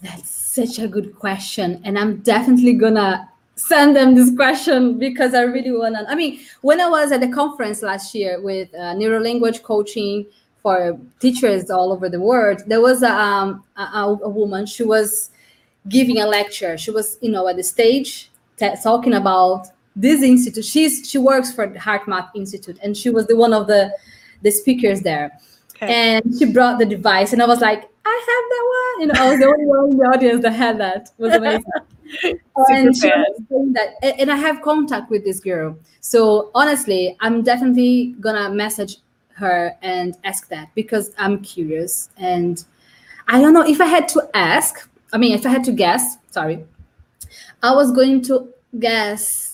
That's 0.00 0.30
such 0.30 0.78
a 0.78 0.86
good 0.86 1.18
question 1.18 1.80
and 1.84 1.98
I'm 1.98 2.18
definitely 2.18 2.74
gonna 2.74 3.28
send 3.56 3.96
them 3.96 4.14
this 4.14 4.34
question 4.36 4.96
because 4.96 5.34
I 5.34 5.42
really 5.42 5.72
want 5.72 5.96
to. 5.96 6.08
I 6.08 6.14
mean, 6.14 6.38
when 6.60 6.80
I 6.80 6.88
was 6.88 7.10
at 7.10 7.20
the 7.20 7.28
conference 7.28 7.82
last 7.82 8.14
year 8.14 8.40
with 8.40 8.72
uh, 8.74 8.94
neuro 8.94 9.18
language 9.20 9.64
coaching 9.64 10.26
for 10.62 10.98
teachers 11.20 11.70
all 11.70 11.92
over 11.92 12.08
the 12.08 12.20
world, 12.20 12.62
there 12.66 12.80
was 12.80 13.02
a, 13.02 13.10
um, 13.10 13.64
a, 13.76 14.16
a, 14.22 14.28
woman. 14.28 14.66
She 14.66 14.82
was 14.82 15.30
giving 15.88 16.20
a 16.20 16.26
lecture. 16.26 16.76
She 16.76 16.90
was, 16.90 17.16
you 17.20 17.30
know, 17.30 17.46
at 17.48 17.56
the 17.56 17.62
stage 17.62 18.30
talking 18.82 19.14
about 19.14 19.68
this 19.94 20.22
institute. 20.22 20.64
She's 20.64 21.08
she 21.08 21.18
works 21.18 21.52
for 21.52 21.66
the 21.66 21.78
HeartMath 21.78 22.30
Institute, 22.34 22.78
and 22.82 22.96
she 22.96 23.10
was 23.10 23.26
the 23.26 23.36
one 23.36 23.52
of 23.52 23.66
the 23.66 23.92
the 24.42 24.50
speakers 24.50 25.00
there. 25.02 25.32
Okay. 25.76 25.92
And 25.92 26.24
she 26.38 26.46
brought 26.46 26.78
the 26.78 26.86
device, 26.86 27.32
and 27.32 27.42
I 27.42 27.46
was 27.46 27.60
like, 27.60 27.88
I 28.04 28.16
have 28.28 28.44
that 28.52 28.64
one. 28.76 29.00
You 29.00 29.06
know, 29.06 29.20
I 29.20 29.30
was 29.30 29.38
the 29.38 29.46
only 29.46 29.66
one 29.66 29.90
in 29.92 29.96
the 29.96 30.04
audience 30.04 30.42
that 30.42 30.52
had 30.52 30.78
that. 30.80 31.10
It 31.18 31.22
was 31.22 31.34
amazing. 31.34 31.64
and 32.70 32.96
she 32.96 33.06
was 33.06 33.42
saying 33.48 33.72
that, 33.74 33.94
and 34.02 34.30
I 34.30 34.36
have 34.36 34.62
contact 34.62 35.10
with 35.10 35.24
this 35.24 35.40
girl. 35.40 35.78
So 36.00 36.50
honestly, 36.54 37.16
I'm 37.20 37.42
definitely 37.42 38.14
gonna 38.20 38.50
message 38.50 38.96
her 39.38 39.76
and 39.82 40.16
ask 40.24 40.48
that 40.48 40.68
because 40.74 41.12
I'm 41.18 41.40
curious. 41.42 42.10
And 42.16 42.64
I 43.28 43.40
don't 43.40 43.54
know 43.54 43.66
if 43.66 43.80
I 43.80 43.86
had 43.86 44.08
to 44.08 44.28
ask, 44.34 44.88
I 45.12 45.18
mean, 45.18 45.32
if 45.32 45.46
I 45.46 45.50
had 45.50 45.64
to 45.64 45.72
guess, 45.72 46.18
sorry, 46.30 46.64
I 47.62 47.74
was 47.74 47.92
going 47.92 48.22
to 48.22 48.52
guess 48.78 49.48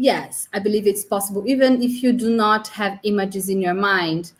yes, 0.00 0.48
I 0.54 0.58
believe 0.58 0.86
it's 0.86 1.04
possible, 1.04 1.44
even 1.46 1.82
if 1.82 2.02
you 2.02 2.12
do 2.12 2.34
not 2.34 2.68
have 2.68 2.98
images 3.02 3.48
in 3.48 3.60
your 3.60 3.74
mind. 3.74 4.32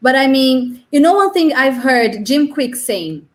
But 0.00 0.14
I 0.14 0.28
mean, 0.28 0.84
you 0.92 1.00
know, 1.00 1.14
one 1.14 1.32
thing 1.32 1.52
I've 1.52 1.76
heard 1.76 2.24
Jim 2.24 2.52
Kwik 2.52 2.76
saying, 2.76 3.28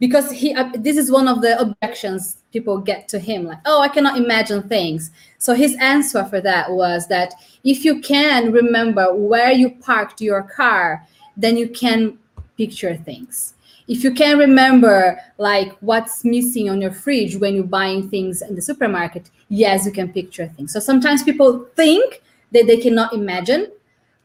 because 0.00 0.30
he, 0.30 0.54
uh, 0.54 0.70
this 0.74 0.96
is 0.96 1.10
one 1.10 1.28
of 1.28 1.40
the 1.40 1.58
objections 1.60 2.38
people 2.52 2.78
get 2.78 3.08
to 3.08 3.18
him 3.18 3.44
like 3.44 3.58
oh 3.66 3.80
i 3.80 3.88
cannot 3.88 4.16
imagine 4.16 4.62
things. 4.62 5.10
So 5.38 5.54
his 5.54 5.76
answer 5.80 6.24
for 6.24 6.40
that 6.40 6.70
was 6.70 7.06
that 7.08 7.34
if 7.64 7.84
you 7.84 8.00
can 8.00 8.52
remember 8.52 9.14
where 9.14 9.52
you 9.52 9.70
parked 9.70 10.20
your 10.20 10.42
car 10.42 11.06
then 11.36 11.56
you 11.56 11.68
can 11.68 12.18
picture 12.56 12.96
things. 12.96 13.54
If 13.86 14.02
you 14.02 14.14
can 14.14 14.38
remember 14.38 15.20
like 15.36 15.76
what's 15.80 16.24
missing 16.24 16.70
on 16.70 16.80
your 16.80 16.92
fridge 16.92 17.36
when 17.36 17.54
you're 17.54 17.64
buying 17.64 18.08
things 18.08 18.40
in 18.40 18.54
the 18.54 18.62
supermarket 18.62 19.30
yes 19.48 19.86
you 19.86 19.92
can 19.92 20.12
picture 20.12 20.48
things. 20.48 20.72
So 20.72 20.80
sometimes 20.80 21.22
people 21.22 21.66
think 21.76 22.22
that 22.52 22.66
they 22.66 22.78
cannot 22.78 23.12
imagine 23.12 23.70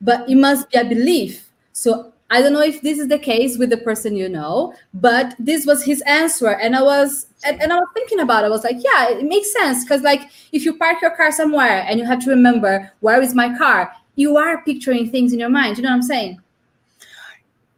but 0.01 0.29
it 0.29 0.35
must 0.35 0.69
be 0.69 0.79
a 0.79 0.85
belief. 0.85 1.49
So 1.73 2.08
I 2.31 2.41
don't 2.41 2.53
know 2.53 2.61
if 2.61 2.81
this 2.81 2.99
is 2.99 3.07
the 3.07 3.17
case 3.17 3.57
with 3.57 3.71
the 3.71 3.77
person 3.77 4.15
you 4.15 4.29
know, 4.29 4.75
but 4.93 5.35
this 5.39 5.65
was 5.65 5.83
his 5.83 6.01
answer. 6.01 6.49
And 6.49 6.75
I 6.75 6.81
was 6.81 7.27
and, 7.43 7.61
and 7.61 7.73
I 7.73 7.77
was 7.77 7.87
thinking 7.93 8.19
about 8.19 8.43
it. 8.43 8.47
I 8.47 8.49
was 8.49 8.63
like, 8.63 8.77
yeah, 8.79 9.09
it 9.09 9.25
makes 9.25 9.51
sense. 9.51 9.83
Because 9.83 10.01
like 10.01 10.29
if 10.51 10.63
you 10.63 10.77
park 10.77 11.01
your 11.01 11.15
car 11.15 11.31
somewhere 11.31 11.85
and 11.87 11.99
you 11.99 12.05
have 12.05 12.23
to 12.23 12.29
remember 12.29 12.91
where 12.99 13.21
is 13.21 13.33
my 13.33 13.57
car, 13.57 13.91
you 14.15 14.37
are 14.37 14.63
picturing 14.63 15.09
things 15.09 15.33
in 15.33 15.39
your 15.39 15.49
mind. 15.49 15.77
You 15.77 15.83
know 15.83 15.89
what 15.89 15.95
I'm 15.95 16.01
saying? 16.03 16.39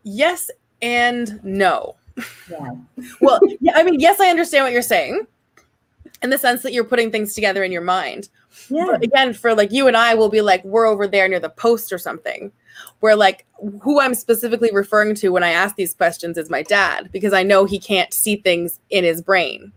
Yes 0.04 0.52
and 0.82 1.42
no. 1.44 1.96
Yeah. 2.50 2.72
well, 3.22 3.40
yeah, 3.62 3.74
I 3.76 3.84
mean, 3.84 4.00
yes, 4.00 4.20
I 4.20 4.28
understand 4.28 4.66
what 4.66 4.74
you're 4.74 4.82
saying 4.82 5.28
in 6.22 6.30
the 6.30 6.38
sense 6.38 6.62
that 6.64 6.74
you're 6.74 6.84
putting 6.84 7.10
things 7.10 7.34
together 7.34 7.64
in 7.64 7.72
your 7.72 7.82
mind. 7.82 8.28
Yeah. 8.70 8.88
But 8.88 9.04
again, 9.04 9.34
for 9.34 9.56
like 9.56 9.72
you 9.72 9.88
and 9.88 9.96
I 9.96 10.14
will 10.14 10.30
be 10.30 10.42
like, 10.42 10.64
we're 10.66 10.88
over 10.88 11.08
there 11.08 11.30
near 11.30 11.40
the 11.40 11.50
post 11.50 11.94
or 11.94 11.98
something 11.98 12.52
where 13.00 13.16
like 13.16 13.46
who 13.82 14.00
I'm 14.00 14.16
specifically 14.16 14.72
referring 14.74 15.16
to 15.16 15.30
when 15.30 15.44
I 15.44 15.52
ask 15.52 15.76
these 15.76 15.94
questions 15.94 16.38
is 16.38 16.50
my 16.50 16.64
dad 16.64 17.10
because 17.12 17.34
I 17.34 17.44
know 17.44 17.66
he 17.66 17.80
can't 17.80 18.14
see 18.14 18.38
things 18.38 18.80
in 18.90 19.04
his 19.04 19.22
brain. 19.22 19.72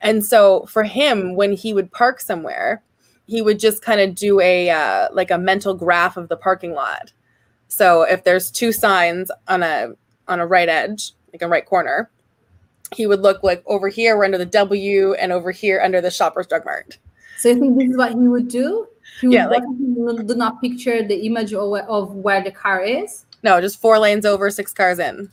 And 0.00 0.24
so 0.24 0.66
for 0.66 0.84
him, 0.84 1.34
when 1.34 1.52
he 1.52 1.72
would 1.72 1.90
park 1.90 2.20
somewhere, 2.20 2.82
he 3.26 3.42
would 3.42 3.58
just 3.58 3.82
kind 3.82 4.00
of 4.00 4.14
do 4.14 4.40
a 4.40 4.70
uh, 4.70 5.08
like 5.12 5.30
a 5.30 5.38
mental 5.38 5.74
graph 5.74 6.16
of 6.16 6.28
the 6.28 6.36
parking 6.36 6.72
lot. 6.72 7.12
So 7.68 8.02
if 8.02 8.24
there's 8.24 8.50
two 8.50 8.72
signs 8.72 9.30
on 9.46 9.62
a 9.62 9.92
on 10.26 10.40
a 10.40 10.46
right 10.46 10.68
edge, 10.68 11.12
like 11.32 11.42
a 11.42 11.48
right 11.48 11.66
corner, 11.66 12.10
he 12.94 13.06
would 13.06 13.20
look 13.20 13.42
like 13.42 13.62
over 13.66 13.88
here 13.88 14.16
we're 14.16 14.24
under 14.24 14.38
the 14.38 14.46
W 14.46 15.14
and 15.14 15.32
over 15.32 15.50
here 15.50 15.80
under 15.82 16.00
the 16.00 16.10
Shoppers 16.10 16.46
Drug 16.46 16.64
Mart. 16.64 16.98
So 17.36 17.50
you 17.50 17.60
think 17.60 17.78
this 17.78 17.90
is 17.90 17.96
what 17.96 18.12
he 18.12 18.28
would 18.28 18.48
do? 18.48 18.88
He 19.20 19.28
yeah, 19.28 19.46
like 19.46 19.62
do 19.62 20.34
not 20.36 20.60
picture 20.60 21.02
the 21.02 21.26
image 21.26 21.52
of, 21.52 21.72
of 21.72 22.14
where 22.14 22.42
the 22.42 22.52
car 22.52 22.82
is. 22.82 23.24
No, 23.42 23.60
just 23.60 23.80
four 23.80 23.98
lanes 23.98 24.24
over, 24.24 24.50
six 24.50 24.72
cars 24.72 24.98
in. 24.98 25.30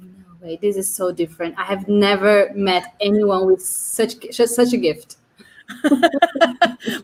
No 0.00 0.12
way, 0.40 0.58
this 0.60 0.76
is 0.76 0.92
so 0.92 1.12
different. 1.12 1.58
I 1.58 1.64
have 1.64 1.88
never 1.88 2.50
met 2.54 2.94
anyone 3.00 3.46
with 3.46 3.62
such 3.62 4.32
such 4.32 4.72
a 4.72 4.76
gift. 4.76 5.16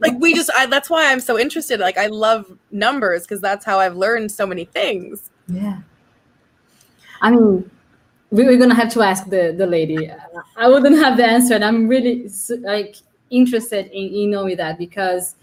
like 0.00 0.12
we 0.18 0.35
just 0.35 0.50
I, 0.55 0.66
that's 0.66 0.90
why 0.90 1.11
i'm 1.11 1.18
so 1.18 1.38
interested 1.38 1.81
like 1.81 1.96
i 1.96 2.09
love 2.09 2.44
numbers 2.70 3.22
because 3.22 3.40
that's 3.40 3.64
how 3.64 3.79
i've 3.79 3.96
learned 3.96 4.31
so 4.31 4.46
many 4.46 4.66
things 4.66 5.31
yeah 5.48 5.79
i 7.22 7.31
mean 7.31 7.70
we're 8.31 8.59
gonna 8.59 8.74
have 8.74 8.92
to 8.92 9.00
ask 9.00 9.31
the 9.31 9.55
the 9.57 9.66
lady 9.66 10.11
i 10.59 10.68
wouldn't 10.68 10.98
have 10.98 11.16
the 11.16 11.24
answer 11.24 11.55
and 11.55 11.64
i'm 11.64 11.88
really 11.88 12.29
like 12.61 12.96
interested 13.31 13.87
in, 13.87 14.14
in 14.14 14.31
knowing 14.31 14.59
that 14.59 14.76
because 14.76 15.37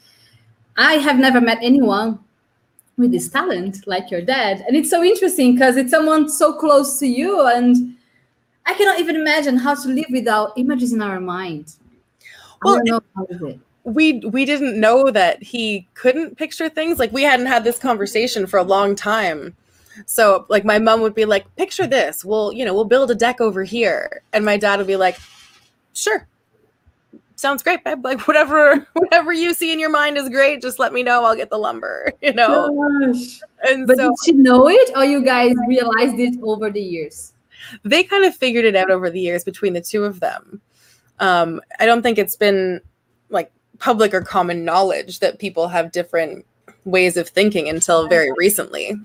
I 0.77 0.93
have 0.93 1.17
never 1.17 1.41
met 1.41 1.57
anyone 1.61 2.19
with 2.97 3.11
this 3.11 3.29
talent 3.29 3.85
like 3.87 4.09
your 4.11 4.21
dad. 4.21 4.63
And 4.67 4.75
it's 4.75 4.89
so 4.89 5.03
interesting 5.03 5.53
because 5.53 5.77
it's 5.77 5.91
someone 5.91 6.29
so 6.29 6.53
close 6.53 6.99
to 6.99 7.07
you. 7.07 7.45
And 7.47 7.95
I 8.65 8.73
cannot 8.73 8.99
even 8.99 9.15
imagine 9.15 9.57
how 9.57 9.75
to 9.75 9.87
live 9.89 10.07
without 10.11 10.53
images 10.57 10.93
in 10.93 11.01
our 11.01 11.19
mind. 11.19 11.75
I 12.65 12.75
don't 12.75 12.85
know 12.85 13.01
how 13.15 13.25
is 13.29 13.41
it. 13.41 13.59
we 13.83 14.19
we 14.19 14.45
didn't 14.45 14.79
know 14.79 15.11
that 15.11 15.41
he 15.41 15.87
couldn't 15.93 16.37
picture 16.37 16.67
things 16.67 16.99
like 16.99 17.11
we 17.13 17.23
hadn't 17.23 17.45
had 17.45 17.63
this 17.63 17.79
conversation 17.79 18.45
for 18.45 18.57
a 18.57 18.63
long 18.63 18.95
time 18.95 19.55
so 20.05 20.45
like 20.49 20.65
my 20.65 20.77
mom 20.77 20.99
would 21.01 21.15
be 21.15 21.23
like 21.23 21.55
picture 21.55 21.87
this 21.87 22.25
we'll 22.25 22.51
you 22.51 22.65
know 22.65 22.73
we'll 22.73 22.83
build 22.83 23.09
a 23.09 23.15
deck 23.15 23.39
over 23.39 23.63
here 23.63 24.21
and 24.33 24.43
my 24.43 24.57
dad 24.57 24.77
would 24.77 24.87
be 24.87 24.97
like 24.97 25.17
sure 25.93 26.27
sounds 27.37 27.63
great 27.63 27.83
babe 27.83 28.03
like 28.03 28.27
whatever 28.27 28.85
whatever 28.93 29.31
you 29.31 29.53
see 29.53 29.71
in 29.71 29.79
your 29.79 29.89
mind 29.89 30.17
is 30.17 30.27
great 30.27 30.61
just 30.61 30.79
let 30.79 30.91
me 30.91 31.03
know 31.03 31.23
i'll 31.23 31.35
get 31.35 31.49
the 31.49 31.57
lumber 31.57 32.11
you 32.21 32.33
know 32.33 32.67
Gosh. 33.13 33.39
and 33.63 33.87
But 33.87 33.97
so 33.97 34.09
did 34.09 34.15
she 34.25 34.31
know 34.33 34.67
it, 34.67 34.91
or 34.95 35.05
you 35.05 35.23
guys 35.23 35.53
realized 35.67 36.19
it 36.19 36.35
over 36.43 36.69
the 36.69 36.81
years? 36.81 37.33
they 37.83 38.03
kind 38.03 38.25
of 38.25 38.35
figured 38.35 38.65
it 38.65 38.75
out 38.75 38.89
over 38.91 39.09
the 39.09 39.19
years 39.19 39.43
between 39.43 39.73
the 39.73 39.81
two 39.81 40.05
of 40.05 40.19
them. 40.19 40.61
Um, 41.19 41.61
I 41.79 41.85
don't 41.85 42.01
think 42.01 42.17
it's 42.17 42.35
been 42.35 42.81
like 43.29 43.51
public 43.79 44.13
or 44.13 44.21
common 44.21 44.63
knowledge 44.63 45.19
that 45.19 45.39
people 45.39 45.67
have 45.67 45.91
different 45.91 46.45
ways 46.85 47.17
of 47.17 47.27
thinking 47.27 47.67
until 47.67 48.07
very 48.07 48.31
recently. 48.37 48.95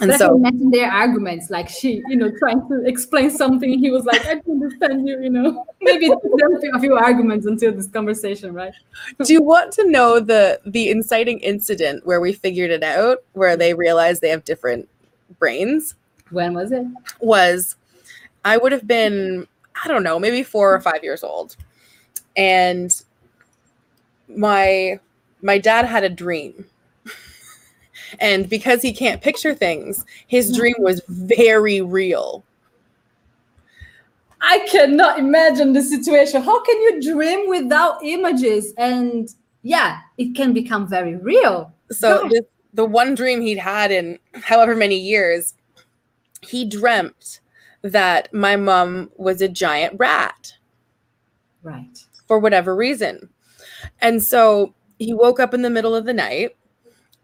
And 0.00 0.10
But 0.12 0.18
so, 0.18 0.36
imagine 0.36 0.70
their 0.70 0.90
arguments, 0.90 1.50
like 1.50 1.68
she, 1.68 2.02
you 2.08 2.16
know, 2.16 2.30
trying 2.38 2.66
to 2.68 2.84
explain 2.86 3.30
something. 3.30 3.78
He 3.78 3.90
was 3.90 4.04
like, 4.04 4.24
"I 4.26 4.34
don't 4.34 4.62
understand 4.62 5.08
you," 5.08 5.20
you 5.20 5.30
know. 5.30 5.66
Maybe 5.80 6.08
there 6.08 6.48
a 6.74 6.80
few 6.80 6.94
arguments 6.94 7.46
until 7.46 7.72
this 7.72 7.88
conversation, 7.88 8.54
right? 8.54 8.72
do 9.24 9.32
you 9.32 9.42
want 9.42 9.72
to 9.72 9.90
know 9.90 10.20
the 10.20 10.60
the 10.66 10.90
inciting 10.90 11.40
incident 11.40 12.06
where 12.06 12.20
we 12.20 12.32
figured 12.32 12.70
it 12.70 12.84
out, 12.84 13.18
where 13.32 13.56
they 13.56 13.74
realized 13.74 14.20
they 14.22 14.28
have 14.28 14.44
different 14.44 14.88
brains? 15.40 15.96
When 16.30 16.54
was 16.54 16.70
it? 16.70 16.86
was 17.20 17.74
I 18.44 18.56
would 18.56 18.72
have 18.72 18.86
been, 18.86 19.46
I 19.84 19.88
don't 19.88 20.02
know, 20.02 20.18
maybe 20.18 20.42
four 20.42 20.74
or 20.74 20.80
five 20.80 21.02
years 21.02 21.24
old. 21.24 21.56
And 22.36 22.94
my 24.28 25.00
my 25.42 25.58
dad 25.58 25.86
had 25.86 26.04
a 26.04 26.08
dream. 26.08 26.66
And 28.20 28.48
because 28.48 28.82
he 28.82 28.92
can't 28.92 29.22
picture 29.22 29.54
things, 29.54 30.04
his 30.26 30.48
hmm. 30.50 30.56
dream 30.56 30.74
was 30.78 31.02
very 31.08 31.80
real. 31.80 32.44
I 34.40 34.60
cannot 34.70 35.18
imagine 35.18 35.72
the 35.72 35.82
situation. 35.82 36.42
How 36.42 36.62
can 36.62 36.80
you 36.82 37.02
dream 37.02 37.48
without 37.48 38.04
images? 38.04 38.72
And 38.78 39.28
yeah, 39.62 40.00
it 40.16 40.36
can 40.36 40.52
become 40.52 40.86
very 40.86 41.16
real. 41.16 41.72
So 41.90 42.28
this, 42.30 42.42
the 42.72 42.84
one 42.84 43.14
dream 43.14 43.40
he'd 43.40 43.58
had 43.58 43.90
in 43.90 44.18
however 44.34 44.76
many 44.76 44.96
years, 44.96 45.54
he 46.42 46.64
dreamt 46.64 47.40
that 47.82 48.32
my 48.32 48.54
mom 48.54 49.10
was 49.16 49.40
a 49.40 49.48
giant 49.48 49.98
rat. 49.98 50.54
Right. 51.62 51.98
for 52.28 52.38
whatever 52.38 52.74
reason. 52.74 53.28
And 54.00 54.22
so 54.22 54.74
he 54.98 55.12
woke 55.12 55.40
up 55.40 55.52
in 55.52 55.62
the 55.62 55.70
middle 55.70 55.94
of 55.94 56.04
the 56.04 56.12
night 56.12 56.56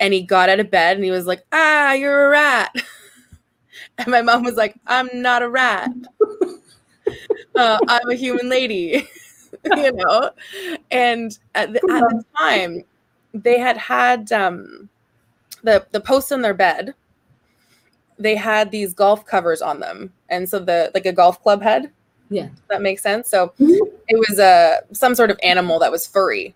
and 0.05 0.13
he 0.13 0.21
got 0.21 0.51
out 0.51 0.61
of 0.61 0.71
bed 0.71 0.97
and 0.97 1.05
he 1.05 1.11
was 1.11 1.27
like, 1.27 1.43
Ah, 1.51 1.95
you're 1.95 2.27
a 2.27 2.29
rat. 2.29 2.75
And 3.99 4.09
my 4.09 4.23
mom 4.23 4.45
was 4.45 4.55
like, 4.55 4.77
I'm 4.87 5.09
not 5.15 5.43
a 5.43 5.49
rat. 5.49 5.91
Uh, 7.57 7.79
I'm 7.87 8.11
a 8.11 8.15
human 8.15 8.49
lady, 8.49 9.07
you 9.77 9.93
know? 9.93 10.31
And 10.91 11.39
at 11.55 11.73
the, 11.73 11.81
at 11.89 12.01
the 12.01 12.25
time, 12.37 12.83
they 13.33 13.59
had 13.61 13.77
had 13.77 14.33
um, 14.33 14.89
the, 15.63 15.87
the 15.93 16.01
posts 16.01 16.33
on 16.33 16.43
their 16.43 16.55
bed, 16.55 16.95
they 18.19 18.35
had 18.35 18.71
these 18.73 18.93
golf 18.95 19.25
covers 19.25 19.63
on 19.63 19.79
them. 19.79 20.13
And 20.31 20.49
so 20.49 20.59
the, 20.59 20.91
like 20.95 21.07
a 21.07 21.13
golf 21.13 21.41
club 21.43 21.63
head. 21.63 21.93
Yeah. 22.31 22.49
That 22.71 22.83
makes 22.83 23.03
sense? 23.03 23.29
So 23.29 23.53
Mhm. 23.61 23.79
it 24.09 24.29
was 24.29 24.39
a 24.41 24.81
some 24.93 25.15
sort 25.15 25.31
of 25.31 25.39
animal 25.43 25.79
that 25.79 25.93
was 25.93 26.07
furry 26.07 26.55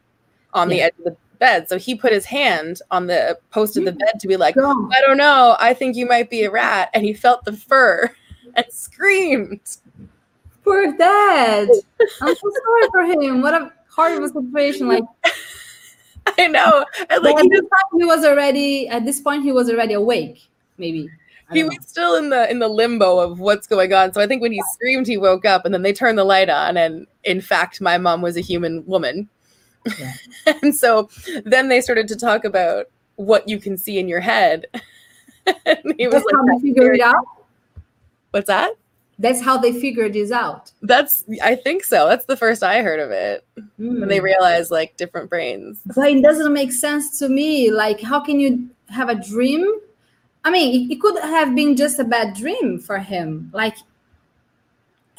on 0.55 0.69
the 0.69 0.81
edge 0.81 0.95
of 0.99 1.05
the 1.05 1.17
bed. 1.39 1.69
So 1.69 1.79
he 1.79 1.95
put 1.95 2.13
his 2.13 2.25
hand 2.25 2.81
on 2.91 3.07
the 3.07 3.39
post 3.51 3.77
of 3.77 3.85
the 3.85 3.93
mm. 3.93 3.99
bed 3.99 4.21
to 4.21 4.29
be 4.29 4.37
like, 4.37 4.55
Go. 4.55 4.71
I 4.93 5.01
don't 5.07 5.17
know, 5.17 5.57
I 5.59 5.75
think 5.75 5.97
you 5.97 6.07
might 6.07 6.31
be 6.31 6.45
a 6.45 6.51
rat. 6.51 6.91
And 6.95 7.05
he 7.05 7.13
felt 7.13 7.45
the 7.45 7.53
fur 7.53 8.11
and 8.55 8.67
screamed. 8.71 9.61
Poor 10.65 10.97
dad. 10.97 11.69
I'm 12.21 12.35
so 12.35 12.53
sorry 12.65 12.89
for 12.91 13.23
him. 13.23 13.41
What 13.43 13.55
a 13.55 13.73
horrible 13.91 14.29
situation. 14.53 14.89
Like, 14.89 15.05
I 16.39 16.47
know. 16.47 16.85
And 17.09 17.23
like 17.23 17.39
he 17.39 17.47
at 17.47 17.51
just 17.51 17.63
this 17.63 17.71
time 17.71 18.01
he 18.01 18.05
was 18.05 18.25
already 18.25 18.89
at 18.89 19.05
this 19.05 19.21
point 19.21 19.43
he 19.43 19.53
was 19.53 19.71
already 19.71 19.95
awake. 19.95 20.49
Maybe. 20.77 21.09
He 21.53 21.65
was 21.65 21.79
still 21.87 22.17
in 22.17 22.29
the 22.29 22.51
in 22.51 22.59
the 22.59 22.69
limbo 22.69 23.19
of 23.19 23.41
what's 23.41 23.67
going 23.67 23.93
on. 23.95 24.13
So 24.13 24.21
I 24.21 24.27
think 24.27 24.43
when 24.43 24.53
he 24.53 24.63
screamed, 24.73 25.07
he 25.07 25.17
woke 25.17 25.47
up 25.47 25.65
and 25.65 25.73
then 25.73 25.83
they 25.83 25.95
turned 25.95 26.19
the 26.19 26.25
light 26.25 26.51
on. 26.51 26.77
And 26.77 27.07
in 27.25 27.41
fact, 27.41 27.81
my 27.81 27.97
mom 27.97 28.21
was 28.21 28.37
a 28.37 28.43
human 28.43 28.85
woman. 28.87 29.29
Yeah. 29.99 30.13
and 30.63 30.75
so 30.75 31.09
then 31.45 31.69
they 31.69 31.81
started 31.81 32.09
to 32.09 32.17
talk 32.17 32.45
about 32.45 32.87
what 33.17 33.49
you 33.49 33.59
can 33.59 33.77
see 33.77 33.99
in 33.99 34.09
your 34.09 34.21
head. 34.21 34.67
and 35.67 35.95
he 35.99 36.07
was 36.07 36.15
That's 36.15 36.27
how 36.33 36.47
like, 36.47 36.63
they 36.63 36.69
figured 36.69 36.97
it 36.97 37.01
out. 37.03 37.25
What's 38.31 38.47
that? 38.47 38.73
That's 39.19 39.41
how 39.43 39.59
they 39.59 39.73
figured 39.73 40.13
this 40.13 40.31
out. 40.31 40.71
That's 40.83 41.25
I 41.43 41.57
think 41.57 41.83
so. 41.83 42.07
That's 42.07 42.27
the 42.27 42.37
first 42.37 42.63
I 42.63 42.83
heard 42.83 43.01
of 43.01 43.11
it. 43.11 43.45
When 43.77 44.07
they 44.09 44.19
Hmm. 44.19 44.25
realized 44.25 44.71
like 44.71 44.97
different 44.97 45.29
brains. 45.29 45.81
but 45.97 46.09
it 46.11 46.23
doesn't 46.23 46.53
make 46.53 46.71
sense 46.73 47.19
to 47.19 47.29
me. 47.29 47.71
Like, 47.73 48.01
how 48.01 48.21
can 48.21 48.39
you 48.39 48.69
have 48.91 49.09
a 49.09 49.17
dream? 49.17 49.67
I 50.45 50.51
mean, 50.51 50.91
it 50.91 51.01
could 51.01 51.19
have 51.21 51.55
been 51.55 51.75
just 51.77 51.99
a 51.99 52.05
bad 52.05 52.35
dream 52.35 52.79
for 52.79 52.99
him. 52.99 53.51
Like, 53.53 53.77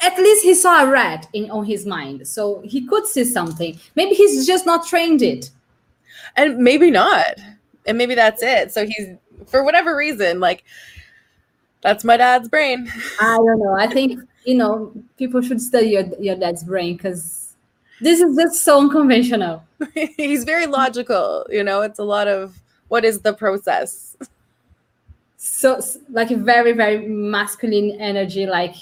at 0.00 0.16
least 0.18 0.44
he 0.44 0.54
saw 0.54 0.84
a 0.84 0.90
rat 0.90 1.28
in 1.32 1.50
on 1.50 1.64
his 1.64 1.86
mind, 1.86 2.26
so 2.26 2.60
he 2.64 2.86
could 2.86 3.06
see 3.06 3.24
something. 3.24 3.78
Maybe 3.94 4.14
he's 4.14 4.46
just 4.46 4.66
not 4.66 4.86
trained 4.86 5.22
it. 5.22 5.50
And 6.36 6.58
maybe 6.58 6.90
not. 6.90 7.34
And 7.86 7.98
maybe 7.98 8.14
that's 8.14 8.42
it. 8.42 8.72
So 8.72 8.86
he's 8.86 9.16
for 9.46 9.64
whatever 9.64 9.96
reason, 9.96 10.40
like 10.40 10.64
that's 11.82 12.04
my 12.04 12.16
dad's 12.16 12.48
brain. 12.48 12.90
I 13.20 13.36
don't 13.36 13.58
know. 13.58 13.74
I 13.74 13.86
think 13.86 14.20
you 14.44 14.54
know 14.54 14.92
people 15.18 15.42
should 15.42 15.60
study 15.60 15.88
your 15.88 16.04
your 16.18 16.36
dad's 16.36 16.64
brain 16.64 16.96
because 16.96 17.54
this 18.00 18.20
is 18.20 18.36
just 18.36 18.64
so 18.64 18.80
unconventional. 18.80 19.64
he's 20.16 20.44
very 20.44 20.66
logical, 20.66 21.46
you 21.50 21.64
know, 21.64 21.82
it's 21.82 21.98
a 21.98 22.04
lot 22.04 22.28
of 22.28 22.54
what 22.88 23.04
is 23.04 23.20
the 23.20 23.32
process? 23.32 24.16
so 25.42 25.80
like 26.10 26.30
a 26.30 26.36
very 26.36 26.72
very 26.72 27.08
masculine 27.08 27.98
energy 27.98 28.44
like 28.44 28.74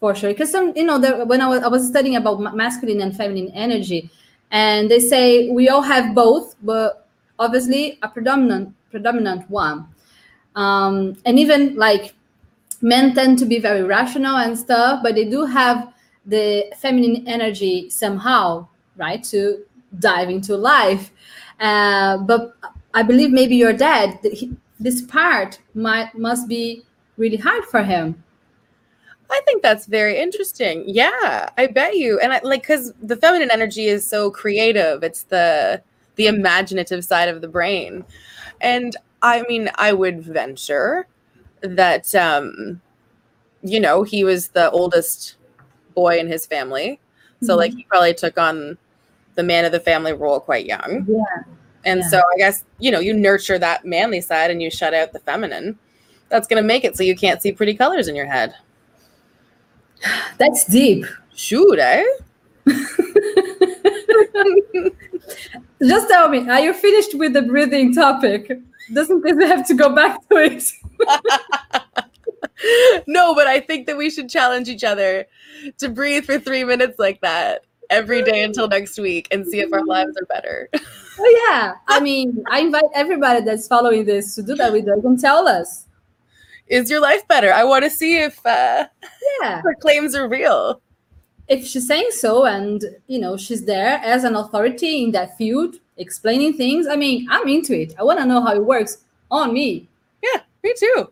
for 0.00 0.14
sure. 0.14 0.30
Because 0.30 0.50
some 0.50 0.72
you 0.76 0.84
know 0.84 0.98
the, 0.98 1.24
when 1.24 1.40
I 1.40 1.48
was, 1.48 1.62
I 1.62 1.68
was 1.68 1.86
studying 1.86 2.16
about 2.16 2.40
masculine 2.54 3.00
and 3.00 3.16
feminine 3.16 3.50
energy 3.52 4.10
and 4.50 4.90
they 4.90 5.00
say 5.00 5.50
we 5.50 5.68
all 5.68 5.82
have 5.82 6.14
both 6.14 6.56
but 6.62 7.08
obviously 7.38 7.98
a 8.02 8.08
predominant 8.08 8.74
predominant 8.90 9.48
one. 9.50 9.86
Um, 10.54 11.16
and 11.24 11.38
even 11.38 11.76
like 11.76 12.14
men 12.80 13.14
tend 13.14 13.38
to 13.38 13.44
be 13.44 13.58
very 13.58 13.82
rational 13.82 14.36
and 14.36 14.58
stuff 14.58 15.00
but 15.02 15.14
they 15.14 15.24
do 15.24 15.44
have 15.44 15.92
the 16.26 16.72
feminine 16.78 17.26
energy 17.26 17.90
somehow 17.90 18.66
right 18.96 19.22
to 19.24 19.64
dive 19.98 20.28
into 20.28 20.56
life. 20.56 21.10
Uh, 21.60 22.18
but 22.18 22.54
i 22.94 23.02
believe 23.02 23.30
maybe 23.30 23.56
your 23.56 23.72
dad 23.72 24.18
he, 24.22 24.56
this 24.78 25.02
part 25.02 25.58
might 25.74 26.14
must 26.16 26.48
be 26.48 26.84
really 27.16 27.36
hard 27.36 27.64
for 27.64 27.82
him 27.82 28.22
I 29.30 29.40
think 29.44 29.62
that's 29.62 29.86
very 29.86 30.18
interesting. 30.18 30.84
Yeah, 30.86 31.50
I 31.58 31.66
bet 31.66 31.96
you. 31.96 32.18
And 32.20 32.32
I 32.32 32.40
like 32.42 32.62
cuz 32.66 32.92
the 33.02 33.16
feminine 33.16 33.50
energy 33.50 33.86
is 33.86 34.06
so 34.06 34.30
creative. 34.30 35.02
It's 35.02 35.24
the 35.24 35.82
the 36.16 36.26
imaginative 36.26 37.04
side 37.04 37.28
of 37.28 37.40
the 37.40 37.48
brain. 37.48 38.04
And 38.60 38.96
I 39.22 39.42
mean, 39.48 39.70
I 39.76 39.92
would 39.92 40.22
venture 40.22 41.06
that 41.60 42.14
um 42.14 42.80
you 43.62 43.80
know, 43.80 44.02
he 44.04 44.24
was 44.24 44.48
the 44.48 44.70
oldest 44.70 45.36
boy 45.94 46.18
in 46.18 46.28
his 46.28 46.46
family. 46.46 47.00
So 47.42 47.56
like 47.56 47.72
he 47.74 47.84
probably 47.84 48.14
took 48.14 48.38
on 48.38 48.78
the 49.34 49.42
man 49.42 49.64
of 49.64 49.72
the 49.72 49.80
family 49.80 50.12
role 50.12 50.40
quite 50.40 50.66
young. 50.66 51.06
yeah 51.08 51.24
And 51.84 52.00
Yeah. 52.00 52.08
so 52.08 52.18
I 52.18 52.36
guess, 52.38 52.64
you 52.78 52.90
know, 52.90 53.00
you 53.00 53.14
nurture 53.14 53.58
that 53.58 53.84
manly 53.84 54.20
side 54.20 54.50
and 54.50 54.62
you 54.62 54.70
shut 54.70 54.94
out 54.94 55.12
the 55.12 55.20
feminine. 55.20 55.78
That's 56.28 56.46
going 56.48 56.62
to 56.62 56.66
make 56.66 56.84
it 56.84 56.96
so 56.96 57.02
you 57.04 57.16
can't 57.16 57.40
see 57.42 57.52
pretty 57.52 57.74
colors 57.74 58.08
in 58.08 58.16
your 58.16 58.26
head. 58.26 58.54
That's 60.38 60.64
deep. 60.64 61.04
Shoot, 61.34 61.78
eh? 61.78 62.04
just 65.80 66.08
tell 66.08 66.28
me 66.28 66.48
are 66.48 66.60
you 66.60 66.74
finished 66.74 67.14
with 67.14 67.32
the 67.32 67.42
breathing 67.42 67.94
topic? 67.94 68.58
Doesn't 68.92 69.22
this 69.22 69.36
have 69.48 69.66
to 69.68 69.74
go 69.74 69.94
back 69.94 70.26
to 70.28 70.36
it? 70.36 70.72
No, 73.06 73.36
but 73.36 73.46
I 73.46 73.60
think 73.60 73.86
that 73.86 73.96
we 73.96 74.10
should 74.10 74.28
challenge 74.28 74.68
each 74.68 74.82
other 74.82 75.26
to 75.78 75.88
breathe 75.88 76.24
for 76.24 76.40
three 76.40 76.64
minutes 76.64 76.98
like 76.98 77.20
that 77.20 77.64
every 77.90 78.22
day 78.22 78.42
until 78.42 78.68
next 78.68 78.98
week 78.98 79.28
and 79.30 79.46
see 79.46 79.60
if 79.60 79.72
our 79.72 79.84
lives 79.84 80.16
are 80.16 80.26
better. 80.26 80.68
oh 81.18 81.48
yeah. 81.48 81.74
I 81.88 82.00
mean 82.00 82.44
i 82.50 82.60
invite 82.60 82.84
everybody 82.94 83.40
that's 83.44 83.66
following 83.66 84.04
this 84.04 84.34
to 84.34 84.42
do 84.42 84.54
that 84.56 84.72
with 84.72 84.88
us 84.88 85.04
and 85.04 85.18
tell 85.18 85.48
us 85.48 85.86
Is 86.68 86.90
your 86.90 87.00
life 87.00 87.26
better? 87.28 87.52
I 87.52 87.64
want 87.64 87.84
to 87.84 87.90
see 87.90 88.18
if 88.18 88.44
uh, 88.46 88.86
yeah 89.40 89.62
our 89.64 89.74
claims 89.74 90.14
are 90.14 90.28
real. 90.28 90.80
if 91.48 91.66
she's 91.66 91.86
saying 91.88 92.08
so 92.10 92.44
and 92.44 92.84
you 93.06 93.18
know 93.18 93.36
she's 93.36 93.64
there 93.64 94.00
as 94.04 94.24
an 94.24 94.34
authority 94.36 95.04
in 95.04 95.12
that 95.12 95.36
field 95.38 95.76
explaining 95.96 96.52
things 96.52 96.86
i 96.86 96.94
mean 96.94 97.26
i'm 97.30 97.48
into 97.48 97.72
it 97.82 97.94
i 97.98 98.02
want 98.04 98.18
to 98.20 98.26
know 98.26 98.40
how 98.46 98.52
it 98.54 98.62
works 98.64 98.98
on 99.30 99.52
me 99.54 99.88
Yeah, 100.22 100.40
me 100.62 100.74
too. 100.78 101.10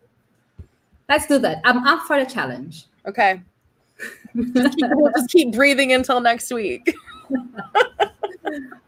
let's 1.09 1.27
do 1.27 1.39
that 1.39 1.63
i'm 1.65 1.81
up 1.93 2.01
for 2.07 2.17
the 2.23 2.29
challenge 2.31 2.85
Okay. 3.09 3.41
Just 4.53 4.77
keep, 4.77 4.91
we'll 4.93 5.13
just 5.17 5.31
keep 5.31 5.55
breathing 5.55 5.93
until 5.95 6.21
next 6.21 6.53
week. 6.53 6.85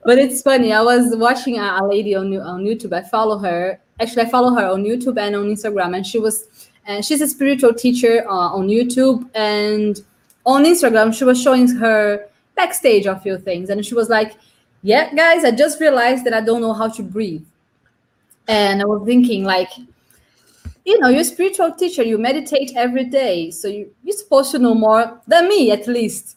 but 0.04 0.18
it's 0.18 0.42
funny 0.42 0.72
i 0.72 0.82
was 0.82 1.16
watching 1.16 1.58
a, 1.58 1.78
a 1.80 1.82
lady 1.86 2.14
on, 2.14 2.26
on 2.40 2.64
youtube 2.64 2.92
i 2.92 3.02
follow 3.02 3.38
her 3.38 3.80
actually 4.00 4.22
i 4.22 4.28
follow 4.28 4.50
her 4.54 4.66
on 4.66 4.84
youtube 4.84 5.18
and 5.18 5.34
on 5.34 5.46
instagram 5.46 5.96
and 5.96 6.06
she 6.06 6.18
was 6.18 6.46
and 6.88 7.04
she's 7.04 7.20
a 7.20 7.28
spiritual 7.28 7.72
teacher 7.72 8.24
uh, 8.26 8.48
on 8.56 8.66
youtube 8.66 9.28
and 9.34 10.02
on 10.46 10.64
instagram. 10.64 11.14
She 11.14 11.24
was 11.24 11.40
showing 11.40 11.68
her 11.76 12.26
backstage 12.56 13.04
a 13.04 13.20
few 13.20 13.38
things. 13.38 13.68
And 13.70 13.84
she 13.84 13.94
was 13.94 14.08
like 14.08 14.34
yeah 14.82 15.12
guys 15.14 15.44
i 15.44 15.50
just 15.50 15.80
realized 15.80 16.24
that 16.24 16.32
i 16.32 16.40
don't 16.40 16.60
know 16.60 16.72
how 16.72 16.88
to 16.88 17.02
breathe. 17.02 17.44
And 18.48 18.80
i 18.80 18.84
was 18.84 19.06
thinking 19.06 19.44
like 19.44 19.70
you 20.84 20.98
know 20.98 21.08
you're 21.08 21.20
a 21.20 21.24
spiritual 21.24 21.72
teacher. 21.72 22.02
You 22.02 22.16
meditate 22.16 22.72
every 22.74 23.04
day. 23.04 23.50
So 23.50 23.68
you, 23.68 23.94
you're 24.02 24.16
supposed 24.16 24.50
to 24.52 24.58
know 24.58 24.74
more 24.74 25.20
than 25.26 25.46
me 25.48 25.70
at 25.70 25.86
least. 25.86 26.36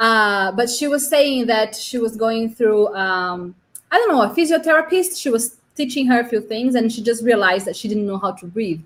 Uh, 0.00 0.50
but 0.50 0.68
she 0.68 0.88
was 0.88 1.08
saying 1.08 1.46
that 1.46 1.76
she 1.76 1.98
was 1.98 2.16
going 2.16 2.52
through 2.52 2.92
um, 2.96 3.54
i 3.92 3.96
don't 3.98 4.08
know 4.08 4.22
a 4.22 4.34
physiotherapist. 4.34 5.20
She 5.22 5.30
was 5.30 5.58
teaching 5.76 6.06
her 6.08 6.20
a 6.20 6.24
few 6.24 6.40
things 6.40 6.74
and 6.74 6.92
she 6.92 7.02
just 7.02 7.22
realized 7.22 7.66
that 7.66 7.76
she 7.76 7.86
didn't 7.86 8.06
know 8.06 8.18
how 8.18 8.32
to 8.32 8.46
breathe 8.46 8.80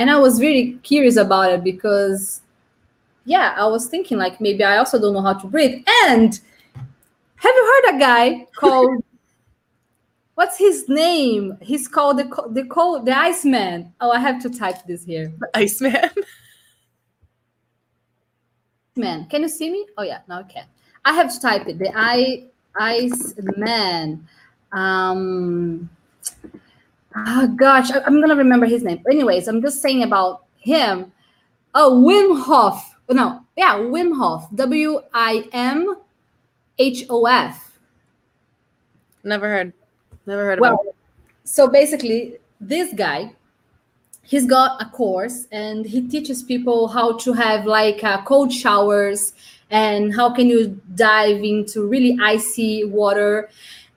and 0.00 0.10
i 0.10 0.18
was 0.18 0.40
really 0.40 0.72
curious 0.82 1.16
about 1.16 1.52
it 1.52 1.62
because 1.62 2.40
yeah 3.26 3.54
i 3.58 3.66
was 3.66 3.86
thinking 3.86 4.16
like 4.16 4.40
maybe 4.40 4.64
i 4.64 4.78
also 4.78 4.98
don't 4.98 5.12
know 5.12 5.20
how 5.20 5.34
to 5.34 5.46
breathe. 5.46 5.84
And 6.04 6.40
have 7.36 7.54
you 7.54 7.72
heard 7.72 7.96
a 7.96 7.98
guy 7.98 8.46
called 8.56 9.04
what's 10.34 10.56
his 10.56 10.88
name? 10.88 11.58
He's 11.60 11.86
called 11.86 12.18
the 12.18 12.48
the 12.50 12.64
cold 12.64 13.04
the 13.04 13.16
iceman. 13.16 13.92
Oh 14.00 14.10
i 14.10 14.18
have 14.18 14.42
to 14.42 14.50
type 14.50 14.86
this 14.86 15.04
here. 15.04 15.32
Iceman. 15.54 16.10
man 18.96 19.26
can 19.26 19.42
you 19.42 19.48
see 19.48 19.70
me? 19.70 19.86
Oh 19.98 20.02
yeah 20.02 20.20
now 20.28 20.40
i 20.40 20.42
can. 20.44 20.64
I 21.04 21.12
have 21.12 21.32
to 21.34 21.40
type 21.40 21.68
it. 21.68 21.78
The 21.78 21.92
i 21.94 22.46
ice 22.74 23.34
man 23.56 24.26
um 24.72 25.90
oh 27.16 27.46
gosh 27.56 27.90
I, 27.90 27.98
am 28.06 28.20
gonna 28.20 28.36
remember 28.36 28.66
his 28.66 28.82
name. 28.82 29.02
Anyways 29.10 29.48
i'm 29.48 29.62
just 29.62 29.82
saying 29.82 30.02
about 30.02 30.44
him. 30.58 31.12
Oh 31.74 32.02
wim 32.04 32.42
hof. 32.42 32.94
No 33.08 33.44
yeah 33.56 33.76
wim 33.76 34.16
hof. 34.16 34.48
W-i-m 34.54 35.96
h-o-f 36.78 37.78
Never 39.22 39.48
heard. 39.48 39.72
Never 40.24 40.44
heard 40.44 40.60
well 40.60 40.74
about 40.74 40.86
it. 40.86 40.94
so 41.44 41.68
basically 41.68 42.38
this 42.60 42.92
guy 42.94 43.32
he's 44.22 44.46
got 44.46 44.80
a 44.80 44.84
course 44.86 45.46
and 45.50 45.84
he 45.84 46.06
teaches 46.06 46.42
people 46.42 46.86
how 46.86 47.16
to 47.18 47.32
have 47.32 47.66
like 47.66 48.04
uh, 48.04 48.22
cold 48.22 48.52
showers 48.52 49.34
and 49.70 50.14
how 50.14 50.32
can 50.32 50.48
you 50.48 50.80
dive 50.94 51.42
into 51.42 51.86
really 51.86 52.16
icy 52.22 52.84
water 52.84 53.48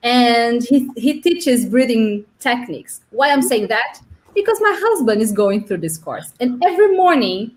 and 0.04 0.62
he, 0.62 0.90
he 0.96 1.20
teaches 1.20 1.64
breathing 1.64 2.24
techniques. 2.38 3.00
Why 3.10 3.30
i'm 3.30 3.42
saying 3.42 3.68
that? 3.68 4.00
Because 4.34 4.60
my 4.60 4.76
husband 4.78 5.22
is 5.22 5.32
going 5.32 5.64
through 5.64 5.78
this 5.78 5.96
course. 5.96 6.32
And 6.40 6.62
every 6.62 6.94
morning 6.96 7.52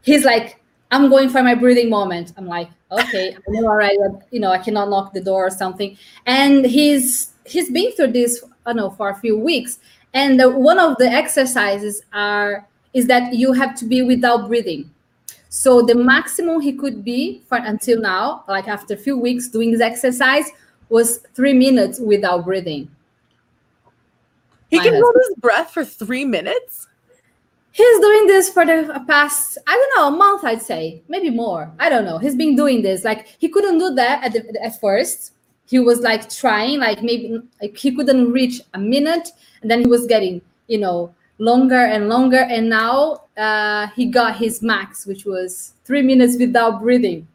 he's 0.00 0.24
like 0.24 0.60
i'm 0.90 1.08
going 1.08 1.28
for 1.28 1.42
my 1.42 1.54
breathing 1.54 1.90
moment. 1.90 2.32
I'm 2.36 2.46
like 2.46 2.70
okay 2.90 3.36
i 3.36 3.50
know 3.50 3.68
all 3.68 3.76
right 3.76 3.96
you 4.30 4.40
know 4.40 4.50
i 4.50 4.58
cannot 4.58 4.88
knock 4.88 5.12
the 5.12 5.20
door 5.20 5.46
or 5.46 5.50
something. 5.50 5.96
And 6.26 6.64
he's 6.64 7.34
he's 7.44 7.70
been 7.70 7.92
through 7.92 8.12
this 8.12 8.42
i 8.66 8.72
know 8.72 8.90
for 8.90 9.10
a 9.10 9.14
few 9.14 9.38
weeks. 9.38 9.78
And 10.14 10.38
the, 10.40 10.50
one 10.50 10.78
of 10.78 10.98
the 10.98 11.06
exercises 11.06 12.02
are 12.12 12.66
is 12.92 13.06
that 13.06 13.34
you 13.34 13.52
have 13.52 13.74
to 13.76 13.86
be 13.86 14.02
without 14.02 14.48
breathing. 14.48 14.90
So 15.48 15.80
the 15.82 15.94
maximum 15.94 16.60
he 16.60 16.72
could 16.72 17.04
be 17.04 17.42
for 17.46 17.58
until 17.58 18.00
now 18.00 18.44
like 18.48 18.68
after 18.68 18.94
a 18.94 18.96
few 18.96 19.18
weeks 19.18 19.48
doing 19.48 19.70
this 19.70 19.82
exercise 19.82 20.50
was 20.92 21.18
three 21.34 21.54
minutes 21.54 21.98
without 21.98 22.44
breathing. 22.44 22.90
He 24.68 24.76
my 24.76 24.84
can 24.84 24.94
hold 24.94 25.14
his 25.14 25.34
breath 25.38 25.70
for 25.70 25.84
three 25.84 26.24
minutes. 26.24 26.86
he's 27.72 28.00
doing 28.00 28.26
this 28.26 28.50
for 28.52 28.66
the 28.66 29.02
past 29.08 29.56
i 29.66 29.72
don't 29.72 29.92
know 29.96 30.08
a 30.08 30.16
month 30.24 30.44
i'd 30.44 30.60
say. 30.60 31.02
Maybe 31.08 31.30
more. 31.30 31.72
I 31.78 31.88
don't 31.88 32.04
know. 32.04 32.18
He's 32.18 32.36
been 32.36 32.54
doing 32.54 32.82
this. 32.82 33.04
Like 33.04 33.20
he 33.38 33.48
couldn't 33.48 33.78
do 33.78 33.94
that 33.94 34.22
at, 34.24 34.32
the, 34.34 34.62
at 34.62 34.78
first. 34.80 35.32
He 35.72 35.78
was 35.78 36.00
like 36.00 36.28
trying 36.28 36.80
like 36.80 37.02
maybe 37.02 37.40
like 37.62 37.74
he 37.76 37.96
couldn't 37.96 38.30
reach 38.30 38.60
a 38.74 38.78
minute. 38.78 39.30
And 39.62 39.70
then 39.70 39.80
he 39.80 39.86
was 39.86 40.06
getting 40.06 40.42
you 40.68 40.78
know 40.78 41.14
longer 41.38 41.84
and 41.94 42.10
longer. 42.10 42.42
And 42.56 42.68
now 42.68 43.22
uh, 43.38 43.86
he 43.96 44.04
got 44.06 44.36
his 44.36 44.60
max 44.60 45.06
which 45.06 45.24
was 45.24 45.72
three 45.86 46.02
minutes 46.02 46.36
without 46.38 46.80
breathing 46.82 47.26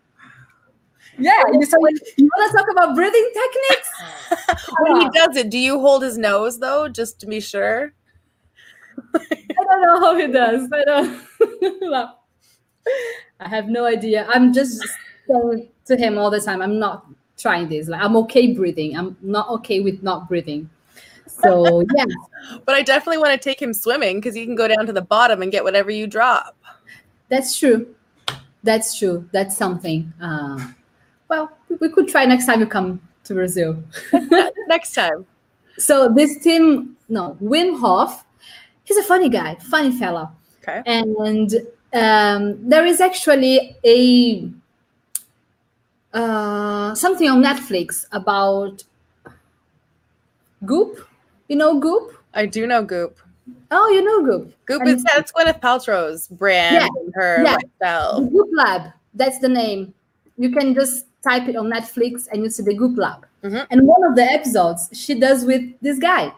yeah 1.17 1.43
you, 1.53 1.65
so 1.65 1.77
you 2.17 2.29
want 2.37 2.51
to 2.51 2.57
talk 2.57 2.67
about 2.71 2.95
breathing 2.95 3.31
techniques 3.33 3.89
when 4.79 5.01
he 5.01 5.09
does 5.09 5.35
it, 5.35 5.49
do 5.49 5.57
you 5.57 5.79
hold 5.79 6.03
his 6.03 6.17
nose 6.17 6.59
though, 6.59 6.87
just 6.87 7.19
to 7.19 7.27
be 7.27 7.39
sure? 7.39 7.93
I 9.15 9.63
don't 9.63 9.81
know 9.81 9.99
how 9.99 10.15
he 10.15 10.27
does. 10.27 10.69
I 10.71 10.83
don't. 10.83 11.21
I 13.39 13.47
have 13.47 13.67
no 13.67 13.85
idea. 13.85 14.25
I'm 14.29 14.53
just 14.53 14.83
saying 15.27 15.69
to 15.85 15.97
him 15.97 16.17
all 16.17 16.29
the 16.29 16.41
time. 16.41 16.61
I'm 16.61 16.79
not 16.79 17.05
trying 17.37 17.69
this. 17.69 17.87
Like 17.87 18.01
I'm 18.01 18.15
okay 18.17 18.53
breathing. 18.53 18.97
I'm 18.97 19.17
not 19.21 19.49
okay 19.49 19.79
with 19.79 20.01
not 20.03 20.27
breathing. 20.27 20.69
So 21.27 21.85
yeah, 21.95 22.05
But 22.65 22.75
I 22.75 22.81
definitely 22.81 23.19
want 23.19 23.39
to 23.39 23.43
take 23.43 23.61
him 23.61 23.73
swimming 23.73 24.17
because 24.17 24.35
he 24.35 24.45
can 24.45 24.55
go 24.55 24.67
down 24.67 24.85
to 24.87 24.93
the 24.93 25.01
bottom 25.01 25.41
and 25.41 25.51
get 25.51 25.63
whatever 25.63 25.91
you 25.91 26.07
drop. 26.07 26.55
that's 27.29 27.57
true. 27.57 27.93
That's 28.63 28.97
true. 28.97 29.29
That's 29.31 29.55
something. 29.55 30.11
Uh, 30.21 30.71
well, 31.29 31.51
we- 31.79 31.89
could 31.89 32.07
try 32.07 32.25
next 32.25 32.45
time 32.45 32.59
you 32.59 32.65
come 32.67 33.01
to 33.25 33.33
Brazil. 33.33 33.83
Next 34.67 34.93
time. 34.93 35.25
So 35.77 36.07
this 36.13 36.37
Tim, 36.41 36.95
no, 37.09 37.37
Wim 37.41 37.79
Hof, 37.79 38.23
he's 38.85 38.97
a 38.97 39.03
funny 39.03 39.29
guy, 39.29 39.55
funny 39.69 39.91
fella. 39.91 40.31
Okay. 40.61 40.81
and 40.85 41.53
um, 41.93 42.69
there 42.69 42.85
is 42.85 42.99
actually 42.99 43.75
a 43.85 44.49
uh, 46.13 46.95
something 46.95 47.29
on 47.29 47.41
Netflix 47.43 48.05
about 48.11 48.83
Goop. 50.65 51.07
You 51.47 51.55
know 51.57 51.79
Goop? 51.79 52.13
I 52.33 52.45
do 52.45 52.67
know 52.67 52.83
Goop. 52.83 53.17
Oh, 53.71 53.89
you 53.89 54.03
know 54.03 54.23
Goop. 54.25 54.53
Goop 54.65 54.81
And 54.81 54.89
is 54.89 55.03
that's 55.03 55.31
Gwyneth 55.31 55.61
Paltrow's 55.61 56.27
brand 56.27 56.75
Yeah, 56.75 56.87
her 57.13 57.43
yeah. 57.43 57.57
lifestyle. 57.81 58.21
Goop 58.25 58.49
Lab. 58.53 58.91
That's 59.13 59.39
the 59.39 59.49
name. 59.49 59.93
You 60.37 60.51
can 60.51 60.73
just 60.73 61.05
type 61.23 61.47
it 61.47 61.55
on 61.55 61.67
Netflix 61.71 62.27
and 62.31 62.43
you 62.43 62.49
see 62.49 62.63
the 62.63 62.73
Goop 62.73 62.97
Lab. 62.97 63.25
Mhm. 63.43 63.67
And 63.69 63.87
one 63.87 64.03
of 64.03 64.15
the 64.15 64.23
episodes 64.23 64.89
she 64.93 65.19
does 65.19 65.45
with 65.45 65.63
this 65.81 65.99
guy. 65.99 66.33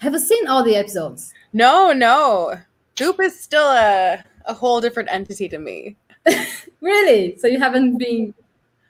Have 0.00 0.12
you 0.14 0.18
seen 0.18 0.46
all 0.46 0.62
the 0.64 0.76
episodes? 0.76 1.32
No, 1.52 1.92
no. 1.92 2.58
Goop 2.96 3.20
is 3.20 3.38
still 3.38 3.68
a, 3.68 4.22
a 4.46 4.54
whole 4.54 4.80
different 4.80 5.10
entity 5.12 5.48
to 5.48 5.58
me. 5.58 5.96
Really? 6.80 7.36
So 7.36 7.46
you 7.46 7.58
haven't 7.58 7.98
been 7.98 8.32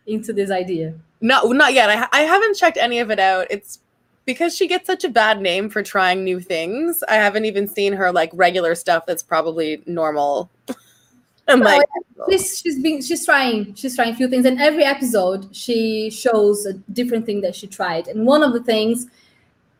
into 0.06 0.32
this 0.32 0.50
idea? 0.50 0.94
No, 1.20 1.42
not 1.52 1.74
yet. 1.74 1.90
I, 1.90 2.06
I 2.12 2.22
haven't 2.22 2.56
checked 2.56 2.76
any 2.76 3.00
of 3.00 3.10
it 3.10 3.18
out. 3.18 3.46
It's 3.50 3.80
because 4.26 4.54
she 4.54 4.68
gets 4.68 4.86
such 4.86 5.04
a 5.04 5.08
bad 5.08 5.40
name 5.40 5.68
for 5.68 5.82
trying 5.82 6.22
new 6.22 6.40
things. 6.40 7.02
I 7.08 7.14
haven't 7.14 7.46
even 7.46 7.66
seen 7.66 7.92
her 7.94 8.12
like 8.12 8.30
regular 8.32 8.74
stuff 8.74 9.06
that's 9.06 9.22
probably 9.22 9.82
normal. 9.86 10.50
No, 11.56 11.64
like, 11.64 11.86
she's 12.30 12.60
she's 12.60 12.78
been 12.78 13.02
she's 13.02 13.24
trying 13.24 13.74
she's 13.74 13.96
trying 13.96 14.12
a 14.12 14.16
few 14.16 14.28
things. 14.28 14.44
And 14.44 14.60
every 14.60 14.84
episode 14.84 15.54
she 15.54 16.10
shows 16.10 16.66
a 16.66 16.74
different 16.92 17.26
thing 17.26 17.40
that 17.40 17.54
she 17.56 17.66
tried. 17.66 18.08
And 18.08 18.26
one 18.26 18.42
of 18.42 18.52
the 18.52 18.62
things 18.62 19.06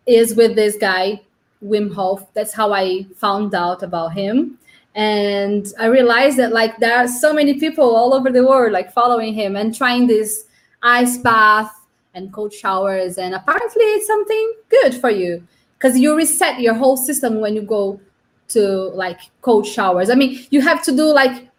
is 0.06 0.35
with 0.35 0.56
this 0.56 0.76
guy 0.76 1.20
wim 1.64 1.92
hof. 1.94 2.26
That's 2.35 2.52
how 2.52 2.72
i 2.72 3.06
found 3.16 3.54
out 3.54 3.83
about 3.83 4.14
him. 4.14 4.58
And 4.94 5.73
i 5.79 5.87
realized 5.87 6.38
that 6.38 6.52
like 6.52 6.79
there 6.79 6.96
are 6.96 7.06
so 7.06 7.33
many 7.33 7.60
people 7.60 7.94
all 7.94 8.14
over 8.14 8.31
the 8.31 8.44
world 8.44 8.73
like 8.73 8.92
following 8.92 9.35
him 9.35 9.54
and 9.56 9.75
trying 9.75 10.06
this 10.06 10.46
ice 10.83 11.18
bath 11.18 11.73
and 12.14 12.33
cold 12.33 12.52
showers. 12.52 13.18
And 13.18 13.35
apparently 13.35 13.85
it's 13.85 14.06
something 14.06 14.54
good 14.68 14.94
for 14.94 15.10
you 15.10 15.46
because 15.79 15.98
you 15.98 16.16
reset 16.16 16.60
your 16.60 16.75
whole 16.75 16.96
system 16.96 17.40
when 17.40 17.54
you 17.54 17.62
go 17.62 18.00
to 18.48 18.60
like 18.94 19.21
cold 19.42 19.66
showers. 19.66 20.10
I 20.10 20.14
mean 20.14 20.46
you 20.50 20.60
have 20.62 20.83
to 20.85 20.90
do 20.90 21.04
like 21.04 21.50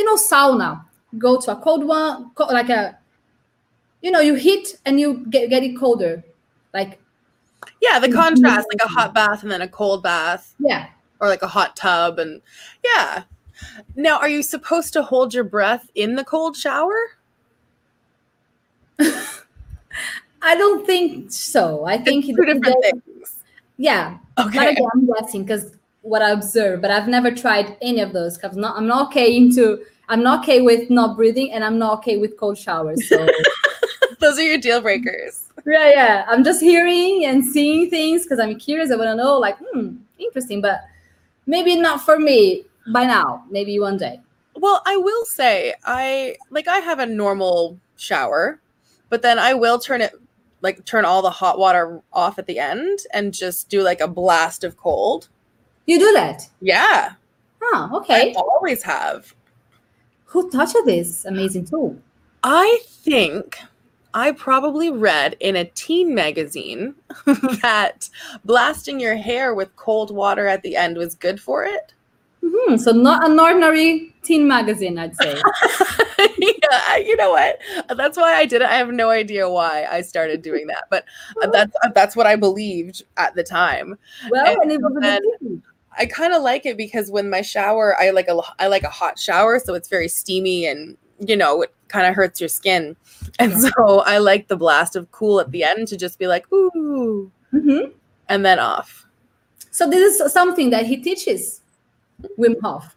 you 0.00 0.06
know, 0.06 0.16
sauna. 0.16 0.84
Go 1.18 1.38
to 1.38 1.52
a 1.52 1.56
cold 1.56 1.84
one, 1.84 2.30
like 2.38 2.70
a, 2.70 2.98
you 4.00 4.10
know, 4.10 4.20
you 4.20 4.34
heat 4.34 4.78
and 4.86 4.98
you 4.98 5.26
get, 5.28 5.50
get 5.50 5.62
it 5.62 5.78
colder. 5.78 6.24
Like, 6.72 6.98
yeah, 7.82 7.98
the 7.98 8.06
mm-hmm. 8.06 8.16
contrast, 8.16 8.66
like 8.72 8.82
a 8.82 8.88
hot 8.88 9.12
bath 9.12 9.42
and 9.42 9.52
then 9.52 9.60
a 9.60 9.68
cold 9.68 10.02
bath. 10.02 10.54
Yeah. 10.58 10.88
Or 11.20 11.28
like 11.28 11.42
a 11.42 11.48
hot 11.48 11.76
tub. 11.76 12.18
And 12.18 12.40
yeah. 12.82 13.24
Now, 13.94 14.18
are 14.18 14.28
you 14.28 14.42
supposed 14.42 14.94
to 14.94 15.02
hold 15.02 15.34
your 15.34 15.44
breath 15.44 15.90
in 15.94 16.14
the 16.14 16.24
cold 16.24 16.56
shower? 16.56 16.96
I 18.98 20.54
don't 20.54 20.86
think 20.86 21.30
so. 21.30 21.84
I 21.84 21.98
think 21.98 22.24
two 22.24 22.34
different 22.36 22.64
things. 22.64 23.36
Yeah. 23.76 24.16
Okay. 24.38 24.58
But 24.58 24.68
again, 24.68 24.86
I'm 24.94 25.06
guessing 25.06 25.42
because 25.42 25.76
what 26.02 26.22
I 26.22 26.30
observe, 26.30 26.80
but 26.80 26.90
I've 26.90 27.08
never 27.08 27.30
tried 27.30 27.76
any 27.82 28.00
of 28.00 28.12
those 28.12 28.36
because 28.36 28.56
not, 28.56 28.76
I'm 28.76 28.86
not 28.86 29.08
okay 29.08 29.36
into. 29.36 29.84
I'm 30.08 30.22
not 30.22 30.42
okay 30.42 30.60
with 30.60 30.90
not 30.90 31.16
breathing, 31.16 31.52
and 31.52 31.64
I'm 31.64 31.78
not 31.78 31.98
okay 31.98 32.16
with 32.16 32.36
cold 32.36 32.58
showers. 32.58 33.08
So 33.08 33.28
Those 34.20 34.38
are 34.38 34.42
your 34.42 34.58
deal 34.58 34.82
breakers. 34.82 35.44
yeah, 35.66 35.90
yeah, 35.90 36.26
I'm 36.28 36.44
just 36.44 36.60
hearing 36.60 37.24
and 37.24 37.44
seeing 37.44 37.88
things 37.88 38.24
because 38.24 38.38
I'm 38.38 38.58
curious. 38.58 38.90
I 38.90 38.96
want 38.96 39.08
to 39.08 39.14
know, 39.14 39.38
like, 39.38 39.56
hmm, 39.58 39.96
interesting, 40.18 40.60
but 40.60 40.82
maybe 41.46 41.74
not 41.76 42.02
for 42.02 42.18
me 42.18 42.66
by 42.92 43.04
now. 43.04 43.44
Maybe 43.50 43.80
one 43.80 43.96
day. 43.96 44.20
Well, 44.56 44.82
I 44.84 44.96
will 44.98 45.24
say 45.24 45.74
I 45.84 46.36
like 46.50 46.68
I 46.68 46.78
have 46.78 46.98
a 46.98 47.06
normal 47.06 47.78
shower, 47.96 48.60
but 49.08 49.22
then 49.22 49.38
I 49.38 49.54
will 49.54 49.78
turn 49.78 50.02
it 50.02 50.12
like 50.60 50.84
turn 50.84 51.06
all 51.06 51.22
the 51.22 51.30
hot 51.30 51.58
water 51.58 52.02
off 52.12 52.38
at 52.38 52.46
the 52.46 52.58
end 52.58 53.00
and 53.14 53.32
just 53.32 53.70
do 53.70 53.82
like 53.82 54.00
a 54.00 54.08
blast 54.08 54.64
of 54.64 54.76
cold. 54.76 55.28
You 55.90 55.98
do 55.98 56.12
that? 56.12 56.48
Yeah. 56.60 57.14
I 57.60 57.88
Okay. 57.94 58.32
always 58.36 58.80
have. 58.84 59.34
Who 60.26 60.48
taught 60.48 60.72
you 60.72 60.84
this 60.84 61.24
amazing 61.24 61.64
tool? 61.64 61.96
I 62.44 62.78
think 62.86 63.58
I 64.14 64.30
probably 64.30 64.88
read 64.90 65.36
in 65.40 65.56
a 65.56 65.64
teen 65.64 66.14
magazine 66.14 66.94
that 67.26 68.08
blasting 68.44 69.00
your 69.00 69.16
hair 69.16 69.52
with 69.52 69.74
cold 69.74 70.12
water 70.14 70.46
at 70.46 70.62
the 70.62 70.76
end 70.76 70.96
was 70.96 71.16
good 71.16 71.40
for 71.40 71.64
it. 71.64 71.92
hmm 72.40 72.76
So 72.76 72.92
not 72.92 73.28
an 73.28 73.40
ordinary 73.40 74.14
teen 74.22 74.46
magazine, 74.46 74.96
I'd 74.96 75.16
say. 75.16 75.34
yeah, 76.38 76.96
you 76.98 77.16
know 77.16 77.30
what? 77.32 77.58
That's 77.96 78.16
why 78.16 78.34
I 78.34 78.46
did 78.46 78.62
it. 78.62 78.68
I 78.68 78.74
have 78.76 78.90
no 78.92 79.10
idea 79.10 79.50
why 79.50 79.86
I 79.90 80.02
started 80.02 80.40
doing 80.42 80.68
that, 80.68 80.84
but 80.88 81.04
that's 81.52 81.74
that's 81.94 82.14
what 82.14 82.28
I 82.28 82.36
believed 82.36 83.02
at 83.16 83.34
the 83.34 83.42
time. 83.42 83.98
well, 84.30 84.46
And 84.46 84.56
and 84.62 84.70
it 84.72 84.80
was 84.80 84.96
a 84.96 85.00
then- 85.00 85.22
thing. 85.40 85.62
I 85.98 86.06
kind 86.06 86.32
of 86.34 86.42
like 86.42 86.66
it 86.66 86.76
because 86.76 87.10
when 87.10 87.28
my 87.30 87.42
shower, 87.42 88.00
I 88.00 88.10
like 88.10 88.28
a 88.28 88.40
I 88.58 88.68
like 88.68 88.84
a 88.84 88.88
hot 88.90 89.18
shower, 89.18 89.58
so 89.58 89.74
it's 89.74 89.88
very 89.88 90.08
steamy 90.08 90.66
and 90.66 90.96
you 91.26 91.36
know 91.36 91.62
it 91.62 91.74
kind 91.88 92.06
of 92.06 92.14
hurts 92.14 92.40
your 92.40 92.48
skin, 92.48 92.96
and 93.38 93.52
Yeah. 93.52 93.70
so 93.76 94.00
I 94.00 94.18
like 94.18 94.48
the 94.48 94.56
blast 94.56 94.96
of 94.96 95.10
cool 95.10 95.40
at 95.40 95.50
the 95.50 95.64
end 95.64 95.88
to 95.88 95.96
just 95.96 96.18
be 96.18 96.26
like 96.26 96.50
ooh, 96.52 97.30
Mhm. 97.52 97.92
and 98.28 98.44
then 98.44 98.58
off. 98.58 99.06
So 99.70 99.88
this 99.88 100.20
is 100.20 100.32
something 100.32 100.70
that 100.70 100.86
he 100.86 100.96
teaches 100.96 101.60
Wim 102.38 102.60
Hof. 102.62 102.96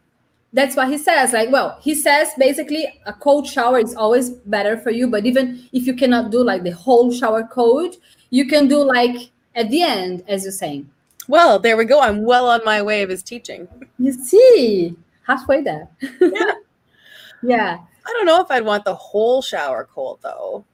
That's 0.53 0.75
what 0.75 0.87
he 0.89 0.99
says. 0.99 1.33
Like, 1.33 1.51
well, 1.51 1.79
he 1.81 1.95
says 1.95 2.29
basically 2.37 3.01
a 3.07 3.13
cold 3.13 3.47
shower 3.47 3.79
is 3.79 3.95
always 3.95 4.29
better 4.29 4.77
for 4.77 4.91
you. 4.91 5.07
But 5.07 5.25
even 5.25 5.67
if 5.73 5.87
you 5.87 5.95
cannot 5.95 6.29
do 6.31 6.43
like 6.43 6.63
the 6.63 6.71
whole 6.71 7.11
shower 7.11 7.43
cold, 7.43 7.95
you 8.29 8.47
can 8.47 8.67
do 8.67 8.83
like 8.83 9.31
at 9.55 9.69
the 9.71 9.81
end, 9.81 10.23
as 10.27 10.43
you're 10.43 10.51
saying. 10.51 10.87
Well, 11.27 11.59
there 11.59 11.77
we 11.77 11.85
go. 11.85 12.01
I'm 12.01 12.23
well 12.23 12.49
on 12.49 12.63
my 12.65 12.81
way 12.81 13.01
of 13.01 13.09
his 13.09 13.23
teaching. 13.23 13.67
You 13.97 14.11
see, 14.11 14.95
halfway 15.25 15.61
there. 15.61 15.89
Yeah. 16.19 16.51
yeah. 17.43 17.77
I 18.05 18.11
don't 18.11 18.25
know 18.25 18.41
if 18.41 18.51
I'd 18.51 18.65
want 18.65 18.83
the 18.85 18.95
whole 18.95 19.41
shower 19.41 19.87
cold 19.91 20.19
though. 20.21 20.65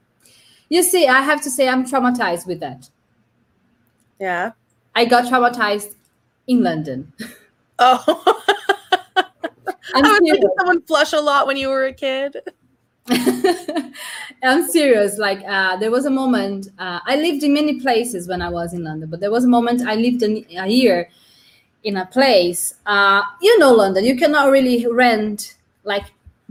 You 0.68 0.82
see, 0.82 1.06
I 1.06 1.20
have 1.22 1.42
to 1.42 1.50
say 1.50 1.68
I'm 1.68 1.84
traumatized 1.84 2.46
with 2.46 2.60
that. 2.60 2.90
Yeah. 4.18 4.52
I 4.94 5.04
got 5.04 5.24
traumatized 5.24 5.94
in 6.46 6.62
London. 6.62 7.12
Oh. 7.82 8.04
I'm 9.16 10.04
I 10.04 10.10
was 10.10 10.18
serious. 10.18 10.44
someone 10.58 10.82
flush 10.82 11.14
a 11.14 11.18
lot 11.18 11.46
when 11.46 11.56
you 11.56 11.70
were 11.70 11.86
a 11.86 11.94
kid. 11.94 12.36
I'm 14.42 14.68
serious. 14.68 15.18
Like 15.18 15.42
uh, 15.46 15.76
there 15.76 15.90
was 15.90 16.06
a 16.06 16.10
moment. 16.10 16.68
Uh, 16.78 17.00
I 17.04 17.16
lived 17.16 17.42
in 17.42 17.52
many 17.52 17.80
places 17.80 18.28
when 18.28 18.40
I 18.40 18.48
was 18.48 18.72
in 18.72 18.84
London, 18.84 19.08
but 19.10 19.20
there 19.20 19.30
was 19.30 19.44
a 19.44 19.48
moment 19.48 19.86
I 19.86 19.94
lived 19.96 20.22
an, 20.22 20.44
a 20.56 20.68
year 20.68 21.08
in 21.84 21.96
a 21.96 22.06
place. 22.06 22.74
Uh, 22.86 23.22
you 23.42 23.58
know, 23.58 23.72
London. 23.72 24.04
You 24.04 24.16
cannot 24.16 24.50
really 24.50 24.86
rent 24.86 25.56
like 25.84 26.04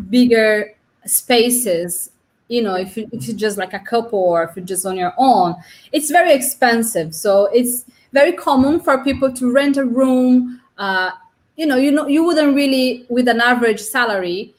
bigger 0.09 0.75
spaces. 1.05 2.11
You 2.47 2.63
know, 2.63 2.75
if 2.75 2.97
you, 2.97 3.07
if 3.11 3.27
you're 3.27 3.37
just 3.37 3.57
like 3.57 3.73
a 3.73 3.79
couple 3.79 4.19
or 4.19 4.43
if 4.43 4.55
you're 4.55 4.65
just 4.65 4.85
on 4.85 4.97
your 4.97 5.13
own, 5.17 5.55
it's 5.91 6.09
very 6.09 6.33
expensive. 6.33 7.13
So 7.13 7.45
it's 7.53 7.85
very 8.11 8.33
common 8.33 8.79
for 8.79 9.03
people 9.03 9.31
to 9.33 9.51
rent 9.51 9.77
a 9.77 9.85
room. 9.85 10.59
Uh, 10.77 11.11
you 11.55 11.65
know, 11.65 11.75
you 11.77 11.91
know, 11.91 12.07
you 12.07 12.23
wouldn't 12.23 12.55
really 12.55 13.05
with 13.09 13.27
an 13.27 13.39
average 13.39 13.79
salary 13.79 14.53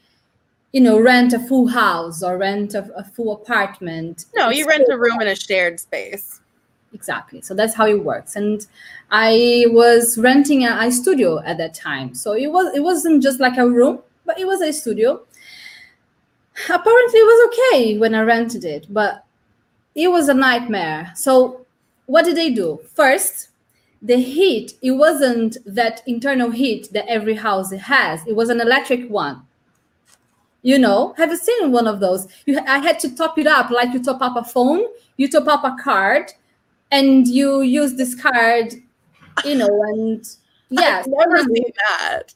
you 0.71 0.81
know, 0.81 0.99
rent 0.99 1.33
a 1.33 1.39
full 1.39 1.67
house 1.67 2.23
or 2.23 2.37
rent 2.37 2.73
a, 2.73 2.89
a 2.95 3.03
full 3.03 3.33
apartment. 3.33 4.25
No, 4.35 4.49
you 4.49 4.67
rent 4.67 4.87
a 4.89 4.97
room 4.97 5.21
in 5.21 5.27
a 5.27 5.35
shared 5.35 5.79
space. 5.79 6.39
Exactly. 6.93 7.41
So 7.41 7.53
that's 7.53 7.73
how 7.73 7.87
it 7.87 8.03
works. 8.03 8.35
And 8.35 8.65
I 9.11 9.65
was 9.69 10.17
renting 10.17 10.65
a, 10.65 10.77
a 10.79 10.91
studio 10.91 11.41
at 11.43 11.57
that 11.57 11.73
time. 11.73 12.13
So 12.15 12.33
it 12.33 12.47
was 12.47 12.73
it 12.75 12.81
wasn't 12.81 13.23
just 13.23 13.39
like 13.39 13.57
a 13.57 13.69
room, 13.69 13.99
but 14.25 14.39
it 14.39 14.45
was 14.45 14.61
a 14.61 14.71
studio. 14.71 15.21
Apparently 16.65 17.19
it 17.19 17.25
was 17.25 17.49
okay 17.49 17.97
when 17.97 18.13
I 18.13 18.21
rented 18.21 18.65
it, 18.65 18.87
but 18.89 19.25
it 19.95 20.09
was 20.09 20.29
a 20.29 20.33
nightmare. 20.33 21.11
So 21.15 21.65
what 22.05 22.25
did 22.25 22.35
they 22.35 22.49
do? 22.49 22.79
First, 22.93 23.49
the 24.01 24.17
heat, 24.17 24.73
it 24.81 24.91
wasn't 24.91 25.57
that 25.65 26.01
internal 26.07 26.49
heat 26.49 26.91
that 26.91 27.07
every 27.07 27.35
house 27.35 27.71
has. 27.71 28.25
It 28.27 28.35
was 28.35 28.49
an 28.49 28.59
electric 28.59 29.09
one. 29.09 29.43
You 30.63 30.77
know, 30.77 31.13
have 31.17 31.31
you 31.31 31.37
seen 31.37 31.71
one 31.71 31.87
of 31.87 31.99
those? 31.99 32.27
You, 32.45 32.59
I 32.67 32.79
had 32.79 32.99
to 33.01 33.15
top 33.15 33.37
it 33.39 33.47
up 33.47 33.71
like 33.71 33.93
you 33.93 34.01
top 34.03 34.21
up 34.21 34.35
a 34.35 34.43
phone. 34.43 34.83
You 35.17 35.27
top 35.27 35.47
up 35.47 35.63
a 35.63 35.75
card, 35.81 36.31
and 36.91 37.27
you 37.27 37.61
use 37.61 37.95
this 37.95 38.13
card, 38.15 38.73
you 39.45 39.55
know, 39.55 39.67
and 39.93 40.27
yeah, 40.69 41.03
never 41.07 41.39
seen 41.39 41.63
that. 41.87 42.33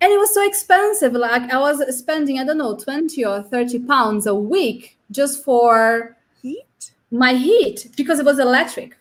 and 0.00 0.12
it 0.12 0.18
was 0.18 0.34
so 0.34 0.44
expensive. 0.46 1.12
Like 1.12 1.50
I 1.52 1.58
was 1.58 1.96
spending, 1.96 2.38
I 2.40 2.44
don't 2.44 2.58
know, 2.58 2.76
twenty 2.76 3.24
or 3.24 3.42
thirty 3.42 3.78
pounds 3.78 4.26
a 4.26 4.34
week 4.34 4.98
just 5.10 5.44
for 5.44 6.16
Heat? 6.42 6.92
my 7.10 7.34
heat 7.34 7.86
because 7.96 8.18
it 8.18 8.24
was 8.24 8.38
electric. 8.40 8.96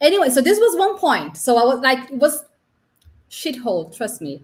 Anyway, 0.00 0.28
so 0.28 0.40
this 0.40 0.58
was 0.58 0.76
one 0.76 0.96
point. 0.98 1.36
So 1.36 1.56
I 1.56 1.64
was 1.64 1.80
like, 1.80 2.10
it 2.10 2.16
was 2.16 2.44
shithole, 3.30 3.96
trust 3.96 4.20
me. 4.20 4.42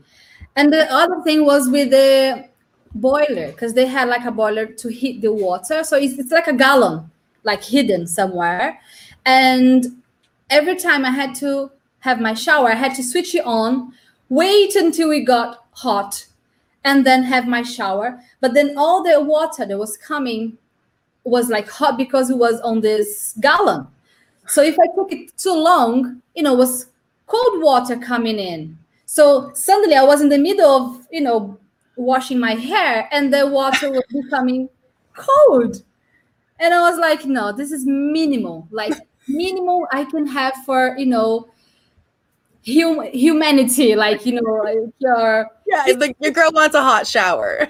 And 0.56 0.72
the 0.72 0.90
other 0.92 1.22
thing 1.22 1.44
was 1.44 1.68
with 1.68 1.90
the 1.90 2.48
boiler 2.94 3.48
because 3.52 3.74
they 3.74 3.86
had 3.86 4.08
like 4.08 4.24
a 4.24 4.30
boiler 4.30 4.66
to 4.66 4.88
heat 4.88 5.22
the 5.22 5.32
water. 5.32 5.82
So 5.84 5.96
it's, 5.96 6.18
it's 6.18 6.30
like 6.30 6.46
a 6.46 6.52
gallon, 6.52 7.10
like 7.42 7.64
hidden 7.64 8.06
somewhere. 8.06 8.78
And 9.24 10.02
every 10.50 10.76
time 10.76 11.04
I 11.04 11.10
had 11.10 11.34
to 11.36 11.70
have 12.00 12.20
my 12.20 12.34
shower, 12.34 12.70
I 12.70 12.74
had 12.74 12.94
to 12.96 13.02
switch 13.02 13.34
it 13.34 13.44
on, 13.46 13.92
wait 14.28 14.74
until 14.76 15.10
it 15.10 15.20
got 15.20 15.64
hot, 15.72 16.26
and 16.84 17.06
then 17.06 17.22
have 17.22 17.46
my 17.46 17.62
shower. 17.62 18.20
But 18.40 18.54
then 18.54 18.76
all 18.76 19.02
the 19.02 19.20
water 19.20 19.64
that 19.64 19.78
was 19.78 19.96
coming 19.96 20.58
was 21.24 21.48
like 21.48 21.68
hot 21.68 21.96
because 21.96 22.30
it 22.30 22.36
was 22.36 22.60
on 22.60 22.80
this 22.80 23.34
gallon. 23.40 23.86
So 24.46 24.62
if 24.62 24.76
I 24.78 24.86
took 24.94 25.12
it 25.12 25.36
too 25.38 25.54
long, 25.54 26.20
you 26.34 26.42
know, 26.42 26.54
was 26.54 26.88
cold 27.26 27.62
water 27.62 27.96
coming 27.96 28.38
in. 28.38 28.76
So 29.12 29.50
suddenly 29.52 29.94
I 29.94 30.04
was 30.04 30.22
in 30.22 30.30
the 30.30 30.38
middle 30.38 30.70
of, 30.70 31.06
you 31.10 31.20
know, 31.20 31.58
washing 31.96 32.40
my 32.40 32.52
hair 32.54 33.10
and 33.12 33.30
the 33.30 33.46
water 33.46 33.90
was 33.90 34.04
becoming 34.22 34.70
cold. 35.14 35.82
And 36.58 36.72
I 36.72 36.80
was 36.80 36.98
like, 36.98 37.26
no, 37.26 37.52
this 37.52 37.72
is 37.72 37.84
minimal. 37.84 38.66
Like 38.70 38.94
minimal 39.28 39.86
I 39.92 40.06
can 40.06 40.26
have 40.28 40.54
for, 40.64 40.96
you 40.96 41.04
know, 41.04 41.50
hum- 42.66 43.04
humanity. 43.12 43.94
Like, 43.94 44.24
you 44.24 44.40
know, 44.40 44.50
like 44.64 44.78
your 44.98 45.46
Yeah, 45.66 45.84
it's 45.88 46.00
like 46.00 46.16
your 46.18 46.32
girl 46.32 46.50
wants 46.50 46.74
a 46.74 46.80
hot 46.82 47.06
shower. 47.06 47.68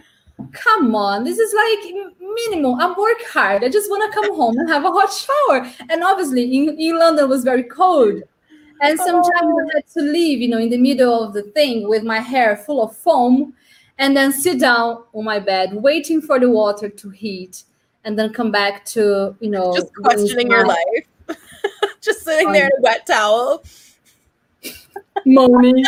come 0.52 0.94
on 0.96 1.22
this 1.22 1.38
is 1.38 1.54
like 1.54 1.94
minimal 2.20 2.76
i 2.80 2.86
work 2.98 3.22
hard 3.32 3.62
i 3.62 3.68
just 3.68 3.88
want 3.88 4.02
to 4.02 4.20
come 4.20 4.34
home 4.34 4.58
and 4.58 4.68
have 4.68 4.84
a 4.84 4.90
hot 4.90 5.12
shower 5.12 5.70
and 5.88 6.02
obviously 6.02 6.42
in, 6.56 6.76
in 6.80 6.98
london 6.98 7.26
it 7.26 7.28
was 7.28 7.44
very 7.44 7.62
cold 7.62 8.22
and 8.82 8.98
sometimes 8.98 9.30
i 9.32 9.76
had 9.76 9.86
to 9.86 10.00
leave 10.00 10.40
you 10.40 10.48
know 10.48 10.58
in 10.58 10.68
the 10.68 10.78
middle 10.78 11.22
of 11.22 11.32
the 11.32 11.42
thing 11.42 11.88
with 11.88 12.02
my 12.02 12.18
hair 12.18 12.56
full 12.56 12.82
of 12.82 12.96
foam 12.96 13.54
and 13.98 14.16
then 14.16 14.32
sit 14.32 14.60
down 14.60 15.04
on 15.14 15.24
my 15.24 15.38
bed 15.38 15.72
waiting 15.74 16.20
for 16.20 16.38
the 16.38 16.50
water 16.50 16.88
to 16.88 17.08
heat 17.10 17.64
and 18.04 18.18
then 18.18 18.32
come 18.32 18.50
back 18.50 18.84
to 18.84 19.36
you 19.40 19.50
know 19.50 19.74
Just 19.74 19.94
questioning 19.94 20.50
your 20.50 20.66
life. 20.66 21.06
Just 22.00 22.22
sitting 22.24 22.50
there 22.52 22.66
in 22.66 22.72
a 22.78 22.80
wet 22.80 23.06
towel. 23.06 23.62
moaning 25.26 25.84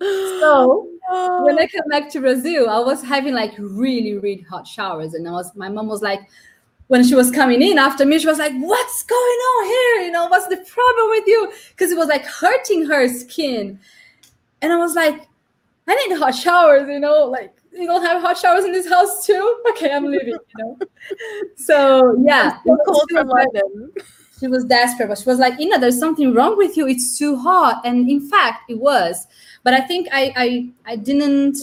so 0.00 0.86
Oh. 1.12 1.44
when 1.44 1.58
I 1.58 1.64
oh. 1.64 1.66
came 1.66 1.88
back 1.88 2.08
to 2.10 2.20
Brazil, 2.20 2.70
I 2.70 2.78
was 2.78 3.02
having 3.02 3.34
like 3.34 3.52
really, 3.58 4.16
really 4.18 4.42
hot 4.48 4.64
showers, 4.66 5.14
and 5.14 5.26
I 5.26 5.32
was 5.32 5.54
my 5.56 5.68
mom 5.68 5.88
was 5.88 6.02
like, 6.02 6.20
when 6.90 7.04
she 7.04 7.14
was 7.14 7.30
coming 7.30 7.62
in 7.62 7.78
after 7.78 8.04
me, 8.04 8.18
she 8.18 8.26
was 8.26 8.38
like, 8.38 8.52
"What's 8.54 9.04
going 9.04 9.40
on 9.52 9.64
here? 9.66 10.06
You 10.06 10.10
know, 10.10 10.26
what's 10.26 10.48
the 10.48 10.56
problem 10.56 11.10
with 11.10 11.24
you?" 11.24 11.52
Because 11.68 11.92
it 11.92 11.96
was 11.96 12.08
like 12.08 12.24
hurting 12.24 12.84
her 12.86 13.06
skin, 13.06 13.78
and 14.60 14.72
I 14.72 14.76
was 14.76 14.96
like, 14.96 15.28
"I 15.86 15.94
need 15.94 16.18
hot 16.18 16.34
showers," 16.34 16.88
you 16.88 16.98
know, 16.98 17.26
like 17.26 17.54
you 17.72 17.86
don't 17.86 18.04
have 18.04 18.20
hot 18.20 18.36
showers 18.36 18.64
in 18.64 18.72
this 18.72 18.88
house 18.88 19.24
too? 19.24 19.62
Okay, 19.70 19.92
I'm 19.92 20.04
leaving, 20.06 20.34
you 20.34 20.58
know. 20.58 20.78
So 21.56 22.16
yeah. 22.26 22.58
So 22.66 22.76
cold 22.84 23.08
from 23.12 23.28
London. 23.28 23.92
She 24.40 24.48
was 24.48 24.64
desperate, 24.64 25.08
but 25.08 25.18
she 25.18 25.28
was 25.28 25.38
like, 25.38 25.60
Ina, 25.60 25.78
there's 25.78 25.98
something 25.98 26.34
wrong 26.34 26.56
with 26.56 26.76
you. 26.76 26.88
It's 26.88 27.16
too 27.16 27.36
hot. 27.36 27.82
And 27.84 28.10
in 28.10 28.28
fact, 28.28 28.68
it 28.68 28.80
was. 28.80 29.28
But 29.62 29.74
I 29.74 29.80
think 29.82 30.08
I 30.10 30.32
I 30.34 30.92
I 30.92 30.96
didn't 30.96 31.58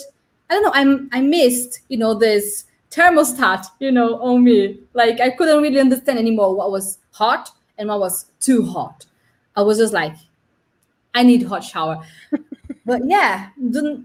I 0.50 0.54
don't 0.54 0.64
know, 0.64 0.72
I'm 0.74 1.10
I 1.12 1.20
missed, 1.20 1.82
you 1.90 1.98
know, 1.98 2.14
this 2.14 2.64
thermostat, 2.92 3.66
you 3.80 3.92
know, 3.92 4.22
on 4.22 4.44
me. 4.44 4.80
Like 4.94 5.20
I 5.20 5.30
couldn't 5.32 5.62
really 5.62 5.80
understand 5.80 6.20
anymore 6.20 6.56
what 6.56 6.72
was 6.72 7.00
hot 7.12 7.52
and 7.78 7.90
what 7.90 8.00
was 8.00 8.26
too 8.40 8.66
hot. 8.66 9.06
I 9.56 9.62
was 9.62 9.78
just 9.78 9.94
like, 9.94 10.16
I 11.14 11.24
need 11.24 11.44
hot 11.44 11.64
shower. 11.64 12.04
but 12.86 13.02
yeah, 13.06 13.50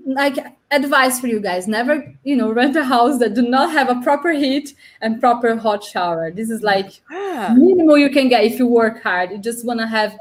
like 0.07 0.39
advice 0.71 1.21
for 1.21 1.27
you 1.27 1.41
guys: 1.41 1.69
never, 1.69 2.13
you 2.25 2.37
know, 2.37 2.53
rent 2.53 2.77
a 2.77 2.85
house 2.85 3.19
that 3.19 3.35
do 3.35 3.43
not 3.43 3.71
have 3.71 3.89
a 3.89 4.01
proper 4.03 4.33
heat 4.33 4.75
and 5.01 5.21
proper 5.21 5.57
hot 5.57 5.85
shower. 5.85 6.31
This 6.31 6.51
is 6.51 6.63
like 6.63 7.03
minimum 7.11 7.99
you 7.99 8.11
can 8.11 8.29
get 8.29 8.45
if 8.45 8.59
you 8.59 8.67
work 8.67 9.03
hard. 9.03 9.31
You 9.31 9.39
just 9.39 9.67
want 9.67 9.81
to 9.81 9.87
have, 9.87 10.17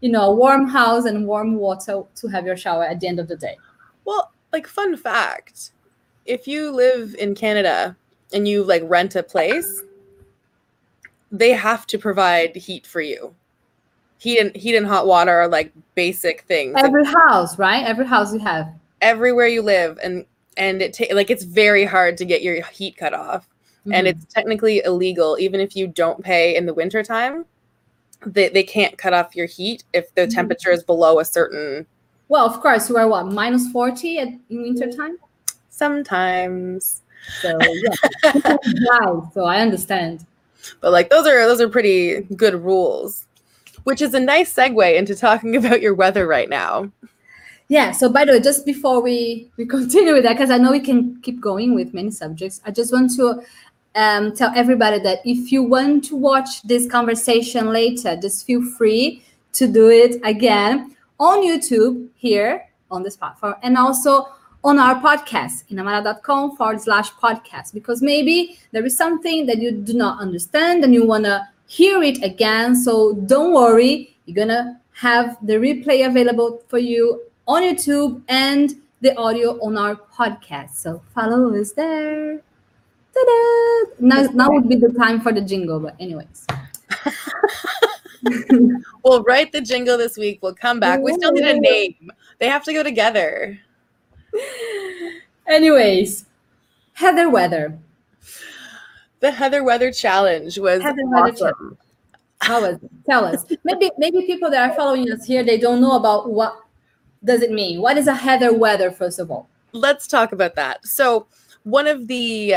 you 0.00 0.10
know, 0.10 0.30
a 0.30 0.34
warm 0.34 0.68
house 0.68 1.04
and 1.04 1.26
warm 1.26 1.56
water 1.56 2.02
to 2.14 2.28
have 2.28 2.46
your 2.46 2.56
shower 2.56 2.84
at 2.84 3.00
the 3.00 3.08
end 3.08 3.18
of 3.18 3.28
the 3.28 3.36
day. 3.36 3.56
Well, 4.04 4.32
like 4.52 4.68
fun 4.68 4.96
fact, 4.96 5.70
if 6.24 6.46
you 6.46 6.70
live 6.70 7.16
in 7.18 7.34
Canada 7.34 7.96
and 8.36 8.46
you 8.46 8.62
like 8.62 8.82
rent 8.84 9.16
a 9.16 9.22
place, 9.22 9.82
they 11.32 11.50
have 11.52 11.86
to 11.86 11.98
provide 11.98 12.54
heat 12.54 12.86
for 12.86 13.00
you. 13.00 13.34
Heat 14.18 14.38
and 14.38 14.54
heat 14.54 14.76
and 14.76 14.86
hot 14.86 15.06
water 15.06 15.32
are 15.32 15.48
like 15.48 15.72
basic 15.94 16.42
things. 16.42 16.74
Every 16.76 17.02
like, 17.02 17.14
house, 17.14 17.58
right? 17.58 17.84
Every 17.84 18.06
house 18.06 18.32
you 18.32 18.38
have. 18.40 18.68
Everywhere 19.00 19.46
you 19.46 19.62
live, 19.62 19.98
and 20.02 20.26
and 20.56 20.82
it 20.82 20.94
ta- 20.94 21.14
like 21.14 21.30
it's 21.30 21.44
very 21.44 21.84
hard 21.84 22.16
to 22.18 22.24
get 22.24 22.42
your 22.42 22.62
heat 22.66 22.96
cut 22.96 23.14
off, 23.14 23.48
mm-hmm. 23.80 23.94
and 23.94 24.06
it's 24.06 24.24
technically 24.26 24.82
illegal 24.84 25.36
even 25.40 25.60
if 25.60 25.74
you 25.74 25.86
don't 25.86 26.22
pay 26.22 26.56
in 26.56 26.66
the 26.66 26.74
wintertime. 26.74 27.46
They 28.24 28.48
they 28.48 28.62
can't 28.62 28.96
cut 28.98 29.14
off 29.14 29.34
your 29.34 29.46
heat 29.46 29.84
if 29.92 30.14
the 30.14 30.22
mm-hmm. 30.22 30.30
temperature 30.30 30.70
is 30.70 30.82
below 30.82 31.20
a 31.20 31.24
certain. 31.24 31.86
Well, 32.28 32.44
of 32.44 32.60
course, 32.60 32.88
you 32.90 32.96
are 32.96 33.08
what 33.08 33.26
minus 33.26 33.70
forty 33.70 34.18
at 34.18 34.28
in 34.28 34.62
winter 34.62 34.90
time. 34.90 35.16
Sometimes. 35.70 37.02
So 37.40 37.58
yeah, 38.64 39.20
so 39.32 39.44
I 39.44 39.60
understand. 39.60 40.26
But 40.80 40.92
like 40.92 41.10
those 41.10 41.26
are 41.26 41.46
those 41.46 41.60
are 41.60 41.68
pretty 41.68 42.22
good 42.36 42.54
rules, 42.54 43.26
which 43.84 44.00
is 44.00 44.14
a 44.14 44.20
nice 44.20 44.52
segue 44.54 44.96
into 44.96 45.14
talking 45.14 45.56
about 45.60 45.80
your 45.82 45.94
weather 45.94 46.26
right 46.26 46.48
now. 46.48 46.90
Yeah. 47.68 47.90
So 47.90 48.08
by 48.08 48.24
the 48.24 48.32
way, 48.32 48.40
just 48.40 48.64
before 48.64 49.02
we 49.02 49.50
we 49.56 49.66
continue 49.66 50.14
with 50.14 50.22
that, 50.22 50.34
because 50.34 50.50
I 50.50 50.58
know 50.58 50.70
we 50.70 50.80
can 50.80 51.20
keep 51.22 51.40
going 51.40 51.74
with 51.74 51.94
many 51.94 52.10
subjects, 52.10 52.60
I 52.64 52.70
just 52.70 52.92
want 52.92 53.14
to 53.16 53.42
um, 53.96 54.34
tell 54.34 54.52
everybody 54.54 55.00
that 55.00 55.20
if 55.24 55.50
you 55.50 55.62
want 55.62 56.04
to 56.04 56.16
watch 56.16 56.62
this 56.62 56.88
conversation 56.88 57.72
later, 57.72 58.16
just 58.16 58.46
feel 58.46 58.62
free 58.62 59.22
to 59.54 59.66
do 59.66 59.90
it 59.90 60.20
again 60.22 60.94
on 61.18 61.40
YouTube 61.40 62.08
here 62.14 62.68
on 62.90 63.02
this 63.02 63.16
platform, 63.16 63.54
and 63.62 63.76
also 63.76 64.28
on 64.66 64.80
our 64.80 64.96
podcast, 65.00 65.62
inamara.com 65.70 66.56
forward 66.56 66.80
slash 66.80 67.12
podcast, 67.12 67.72
because 67.72 68.02
maybe 68.02 68.58
there 68.72 68.84
is 68.84 68.96
something 68.96 69.46
that 69.46 69.58
you 69.58 69.70
do 69.70 69.94
not 69.94 70.20
understand 70.20 70.82
and 70.82 70.92
you 70.92 71.06
want 71.06 71.24
to 71.24 71.46
hear 71.68 72.02
it 72.02 72.20
again. 72.24 72.74
So 72.74 73.14
don't 73.14 73.54
worry, 73.54 74.16
you're 74.24 74.34
going 74.34 74.48
to 74.48 74.76
have 74.94 75.38
the 75.40 75.54
replay 75.54 76.04
available 76.04 76.64
for 76.66 76.78
you 76.78 77.22
on 77.46 77.62
YouTube 77.62 78.20
and 78.28 78.74
the 79.02 79.16
audio 79.16 79.52
on 79.64 79.78
our 79.78 79.94
podcast. 79.94 80.74
So 80.74 81.00
follow 81.14 81.54
us 81.54 81.70
there. 81.70 82.38
Ta-da! 83.14 83.84
Now, 84.00 84.22
now 84.34 84.50
would 84.50 84.68
be 84.68 84.74
the 84.74 84.92
time 84.98 85.20
for 85.20 85.32
the 85.32 85.42
jingle, 85.42 85.78
but 85.78 85.94
anyways. 86.00 86.44
we'll 89.04 89.22
write 89.22 89.52
the 89.52 89.60
jingle 89.60 89.96
this 89.96 90.16
week. 90.16 90.40
We'll 90.42 90.56
come 90.56 90.80
back. 90.80 91.00
We 91.00 91.12
still 91.12 91.30
need 91.30 91.44
a 91.44 91.60
name. 91.60 92.10
They 92.40 92.48
have 92.48 92.64
to 92.64 92.72
go 92.72 92.82
together. 92.82 93.60
Anyways, 95.46 96.26
Heather 96.94 97.30
Weather. 97.30 97.78
The 99.20 99.30
Heather 99.30 99.62
Weather 99.62 99.92
Challenge 99.92 100.58
was 100.58 100.82
Heather 100.82 101.02
awesome. 101.14 101.78
How 102.40 102.60
was 102.60 102.76
it? 102.82 102.90
Tell 103.06 103.24
us. 103.24 103.44
Maybe 103.64 103.90
maybe 103.98 104.26
people 104.26 104.50
that 104.50 104.70
are 104.70 104.74
following 104.74 105.10
us 105.10 105.24
here 105.24 105.42
they 105.42 105.58
don't 105.58 105.80
know 105.80 105.96
about 105.96 106.30
what 106.30 106.56
does 107.24 107.42
it 107.42 107.50
mean. 107.50 107.80
What 107.80 107.96
is 107.96 108.06
a 108.06 108.14
Heather 108.14 108.52
Weather 108.52 108.90
first 108.90 109.18
of 109.18 109.30
all? 109.30 109.48
Let's 109.72 110.06
talk 110.06 110.32
about 110.32 110.54
that. 110.56 110.86
So 110.86 111.26
one 111.64 111.86
of 111.86 112.08
the 112.08 112.56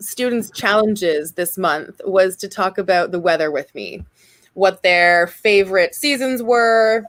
students' 0.00 0.50
challenges 0.50 1.32
this 1.32 1.56
month 1.56 2.00
was 2.04 2.36
to 2.36 2.48
talk 2.48 2.78
about 2.78 3.12
the 3.12 3.20
weather 3.20 3.50
with 3.50 3.74
me, 3.74 4.04
what 4.54 4.82
their 4.82 5.26
favorite 5.26 5.94
seasons 5.94 6.42
were, 6.42 7.04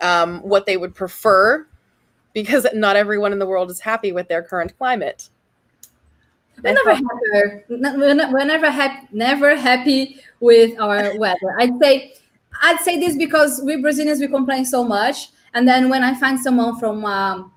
um, 0.00 0.40
what 0.40 0.66
they 0.66 0.76
would 0.76 0.94
prefer 0.94 1.66
because 2.34 2.66
not 2.74 2.96
everyone 2.96 3.32
in 3.32 3.38
the 3.38 3.46
world 3.46 3.70
is 3.70 3.80
happy 3.80 4.12
with 4.12 4.28
their 4.28 4.42
current 4.42 4.76
climate. 4.76 5.30
We're 6.62 6.74
never 6.74 6.94
happy. 6.94 7.64
We're 7.68 8.44
never 8.44 8.70
happy. 8.70 9.08
Never 9.12 9.56
happy 9.56 10.20
with 10.40 10.78
our 10.78 11.16
weather. 11.18 11.56
I'd 11.58 11.78
say, 11.80 12.14
I'd 12.62 12.80
say 12.80 13.00
this 13.00 13.16
because 13.16 13.60
we 13.64 13.80
Brazilians 13.80 14.20
we 14.20 14.28
complain 14.28 14.64
so 14.64 14.84
much, 14.84 15.30
and 15.54 15.66
then 15.66 15.88
when 15.88 16.04
I 16.04 16.14
find 16.14 16.38
someone 16.38 16.78
from 16.78 17.04
um, 17.04 17.52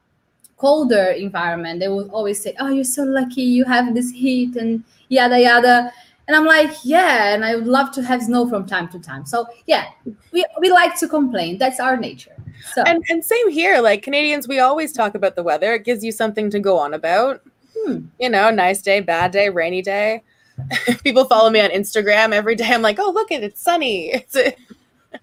colder 0.58 1.10
environment, 1.12 1.80
they 1.80 1.90
will 1.90 2.10
always 2.12 2.42
say, 2.42 2.56
"Oh, 2.60 2.70
you're 2.70 2.84
so 2.84 3.04
lucky. 3.04 3.44
You 3.44 3.66
have 3.66 3.94
this 3.94 4.12
heat 4.12 4.56
and 4.56 4.84
yada 5.10 5.40
yada." 5.40 5.92
And 6.28 6.36
I'm 6.36 6.46
like, 6.46 6.72
yeah, 6.84 7.34
and 7.34 7.46
I 7.46 7.56
would 7.56 7.68
love 7.68 7.94
to 7.94 8.04
have 8.04 8.22
snow 8.22 8.50
from 8.50 8.66
time 8.66 8.90
to 8.90 9.00
time. 9.00 9.26
So 9.26 9.48
yeah, 9.66 9.86
we, 10.34 10.46
we 10.60 10.70
like 10.70 11.00
to 11.00 11.08
complain. 11.08 11.58
That's 11.58 11.80
our 11.80 11.96
nature. 11.96 12.36
So 12.74 12.84
and, 12.84 13.04
and 13.10 13.24
same 13.24 13.50
here. 13.50 13.82
Like 13.82 14.04
Canadians, 14.04 14.48
we 14.48 14.60
always 14.60 14.92
talk 14.92 15.16
about 15.16 15.36
the 15.36 15.44
weather. 15.44 15.74
It 15.74 15.86
gives 15.86 16.04
you 16.04 16.12
something 16.12 16.50
to 16.52 16.60
go 16.60 16.78
on 16.78 16.94
about. 16.94 17.42
Hmm. 17.76 18.06
You 18.20 18.30
know, 18.30 18.50
nice 18.50 18.82
day, 18.82 19.00
bad 19.00 19.32
day, 19.32 19.50
rainy 19.50 19.82
day. 19.82 20.24
People 21.04 21.26
follow 21.26 21.50
me 21.50 21.62
on 21.62 21.70
Instagram 21.70 22.34
every 22.34 22.56
day. 22.56 22.68
I'm 22.68 22.82
like, 22.82 23.00
oh 23.00 23.12
look 23.12 23.32
at 23.32 23.44
it, 23.44 23.48
it's 23.48 23.62
sunny. 23.62 24.12
It's 24.14 24.36
a, 24.36 24.56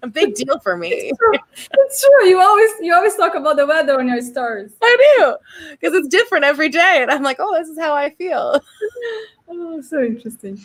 a 0.01 0.07
big 0.07 0.33
deal 0.33 0.59
for 0.59 0.75
me. 0.77 0.89
It's 0.89 1.17
true. 1.17 1.69
it's 1.73 2.03
true. 2.03 2.27
You 2.27 2.41
always 2.41 2.71
you 2.81 2.93
always 2.93 3.15
talk 3.15 3.35
about 3.35 3.55
the 3.55 3.65
weather 3.65 3.99
on 3.99 4.07
your 4.07 4.21
stories. 4.21 4.73
I 4.81 5.15
do 5.17 5.35
because 5.71 5.93
it's 5.93 6.07
different 6.07 6.43
every 6.43 6.69
day, 6.69 6.99
and 7.01 7.11
I'm 7.11 7.23
like, 7.23 7.37
oh, 7.39 7.55
this 7.57 7.69
is 7.69 7.77
how 7.77 7.93
I 7.93 8.09
feel. 8.11 8.59
oh, 9.47 9.81
so 9.81 10.01
interesting. 10.01 10.59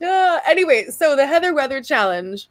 Uh, 0.00 0.40
anyway, 0.46 0.86
so 0.90 1.16
the 1.16 1.26
Heather 1.26 1.54
Weather 1.54 1.82
Challenge 1.82 2.48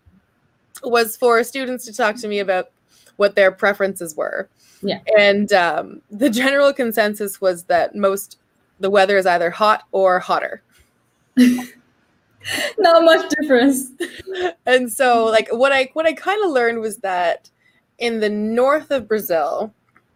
was 0.84 1.18
for 1.18 1.44
students 1.44 1.86
to 1.86 1.94
talk 1.94 2.16
to 2.18 2.28
me 2.28 2.40
about 2.40 2.72
what 3.18 3.36
their 3.36 3.52
preferences 3.52 4.16
were. 4.16 4.50
Yeah. 4.82 5.00
And 5.18 5.52
um, 5.54 6.02
the 6.10 6.30
general 6.30 6.74
consensus 6.74 7.40
was 7.40 7.64
that 7.66 7.96
most 7.96 8.38
the 8.80 8.90
weather 8.90 9.18
is 9.18 9.26
either 9.26 9.50
hot 9.50 9.84
or 9.92 10.20
hotter. 10.20 10.62
Not 11.38 13.04
much 13.04 13.30
difference. 13.40 13.92
and 14.66 14.92
so 14.92 15.26
like 15.26 15.48
what 15.52 15.72
I 15.72 15.90
what 15.94 16.06
I 16.06 16.14
kind 16.14 16.44
of 16.44 16.52
learned 16.52 16.80
was 16.80 16.98
that 16.98 17.50
in 18.00 18.20
the 18.20 18.30
north 18.30 18.90
of 18.92 19.08
Brazil, 19.08 19.72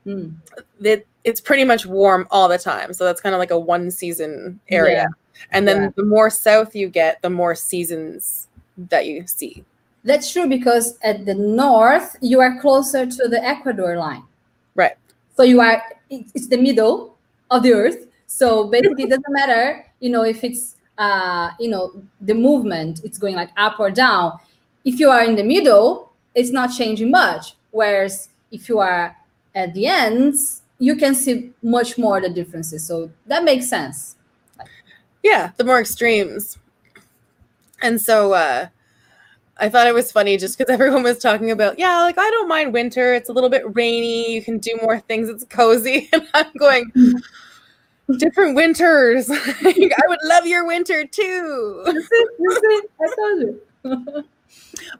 mm. 0.05 0.33
that 0.79 1.05
it's 1.23 1.39
pretty 1.39 1.63
much 1.63 1.85
warm 1.85 2.27
all 2.31 2.47
the 2.47 2.57
time. 2.57 2.93
So 2.93 3.05
that's 3.05 3.21
kind 3.21 3.35
of 3.35 3.39
like 3.39 3.51
a 3.51 3.59
one 3.59 3.91
season 3.91 4.59
area. 4.69 5.07
Yeah. 5.09 5.41
And 5.51 5.67
then 5.67 5.83
yeah. 5.83 5.89
the 5.95 6.03
more 6.03 6.29
south 6.29 6.75
you 6.75 6.89
get, 6.89 7.21
the 7.21 7.29
more 7.29 7.55
seasons 7.55 8.47
that 8.77 9.05
you 9.05 9.27
see. 9.27 9.63
That's 10.05 10.31
true 10.31 10.47
because 10.47 10.97
at 11.01 11.25
the 11.25 11.33
north, 11.33 12.15
you 12.21 12.39
are 12.39 12.61
closer 12.61 13.07
to 13.07 13.27
the 13.27 13.43
Ecuador 13.43 13.97
line. 13.97 14.23
Right. 14.75 14.93
So 15.35 15.41
you 15.43 15.59
are, 15.59 15.81
it's 16.09 16.47
the 16.47 16.57
middle 16.57 17.17
of 17.49 17.63
the 17.63 17.73
earth. 17.73 18.05
So 18.27 18.67
basically, 18.67 19.05
it 19.05 19.09
doesn't 19.09 19.33
matter, 19.33 19.83
you 19.99 20.11
know, 20.11 20.23
if 20.23 20.43
it's, 20.43 20.75
uh, 20.99 21.49
you 21.59 21.69
know, 21.69 21.91
the 22.21 22.35
movement, 22.35 23.01
it's 23.03 23.17
going 23.17 23.35
like 23.35 23.49
up 23.57 23.79
or 23.79 23.89
down. 23.89 24.37
If 24.83 24.99
you 24.99 25.09
are 25.09 25.23
in 25.23 25.35
the 25.35 25.43
middle, 25.43 26.13
it's 26.35 26.51
not 26.51 26.67
changing 26.67 27.09
much. 27.09 27.55
Whereas 27.71 28.29
if 28.51 28.69
you 28.69 28.79
are 28.79 29.17
at 29.55 29.73
the 29.73 29.87
ends, 29.87 30.61
you 30.77 30.95
can 30.95 31.15
see 31.15 31.51
much 31.63 31.97
more 31.97 32.21
the 32.21 32.29
differences. 32.29 32.85
So 32.85 33.09
that 33.25 33.43
makes 33.43 33.67
sense. 33.67 34.17
Yeah, 35.23 35.51
the 35.57 35.63
more 35.63 35.79
extremes. 35.79 36.59
And 37.81 37.99
so 37.99 38.33
uh 38.33 38.67
I 39.57 39.69
thought 39.69 39.87
it 39.87 39.93
was 39.93 40.11
funny 40.11 40.37
just 40.37 40.57
because 40.57 40.71
everyone 40.73 41.03
was 41.03 41.19
talking 41.19 41.51
about, 41.51 41.79
yeah, 41.79 42.01
like 42.01 42.17
I 42.17 42.29
don't 42.29 42.47
mind 42.47 42.73
winter. 42.73 43.13
It's 43.13 43.29
a 43.29 43.33
little 43.33 43.49
bit 43.49 43.63
rainy. 43.75 44.33
You 44.33 44.41
can 44.41 44.57
do 44.57 44.77
more 44.81 44.99
things. 44.99 45.29
It's 45.29 45.45
cozy. 45.45 46.09
And 46.13 46.27
I'm 46.33 46.51
going, 46.57 46.91
different 48.17 48.55
winters. 48.55 49.29
I 49.29 50.01
would 50.07 50.19
love 50.23 50.45
your 50.45 50.65
winter 50.65 51.05
too. 51.05 51.83
I 51.87 53.07
told 53.15 53.41
you. 53.41 54.25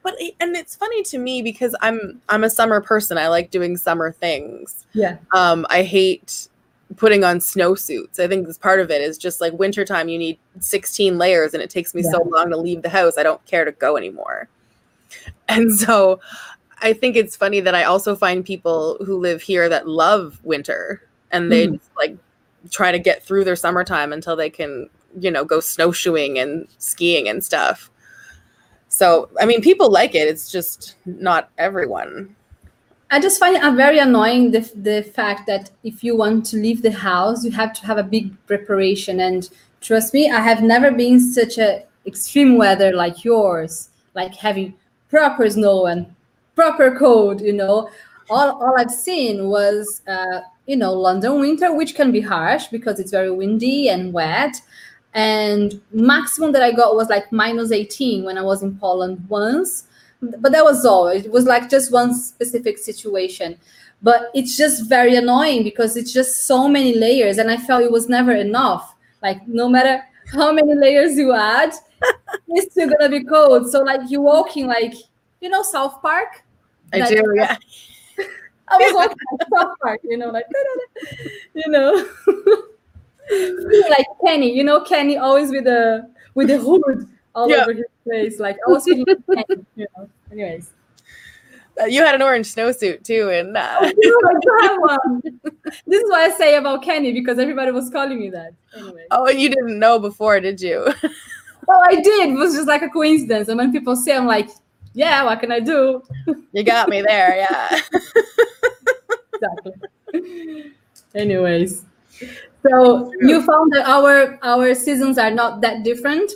but 0.03 0.15
and 0.39 0.55
it's 0.55 0.75
funny 0.75 1.03
to 1.03 1.17
me 1.17 1.41
because 1.41 1.75
I'm 1.81 2.21
I'm 2.29 2.43
a 2.43 2.49
summer 2.49 2.81
person. 2.81 3.17
I 3.17 3.27
like 3.27 3.51
doing 3.51 3.77
summer 3.77 4.11
things. 4.11 4.85
Yeah. 4.93 5.17
Um, 5.33 5.65
I 5.69 5.83
hate 5.83 6.49
putting 6.95 7.23
on 7.23 7.39
snowsuits. 7.39 8.19
I 8.19 8.27
think 8.27 8.47
this 8.47 8.57
part 8.57 8.79
of 8.79 8.91
it 8.91 9.01
is 9.01 9.17
just 9.17 9.41
like 9.41 9.53
wintertime, 9.53 10.07
you 10.07 10.17
need 10.17 10.37
16 10.59 11.17
layers 11.17 11.53
and 11.53 11.61
it 11.61 11.69
takes 11.69 11.93
me 11.93 12.03
so 12.03 12.21
long 12.23 12.49
to 12.51 12.57
leave 12.57 12.81
the 12.81 12.89
house. 12.89 13.17
I 13.17 13.23
don't 13.23 13.43
care 13.45 13.65
to 13.65 13.71
go 13.71 13.97
anymore. 13.97 14.47
And 15.47 15.71
so 15.73 16.19
I 16.81 16.93
think 16.93 17.15
it's 17.15 17.35
funny 17.35 17.59
that 17.59 17.75
I 17.75 17.83
also 17.83 18.15
find 18.15 18.45
people 18.45 18.97
who 19.05 19.17
live 19.17 19.41
here 19.41 19.69
that 19.69 19.87
love 19.87 20.39
winter 20.43 21.01
and 21.31 21.51
they 21.51 21.65
mm-hmm. 21.65 21.75
just 21.75 21.89
like 21.97 22.17
try 22.69 22.91
to 22.91 22.99
get 22.99 23.23
through 23.23 23.43
their 23.43 23.55
summertime 23.55 24.13
until 24.13 24.35
they 24.35 24.49
can, 24.49 24.89
you 25.19 25.31
know, 25.31 25.45
go 25.45 25.59
snowshoeing 25.59 26.37
and 26.39 26.67
skiing 26.77 27.27
and 27.27 27.43
stuff. 27.43 27.89
So, 28.89 29.29
I 29.39 29.45
mean, 29.45 29.61
people 29.61 29.91
like 29.91 30.15
it. 30.15 30.27
It's 30.27 30.51
just 30.51 30.95
not 31.05 31.49
everyone. 31.57 32.35
I 33.11 33.19
just 33.19 33.39
find 33.39 33.55
it 33.55 33.63
uh, 33.63 33.71
very 33.71 33.99
annoying 33.99 34.51
the, 34.51 34.59
the 34.75 35.03
fact 35.03 35.45
that 35.47 35.69
if 35.83 36.03
you 36.03 36.17
want 36.17 36.45
to 36.47 36.57
leave 36.57 36.81
the 36.81 36.91
house, 36.91 37.45
you 37.45 37.51
have 37.51 37.71
to 37.73 37.85
have 37.85 37.97
a 37.97 38.03
big 38.03 38.33
preparation. 38.47 39.19
And 39.19 39.47
trust 39.81 40.13
me, 40.13 40.29
I 40.29 40.39
have 40.39 40.63
never 40.63 40.91
been 40.91 41.19
such 41.19 41.57
a 41.57 41.83
extreme 42.05 42.57
weather 42.57 42.93
like 42.93 43.23
yours, 43.23 43.89
like 44.15 44.35
having 44.35 44.73
proper 45.09 45.49
snow 45.49 45.85
and 45.85 46.07
proper 46.55 46.97
cold. 46.97 47.41
You 47.41 47.53
know, 47.53 47.89
all 48.29 48.61
all 48.61 48.75
I've 48.77 48.91
seen 48.91 49.47
was 49.47 50.01
uh, 50.07 50.41
you 50.65 50.75
know 50.75 50.93
London 50.93 51.39
winter, 51.39 51.73
which 51.73 51.93
can 51.95 52.11
be 52.11 52.21
harsh 52.21 52.67
because 52.67 52.99
it's 52.99 53.11
very 53.11 53.31
windy 53.31 53.89
and 53.89 54.13
wet. 54.13 54.61
And 55.13 55.79
maximum 55.93 56.51
that 56.53 56.63
I 56.63 56.71
got 56.73 56.95
was 56.95 57.07
like 57.07 57.31
minus 57.31 57.71
18 57.71 58.25
when 58.25 58.37
I 58.37 58.41
was 58.41 58.63
in 58.63 58.77
Poland 58.77 59.23
once 59.29 59.85
but 60.21 60.51
that 60.51 60.63
was 60.63 60.85
all. 60.85 61.07
It 61.07 61.31
was 61.31 61.45
like 61.45 61.69
just 61.69 61.91
one 61.91 62.13
specific 62.13 62.77
situation. 62.77 63.57
But 64.01 64.29
it's 64.33 64.57
just 64.57 64.87
very 64.89 65.15
annoying 65.15 65.63
because 65.63 65.95
it's 65.97 66.11
just 66.13 66.45
so 66.45 66.67
many 66.67 66.93
layers 66.95 67.37
and 67.37 67.49
i 67.49 67.57
felt 67.57 67.81
it 67.83 67.91
was 67.91 68.09
never 68.09 68.33
enough. 68.33 68.95
Like 69.21 69.47
no 69.47 69.67
matter 69.69 70.03
how 70.33 70.51
many 70.51 70.75
layers 70.75 71.17
you 71.17 71.33
add 71.33 71.73
it's 72.49 72.71
still 72.71 72.89
gonna 72.89 73.09
be 73.09 73.23
cold. 73.23 73.69
So 73.71 73.81
like 73.81 74.01
you're 74.09 74.21
walking 74.21 74.67
like 74.67 74.93
you 75.41 75.49
know 75.49 75.63
south 75.63 76.01
park? 76.01 76.43
I 76.93 76.99
That- 76.99 77.09
do, 77.09 77.33
yeah. 77.35 77.57
i 78.67 78.77
was 78.77 78.93
walking 78.93 79.17
like 79.31 79.47
south 79.55 79.77
park 79.81 80.01
you 80.03 80.17
know 80.17 80.29
like 80.31 80.45
da-da-da, 80.51 81.29
you 81.53 81.71
know. 81.71 81.91
Like 83.89 84.05
kenny 84.23 84.51
you 84.55 84.63
know 84.63 84.81
kenny 84.81 85.17
always 85.17 85.49
with 85.49 85.63
the 85.63 86.09
with 86.35 86.47
the 86.47 86.57
hood 86.59 87.07
all 87.35 87.49
Yeah. 87.49 87.61
over 87.63 87.73
his 87.73 87.85
face 88.09 88.39
like 88.39 88.57
i 88.67 88.71
was 88.71 88.83
feeling 88.85 89.05
you 89.75 89.87
know 89.97 90.09
anyways 90.31 90.71
Uh, 91.77 91.85
You 91.91 92.01
had 92.05 92.15
an 92.15 92.21
orange 92.21 92.47
snowsuit 92.55 93.03
too, 93.03 93.29
and 93.37 93.57
uh, 93.57 93.79
Oh 93.83 94.19
my 94.27 94.35
God, 94.47 94.79
one. 94.79 95.21
This 95.85 95.99
is 96.03 96.09
what 96.09 96.21
I 96.21 96.29
say 96.37 96.55
about 96.55 96.83
Kenny 96.83 97.11
because 97.11 97.37
everybody 97.37 97.71
was 97.71 97.89
calling 97.89 98.17
me 98.17 98.29
that. 98.29 98.51
Anyway. 98.77 99.03
oh, 99.11 99.27
you 99.29 99.49
didn't 99.49 99.77
know 99.77 99.99
before, 99.99 100.39
did 100.39 100.61
you? 100.61 100.87
Oh, 101.67 101.81
I 101.91 101.95
did. 101.99 102.29
It 102.29 102.37
was 102.37 102.53
just 102.53 102.67
like 102.67 102.83
a 102.83 102.89
coincidence. 102.89 103.49
And 103.49 103.57
when 103.57 103.71
people 103.73 103.95
say, 103.97 104.15
I'm 104.15 104.27
like, 104.27 104.49
yeah, 104.93 105.23
what 105.25 105.39
can 105.41 105.51
I 105.51 105.59
do? 105.59 106.01
You 106.53 106.63
got 106.63 106.87
me 106.89 107.01
there, 107.01 107.35
yeah. 107.43 107.79
Exactly. 109.35 110.71
Anyways. 111.13 111.83
So 112.63 113.11
you 113.21 113.41
found 113.43 113.73
that 113.73 113.85
our 113.85 114.39
our 114.41 114.73
seasons 114.73 115.17
are 115.17 115.31
not 115.31 115.59
that 115.61 115.83
different. 115.83 116.31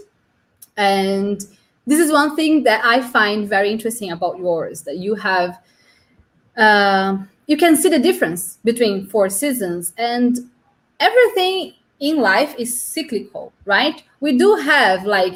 And 0.79 1.45
this 1.85 1.99
is 1.99 2.09
one 2.11 2.37
thing 2.37 2.63
that 2.63 2.83
I 2.85 3.01
find 3.01 3.49
very 3.49 3.69
interesting 3.69 4.11
about 4.11 4.39
yours, 4.39 4.83
that 4.83 4.97
you 4.97 5.13
have 5.15 5.59
uh, 6.57 7.17
you 7.47 7.57
can 7.57 7.75
see 7.75 7.89
the 7.89 7.99
difference 7.99 8.59
between 8.63 9.07
four 9.07 9.29
seasons 9.29 9.91
and 9.97 10.37
everything 10.99 11.73
in 11.99 12.17
life 12.17 12.55
is 12.57 12.81
cyclical, 12.81 13.51
right? 13.65 14.03
We 14.21 14.37
do 14.37 14.55
have 14.55 15.05
like 15.05 15.35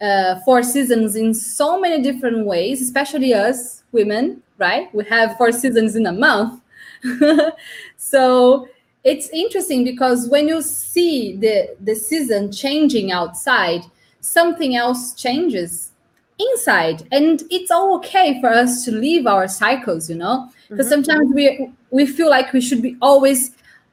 uh, 0.00 0.40
four 0.44 0.62
seasons 0.62 1.16
in 1.16 1.34
so 1.34 1.80
many 1.80 2.02
different 2.02 2.46
ways, 2.46 2.80
especially 2.80 3.34
us 3.34 3.82
women, 3.90 4.42
right? 4.58 4.94
We 4.94 5.04
have 5.06 5.36
four 5.36 5.50
seasons 5.50 5.96
in 5.96 6.06
a 6.06 6.12
month. 6.12 6.60
so 7.96 8.68
it's 9.02 9.28
interesting 9.30 9.82
because 9.82 10.28
when 10.28 10.46
you 10.46 10.62
see 10.62 11.36
the, 11.36 11.74
the 11.80 11.94
season 11.94 12.52
changing 12.52 13.10
outside, 13.12 13.82
something 14.20 14.76
else 14.76 15.14
changes 15.14 15.90
inside. 16.38 17.06
And 17.12 17.42
it's 17.50 17.70
all 17.70 17.94
okay 17.96 18.40
for 18.40 18.48
us 18.52 18.84
to 18.84 18.92
leave 18.92 19.26
our 19.26 19.46
cycles, 19.48 20.08
you 20.08 20.16
know? 20.16 20.50
Because 20.68 20.86
Mhm. 20.86 20.90
sometimes 20.90 21.34
we 21.34 21.70
we 21.90 22.06
feel 22.06 22.30
like 22.30 22.52
we 22.52 22.60
should 22.60 22.82
be 22.82 22.96
always 23.02 23.50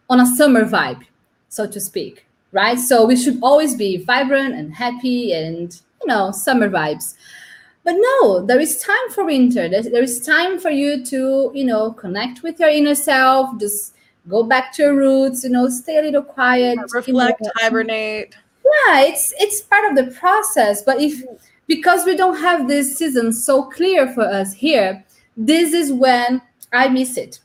on 0.09 0.19
a 0.19 0.25
summer 0.25 0.63
vibe, 0.65 1.01
so 1.49 1.65
to 1.65 1.79
speak, 1.79 2.25
right? 2.51 2.79
So 2.79 3.05
we 3.05 3.15
should 3.15 3.39
always 3.41 3.75
be 3.75 3.97
vibrant 3.97 4.53
and 4.55 4.73
happy 4.73 5.33
and 5.33 5.73
you 6.01 6.07
know 6.07 6.31
summer 6.31 6.69
vibes. 6.69 7.15
But 7.83 7.95
no, 7.97 8.45
there 8.45 8.59
is 8.59 8.77
time 8.77 9.07
for 9.11 9.25
winter. 9.25 9.67
There, 9.69 9.81
there 9.81 10.03
is 10.03 10.21
time 10.21 10.59
for 10.59 10.69
you 10.69 11.03
to 11.05 11.51
you 11.55 11.65
know 11.65 11.91
connect 11.91 12.43
with 12.43 12.59
your 12.59 12.69
inner 12.69 12.95
self. 12.95 13.57
Just 13.59 13.93
go 14.29 14.43
back 14.43 14.73
to 14.73 14.83
your 14.83 14.95
roots. 14.95 15.43
You 15.43 15.49
know, 15.51 15.69
stay 15.69 15.97
a 15.97 16.01
little 16.03 16.21
quiet. 16.23 16.75
you 16.75 16.81
know. 16.81 16.87
Reflect, 16.93 17.41
hibernate. 17.57 18.35
Yeah, 18.67 19.01
it's 19.01 19.33
it's 19.39 19.61
part 19.61 19.89
of 19.89 19.95
the 19.95 20.11
process. 20.15 20.81
But 20.81 21.01
if 21.01 21.23
because 21.67 22.05
we 22.05 22.15
don't 22.15 22.37
have 22.37 22.67
this 22.67 22.97
season 22.97 23.31
so 23.33 23.63
clear 23.63 24.11
for 24.13 24.23
us 24.23 24.53
here, 24.53 25.03
this 25.35 25.73
is 25.73 25.91
when 25.91 26.41
I 26.73 26.87
miss 26.87 27.17
it. 27.17 27.39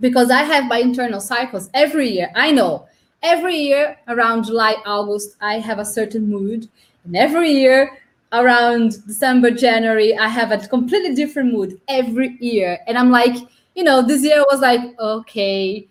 Because 0.00 0.30
I 0.30 0.42
have 0.42 0.64
my 0.66 0.78
internal 0.78 1.20
cycles 1.20 1.70
every 1.72 2.10
year. 2.10 2.30
I 2.34 2.50
know 2.50 2.86
every 3.22 3.56
year 3.56 3.96
around 4.08 4.44
July, 4.44 4.76
August, 4.84 5.36
I 5.40 5.58
have 5.58 5.78
a 5.78 5.84
certain 5.84 6.28
mood. 6.28 6.68
And 7.04 7.16
every 7.16 7.50
year 7.50 7.98
around 8.32 9.06
December, 9.06 9.50
January, 9.50 10.16
I 10.16 10.28
have 10.28 10.50
a 10.52 10.66
completely 10.68 11.14
different 11.14 11.52
mood 11.52 11.80
every 11.88 12.36
year. 12.40 12.80
And 12.86 12.98
I'm 12.98 13.10
like, 13.10 13.36
you 13.74 13.84
know, 13.84 14.02
this 14.02 14.22
year 14.22 14.44
was 14.50 14.60
like, 14.60 14.80
okay, 14.98 15.86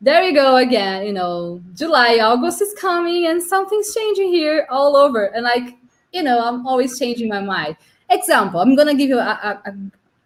there 0.00 0.22
you 0.22 0.34
go 0.34 0.56
again. 0.56 1.06
You 1.06 1.12
know, 1.12 1.62
July, 1.74 2.18
August 2.20 2.62
is 2.62 2.74
coming 2.74 3.26
and 3.26 3.42
something's 3.42 3.94
changing 3.94 4.28
here 4.28 4.66
all 4.70 4.96
over. 4.96 5.24
And 5.26 5.44
like, 5.44 5.76
you 6.12 6.22
know, 6.22 6.40
I'm 6.40 6.66
always 6.66 6.98
changing 6.98 7.28
my 7.28 7.40
mind. 7.40 7.76
Example, 8.10 8.60
I'm 8.60 8.74
gonna 8.74 8.94
give 8.94 9.08
you 9.08 9.18
a, 9.18 9.60
a, 9.66 9.70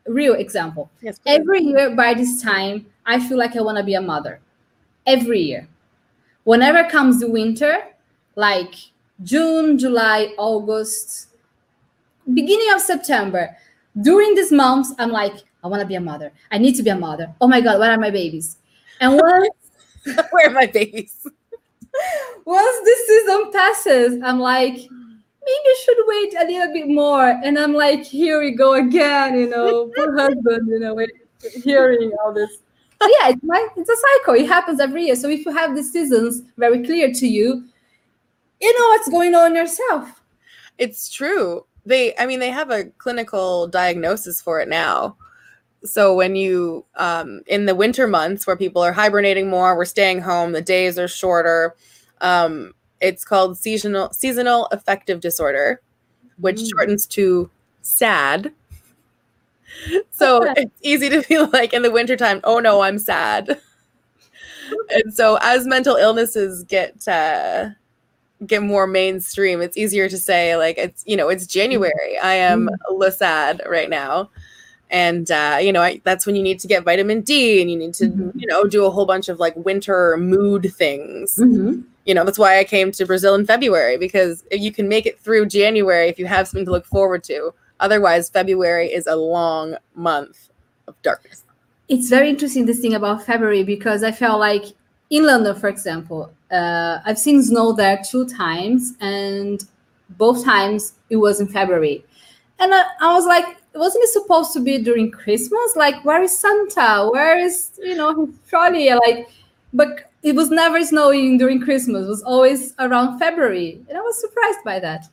a 0.07 0.13
real 0.13 0.35
example. 0.35 0.91
Yes. 1.01 1.19
please. 1.19 1.39
Every 1.39 1.63
year 1.63 1.95
by 1.95 2.15
this 2.15 2.43
time, 2.43 2.87
I 3.07 3.19
feel 3.19 3.39
like 3.39 3.57
I 3.57 3.61
want 3.63 3.79
to 3.79 3.85
be 3.85 3.95
a 3.95 4.01
mother. 4.01 4.41
Every 5.07 5.41
year. 5.41 5.69
Whenever 6.45 6.89
comes 6.89 7.21
the 7.21 7.31
winter, 7.31 7.89
like 8.37 8.75
June, 9.23 9.79
July, 9.79 10.35
August, 10.39 11.29
beginning 12.33 12.73
of 12.73 12.81
September, 12.81 13.57
during 14.01 14.35
these 14.35 14.53
months, 14.53 14.93
I'm 14.99 15.11
like, 15.11 15.35
I 15.63 15.69
want 15.69 15.81
to 15.81 15.87
be 15.87 15.95
a 15.95 16.01
mother. 16.01 16.33
I 16.51 16.59
need 16.59 16.75
to 16.77 16.83
be 16.83 16.91
a 16.91 16.99
mother. 16.99 17.33
Oh 17.41 17.49
my 17.49 17.61
God, 17.61 17.79
where 17.79 17.93
are 17.93 17.99
my 17.99 18.11
babies? 18.11 18.57
And 19.01 19.15
once 19.15 19.62
Where 20.31 20.49
are 20.49 20.51
my 20.51 20.67
babies? 20.67 21.27
once 22.45 22.79
the 22.85 22.97
season 23.07 23.53
passes, 23.53 24.23
I'm 24.25 24.39
like, 24.39 24.75
maybe 24.75 24.89
I 25.47 25.83
should 25.85 25.97
wait 26.07 26.35
a 26.35 26.45
little 26.47 26.73
bit 26.73 26.89
more. 26.89 27.27
And 27.27 27.59
I'm 27.59 27.73
like, 27.73 28.05
here 28.05 28.41
we 28.41 28.53
go 28.53 28.75
again, 28.75 29.39
you 29.39 29.49
know, 29.49 29.91
poor 29.95 30.17
husband, 30.19 30.69
you 30.69 30.79
know, 30.79 30.99
hearing 31.63 32.13
all 32.23 32.33
this. 32.33 32.59
But 32.99 33.11
yeah, 33.21 33.31
it's, 33.31 33.43
my, 33.43 33.67
it's 33.77 33.91
a 33.91 33.97
cycle. 33.97 34.35
It 34.35 34.47
happens 34.47 34.81
every 34.81 35.07
year. 35.07 35.17
So 35.17 35.29
if 35.29 35.45
you 35.45 35.53
have 35.53 35.75
the 35.75 35.83
seasons 35.83 36.43
very 36.57 36.85
clear 36.85 37.13
to 37.13 37.27
you, 37.27 37.65
you 38.61 38.79
know 38.79 38.89
what's 38.91 39.09
going 39.09 39.35
on 39.35 39.57
yourself. 39.57 40.23
It's 40.79 41.11
true. 41.11 41.67
They, 41.85 42.17
I 42.17 42.27
mean, 42.27 42.39
they 42.39 42.51
have 42.51 42.71
a 42.71 42.85
clinical 42.99 43.67
diagnosis 43.67 44.41
for 44.41 44.61
it 44.61 44.69
now. 44.69 45.17
So 45.85 46.15
when 46.15 46.37
you, 46.37 46.85
um, 46.97 47.43
in 47.47 47.67
the 47.67 47.75
winter 47.75 48.07
months 48.07 48.47
where 48.47 48.57
people 48.57 48.83
are 48.83 48.93
hibernating 48.93 49.51
more, 49.51 49.77
we're 49.77 49.85
staying 49.85 50.21
home, 50.21 50.53
the 50.53 50.63
days 50.63 50.99
are 50.99 51.09
shorter. 51.09 51.75
Um, 52.21 52.75
it's 53.01 53.25
called 53.25 53.59
seasonal 53.59 54.13
seasonal 54.13 54.67
affective 54.67 55.21
disorder, 55.21 55.81
which 56.39 56.61
Mm. 56.61 56.71
shortens 56.71 57.07
to 57.09 57.51
SAD. 57.83 58.53
So 60.11 60.43
it's 60.57 60.71
easy 60.83 61.09
to 61.09 61.23
feel 61.23 61.49
like 61.53 61.73
in 61.73 61.83
the 61.83 61.91
wintertime, 61.91 62.41
oh 62.45 62.61
no, 62.61 62.83
I'm 62.83 62.99
sad. 62.99 63.61
and 64.91 65.13
so 65.13 65.39
as 65.41 65.67
mental 65.67 65.97
illnesses 65.97 66.65
get 66.65 67.07
uh, 67.09 67.71
get 68.47 68.63
more 68.63 68.87
mainstream, 68.87 69.61
it's 69.61 69.77
easier 69.77 70.09
to 70.09 70.19
say 70.19 70.57
like 70.57 70.79
it's 70.79 71.03
you 71.07 71.17
know 71.17 71.29
it's 71.29 71.47
January. 71.47 72.19
I 72.23 72.35
am 72.35 72.69
mm. 72.89 73.13
sad 73.13 73.63
right 73.69 73.91
now, 73.91 74.31
and 74.93 75.31
uh, 75.31 75.59
you 75.61 75.73
know 75.73 75.83
I, 75.83 76.01
that's 76.05 76.27
when 76.27 76.37
you 76.37 76.43
need 76.43 76.61
to 76.61 76.69
get 76.69 76.85
vitamin 76.85 77.23
D 77.23 77.61
and 77.61 77.71
you 77.71 77.77
need 77.77 77.95
to 77.95 78.09
Mhm. 78.09 78.33
you 78.37 78.47
know 78.47 78.65
do 78.65 78.85
a 78.85 78.91
whole 78.91 79.07
bunch 79.07 79.29
of 79.29 79.41
like 79.41 79.57
winter 79.57 80.17
mood 80.17 80.73
things. 80.75 81.37
Mhm. 81.37 81.83
You 82.05 82.15
know 82.15 82.25
that's 82.25 82.39
why 82.39 82.59
I 82.59 82.65
came 82.65 82.93
to 82.93 83.07
Brazil 83.07 83.35
in 83.35 83.47
February 83.47 83.97
because 83.97 84.45
if 84.51 84.61
you 84.61 84.71
can 84.73 84.87
make 84.89 85.07
it 85.07 85.19
through 85.19 85.47
January 85.47 86.09
if 86.09 86.19
you 86.19 86.27
have 86.27 86.47
something 86.47 86.67
to 86.67 86.71
look 86.71 86.87
forward 86.87 87.25
to. 87.25 87.53
Otherwise, 87.81 88.31
February 88.31 88.93
is 88.93 89.09
a 89.09 89.17
long 89.17 89.77
month 89.97 90.51
of 90.87 90.95
darkness. 91.03 91.43
It's 91.89 92.09
very 92.09 92.29
interesting 92.31 92.65
this 92.67 92.79
thing 92.79 92.95
about 92.95 93.25
February 93.27 93.65
because 93.65 94.05
I 94.05 94.13
felt 94.13 94.39
like 94.39 94.65
in 95.11 95.27
London, 95.27 95.55
for 95.57 95.69
example, 95.69 96.31
uh, 96.51 96.99
I've 97.05 97.19
seen 97.19 97.43
snow 97.43 97.73
there 97.73 98.01
two 98.09 98.25
times, 98.29 98.95
and 99.01 99.65
both 100.11 100.45
times 100.45 100.93
it 101.11 101.17
was 101.17 101.41
in 101.41 101.49
February. 101.49 102.05
And 102.61 102.73
I, 102.73 102.83
I 103.01 103.13
was 103.15 103.27
like, 103.27 103.57
wasn't 103.75 104.05
it 104.05 104.11
supposed 104.11 104.53
to 104.55 104.61
be 104.61 104.79
during 104.79 105.11
Christmas? 105.11 105.77
Like, 105.77 106.05
where 106.05 106.23
is 106.23 106.37
Santa? 106.37 107.09
Where 107.11 107.39
is, 107.39 107.71
you 107.79 107.95
know, 107.95 108.27
his 108.27 108.35
trolley? 108.49 108.91
Like, 108.91 109.31
but 109.73 110.11
it 110.23 110.35
was 110.35 110.51
never 110.51 110.85
snowing 110.85 111.39
during 111.39 111.61
Christmas. 111.61 112.05
It 112.05 112.09
was 112.09 112.23
always 112.23 112.75
around 112.79 113.19
February. 113.19 113.81
And 113.89 113.97
I 113.97 114.01
was 114.01 114.21
surprised 114.21 114.65
by 114.65 114.79
that. 114.81 115.09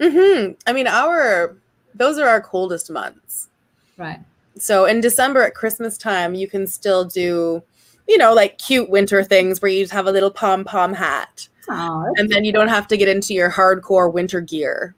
Mm-hmm. 0.00 0.52
I 0.66 0.72
mean, 0.72 0.86
our 0.86 1.56
those 1.94 2.18
are 2.18 2.28
our 2.28 2.40
coldest 2.40 2.90
months. 2.90 3.48
Right. 3.96 4.20
So 4.56 4.84
in 4.84 5.00
December 5.00 5.42
at 5.42 5.54
Christmas 5.54 5.98
time, 5.98 6.34
you 6.34 6.48
can 6.48 6.66
still 6.66 7.04
do, 7.04 7.62
you 8.06 8.18
know, 8.18 8.32
like 8.32 8.58
cute 8.58 8.88
winter 8.88 9.24
things 9.24 9.60
where 9.60 9.70
you 9.70 9.82
just 9.82 9.92
have 9.92 10.06
a 10.06 10.12
little 10.12 10.30
pom 10.30 10.64
pom 10.64 10.94
hat. 10.94 11.48
And 11.68 12.30
then 12.30 12.46
you 12.46 12.52
don't 12.52 12.68
have 12.68 12.88
to 12.88 12.96
get 12.96 13.08
into 13.08 13.34
your 13.34 13.50
hardcore 13.50 14.10
winter 14.10 14.40
gear. 14.40 14.94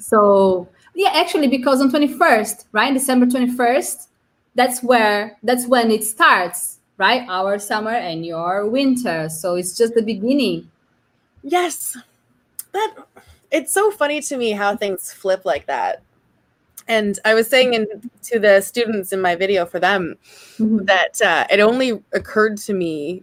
So 0.00 0.68
yeah, 0.96 1.10
actually, 1.12 1.48
because 1.48 1.82
on 1.82 1.90
twenty 1.90 2.08
first, 2.08 2.66
right, 2.72 2.92
December 2.92 3.26
twenty 3.26 3.52
first, 3.54 4.08
that's 4.54 4.82
where 4.82 5.36
that's 5.42 5.66
when 5.66 5.90
it 5.90 6.02
starts, 6.04 6.78
right? 6.96 7.26
Our 7.28 7.58
summer 7.58 7.90
and 7.90 8.24
your 8.24 8.66
winter. 8.66 9.28
So 9.28 9.56
it's 9.56 9.76
just 9.76 9.94
the 9.94 10.02
beginning. 10.02 10.70
Yes. 11.42 11.96
That 12.72 12.94
it's 13.50 13.72
so 13.72 13.90
funny 13.90 14.22
to 14.22 14.36
me 14.38 14.52
how 14.52 14.74
things 14.74 15.12
flip 15.12 15.44
like 15.44 15.66
that. 15.66 16.02
And 16.88 17.18
I 17.24 17.34
was 17.34 17.48
saying 17.48 17.74
in, 17.74 18.10
to 18.24 18.38
the 18.38 18.60
students 18.60 19.12
in 19.12 19.20
my 19.20 19.34
video 19.34 19.66
for 19.66 19.78
them 19.78 20.16
that 20.58 21.20
uh, 21.20 21.46
it 21.50 21.60
only 21.60 22.02
occurred 22.12 22.56
to 22.58 22.72
me 22.72 23.22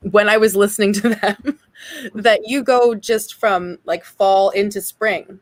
when 0.00 0.28
I 0.28 0.38
was 0.38 0.56
listening 0.56 0.92
to 0.94 1.08
them 1.22 1.58
that 2.14 2.48
you 2.48 2.62
go 2.62 2.94
just 2.94 3.34
from 3.34 3.78
like 3.84 4.04
fall 4.04 4.50
into 4.50 4.80
spring, 4.80 5.38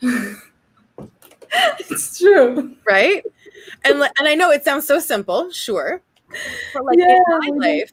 it's 1.78 2.18
true. 2.18 2.76
right? 2.86 3.24
And 3.84 4.02
and 4.18 4.28
I 4.28 4.34
know 4.34 4.50
it 4.50 4.64
sounds 4.64 4.86
so 4.86 4.98
simple, 4.98 5.50
sure, 5.50 6.00
but 6.72 6.84
like 6.84 6.98
Yeah. 6.98 7.18
in 7.42 7.58
my 7.58 7.66
life, 7.66 7.92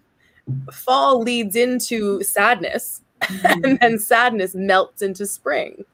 fall 0.71 1.21
leads 1.21 1.55
into 1.55 2.21
sadness, 2.23 3.01
and 3.43 3.79
then 3.79 3.99
sadness 3.99 4.55
melts 4.55 5.01
into 5.01 5.25
spring. 5.25 5.85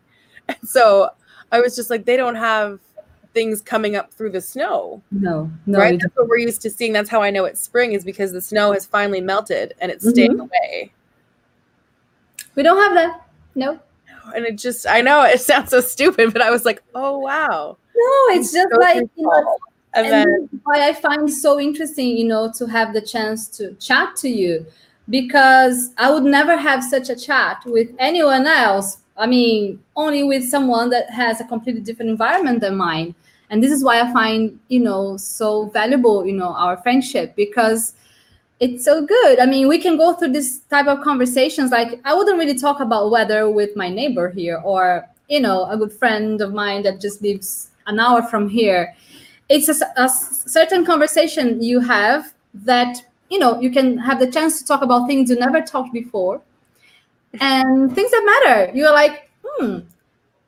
And 0.47 0.57
so 0.63 1.09
I 1.51 1.59
was 1.59 1.75
just 1.75 1.89
like, 1.89 2.05
they 2.05 2.17
don't 2.17 2.35
have 2.35 2.79
things 3.33 3.61
coming 3.61 3.95
up 3.95 4.11
through 4.13 4.31
the 4.31 4.41
snow, 4.41 5.01
No, 5.11 5.51
no, 5.65 5.79
right? 5.79 5.99
That's 5.99 6.15
what 6.15 6.27
we're 6.27 6.39
used 6.39 6.61
to 6.63 6.69
seeing. 6.69 6.93
That's 6.93 7.09
how 7.09 7.21
I 7.21 7.29
know 7.29 7.45
it's 7.45 7.61
spring 7.61 7.91
is 7.93 8.03
because 8.03 8.31
the 8.31 8.41
snow 8.41 8.71
has 8.71 8.85
finally 8.85 9.21
melted 9.21 9.73
and 9.79 9.91
it's 9.91 10.07
staying 10.09 10.31
mm-hmm. 10.31 10.41
away. 10.41 10.91
we 12.55 12.63
don't 12.63 12.77
have 12.77 12.93
that. 12.95 13.27
No, 13.53 13.79
And 14.35 14.45
it 14.45 14.57
just, 14.57 14.87
I 14.87 15.01
know 15.01 15.23
it 15.23 15.41
sounds 15.51 15.71
so 15.71 15.81
stupid, 15.81 16.33
but 16.33 16.41
I 16.41 16.51
was 16.51 16.65
like, 16.65 16.81
oh 16.95 17.17
wow. 17.19 17.77
no, 17.95 18.35
it's 18.35 18.51
just 18.51 18.69
Go 18.71 18.77
like 18.77 19.09
you 19.15 19.23
know. 19.23 19.57
And 19.93 20.11
then 20.11 20.49
why 20.63 20.87
I 20.87 20.93
find 20.93 21.31
so 21.31 21.59
interesting, 21.59 22.15
you 22.17 22.25
know, 22.25 22.51
to 22.57 22.67
have 22.67 22.93
the 22.93 23.01
chance 23.01 23.47
to 23.57 23.73
chat 23.75 24.15
to 24.17 24.29
you 24.29 24.65
because 25.09 25.91
I 25.97 26.11
would 26.11 26.23
never 26.23 26.55
have 26.55 26.83
such 26.83 27.09
a 27.09 27.15
chat 27.15 27.63
with 27.65 27.89
anyone 27.97 28.45
else. 28.45 28.97
I 29.17 29.25
mean, 29.25 29.81
only 29.95 30.23
with 30.23 30.47
someone 30.47 30.89
that 30.91 31.09
has 31.09 31.41
a 31.41 31.45
completely 31.45 31.81
different 31.81 32.11
environment 32.11 32.61
than 32.61 32.75
mine. 32.75 33.15
And 33.49 33.63
this 33.63 33.71
is 33.71 33.83
why 33.83 34.01
I 34.01 34.11
find, 34.11 34.59
you 34.67 34.81
know, 34.81 35.17
so 35.17 35.65
valuable, 35.69 36.25
you 36.25 36.33
know, 36.33 36.53
our 36.53 36.77
friendship 36.77 37.35
because 37.35 37.93
it's 38.59 38.83
so 38.85 39.05
good. 39.05 39.39
I 39.39 39.45
mean, 39.45 39.67
we 39.67 39.79
can 39.79 39.97
go 39.97 40.13
through 40.13 40.33
this 40.33 40.59
type 40.69 40.87
of 40.87 41.01
conversations. 41.01 41.71
Like, 41.71 41.99
I 42.05 42.13
wouldn't 42.13 42.37
really 42.39 42.57
talk 42.57 42.79
about 42.79 43.11
weather 43.11 43.49
with 43.49 43.75
my 43.75 43.89
neighbor 43.89 44.29
here 44.29 44.61
or, 44.63 45.07
you 45.29 45.39
know, 45.39 45.65
a 45.65 45.77
good 45.77 45.93
friend 45.93 46.41
of 46.41 46.53
mine 46.53 46.83
that 46.83 46.99
just 46.99 47.21
lives 47.21 47.69
an 47.85 47.99
hour 47.99 48.21
from 48.23 48.49
here 48.49 48.95
it's 49.49 49.69
a, 49.69 49.75
a 49.95 50.09
certain 50.09 50.85
conversation 50.85 51.61
you 51.61 51.79
have 51.79 52.33
that 52.53 52.97
you 53.29 53.39
know 53.39 53.59
you 53.61 53.71
can 53.71 53.97
have 53.97 54.19
the 54.19 54.29
chance 54.29 54.59
to 54.59 54.65
talk 54.67 54.81
about 54.81 55.07
things 55.07 55.29
you 55.29 55.37
never 55.37 55.61
talked 55.61 55.93
before 55.93 56.41
and 57.39 57.93
things 57.93 58.11
that 58.11 58.23
matter 58.25 58.71
you're 58.75 58.93
like 58.93 59.29
hmm 59.45 59.79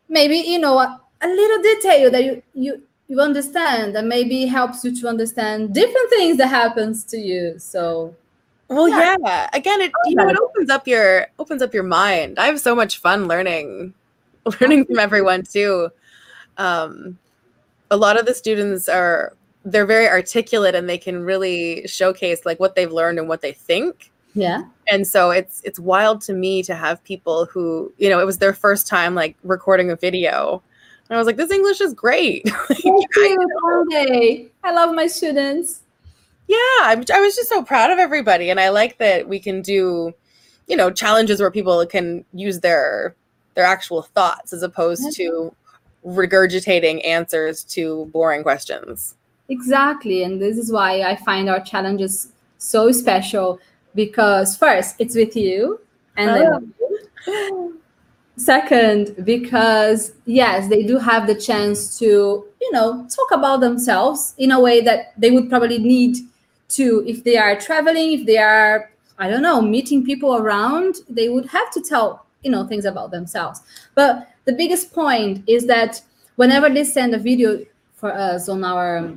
maybe 0.09 0.37
you 0.37 0.59
know 0.59 0.79
a, 0.79 1.01
a 1.21 1.27
little 1.27 1.61
detail 1.61 2.11
that 2.11 2.23
you 2.23 2.43
you 2.53 2.83
you 3.09 3.19
understand 3.19 3.95
and 3.97 4.07
maybe 4.07 4.45
helps 4.45 4.83
you 4.83 4.95
to 4.95 5.07
understand 5.07 5.73
different 5.73 6.09
things 6.11 6.37
that 6.37 6.47
happens 6.47 7.03
to 7.03 7.17
you 7.17 7.59
so 7.59 8.15
well, 8.69 8.87
yeah. 8.87 9.15
yeah. 9.25 9.49
Again, 9.51 9.81
it 9.81 9.91
you 10.05 10.15
know 10.15 10.29
it 10.29 10.37
opens 10.37 10.69
up 10.69 10.87
your 10.87 11.25
opens 11.39 11.63
up 11.63 11.73
your 11.73 11.83
mind. 11.83 12.37
I 12.37 12.45
have 12.45 12.59
so 12.59 12.75
much 12.75 12.99
fun 12.99 13.27
learning 13.27 13.95
learning 14.61 14.85
from 14.85 14.99
everyone 14.99 15.43
too. 15.43 15.89
Um 16.57 17.17
a 17.91 17.97
lot 17.97 18.19
of 18.19 18.27
the 18.27 18.33
students 18.35 18.87
are 18.87 19.33
they're 19.65 19.87
very 19.87 20.07
articulate 20.07 20.75
and 20.75 20.87
they 20.87 20.97
can 20.97 21.23
really 21.25 21.87
showcase 21.87 22.45
like 22.45 22.59
what 22.59 22.75
they've 22.75 22.91
learned 22.91 23.17
and 23.19 23.27
what 23.27 23.41
they 23.41 23.51
think. 23.51 24.11
yeah 24.35 24.61
and 24.87 25.07
so 25.07 25.31
it's 25.31 25.61
it's 25.63 25.79
wild 25.79 26.21
to 26.21 26.33
me 26.33 26.61
to 26.61 26.75
have 26.75 27.03
people 27.03 27.45
who 27.45 27.91
you 27.97 28.07
know 28.09 28.19
it 28.19 28.25
was 28.25 28.37
their 28.37 28.53
first 28.53 28.85
time 28.85 29.15
like 29.15 29.35
recording 29.43 29.89
a 29.89 29.95
video 29.95 30.61
and 31.09 31.15
i 31.15 31.17
was 31.17 31.25
like 31.25 31.37
this 31.37 31.51
english 31.51 31.81
is 31.81 31.93
great 31.93 32.47
thank 32.67 33.05
you 33.15 33.47
Monday. 33.63 34.47
i 34.63 34.71
love 34.71 34.93
my 34.93 35.07
students 35.07 35.81
yeah 36.47 36.57
I'm, 36.81 37.03
i 37.13 37.19
was 37.19 37.35
just 37.35 37.49
so 37.49 37.63
proud 37.63 37.91
of 37.91 37.99
everybody 37.99 38.49
and 38.49 38.59
i 38.59 38.69
like 38.69 38.97
that 38.97 39.27
we 39.27 39.39
can 39.39 39.61
do 39.61 40.13
you 40.67 40.77
know 40.77 40.91
challenges 40.91 41.39
where 41.39 41.51
people 41.51 41.85
can 41.85 42.25
use 42.33 42.59
their 42.59 43.15
their 43.55 43.65
actual 43.65 44.03
thoughts 44.03 44.53
as 44.53 44.63
opposed 44.63 45.15
to 45.15 45.53
regurgitating 46.05 47.05
answers 47.05 47.63
to 47.65 48.05
boring 48.13 48.43
questions 48.43 49.15
Exactly. 49.49 50.23
And 50.23 50.39
this 50.39 50.57
is 50.57 50.71
why 50.71 51.01
I 51.01 51.15
find 51.15 51.49
our 51.49 51.59
challenges 51.59 52.31
so 52.59 52.91
special 52.91 53.59
because 53.95 54.55
first, 54.55 54.95
it's 54.99 55.15
with 55.15 55.35
you. 55.35 55.79
And 56.15 56.29
then 56.29 56.73
oh. 57.27 57.73
second, 58.39 59.15
because 59.23 60.13
yes, 60.25 60.67
they 60.69 60.83
do 60.83 60.97
have 60.97 61.27
the 61.27 61.35
chance 61.35 61.97
to, 61.99 62.45
you 62.61 62.71
know, 62.71 63.07
talk 63.15 63.31
about 63.31 63.59
themselves 63.59 64.33
in 64.37 64.51
a 64.51 64.59
way 64.59 64.81
that 64.81 65.13
they 65.17 65.31
would 65.31 65.49
probably 65.49 65.77
need 65.77 66.17
to 66.69 67.03
if 67.07 67.23
they 67.23 67.37
are 67.37 67.59
traveling, 67.59 68.13
if 68.19 68.25
they 68.25 68.37
are, 68.37 68.91
I 69.17 69.29
don't 69.29 69.41
know, 69.41 69.61
meeting 69.61 70.05
people 70.05 70.35
around, 70.35 70.97
they 71.09 71.29
would 71.29 71.47
have 71.47 71.71
to 71.71 71.81
tell, 71.81 72.25
you 72.43 72.51
know, 72.51 72.65
things 72.65 72.85
about 72.85 73.11
themselves. 73.11 73.61
But 73.95 74.27
the 74.45 74.53
biggest 74.53 74.93
point 74.93 75.43
is 75.47 75.65
that 75.67 76.01
whenever 76.35 76.69
they 76.69 76.83
send 76.83 77.13
a 77.13 77.19
video 77.19 77.65
for 77.95 78.13
us 78.13 78.47
on 78.47 78.63
our 78.63 79.13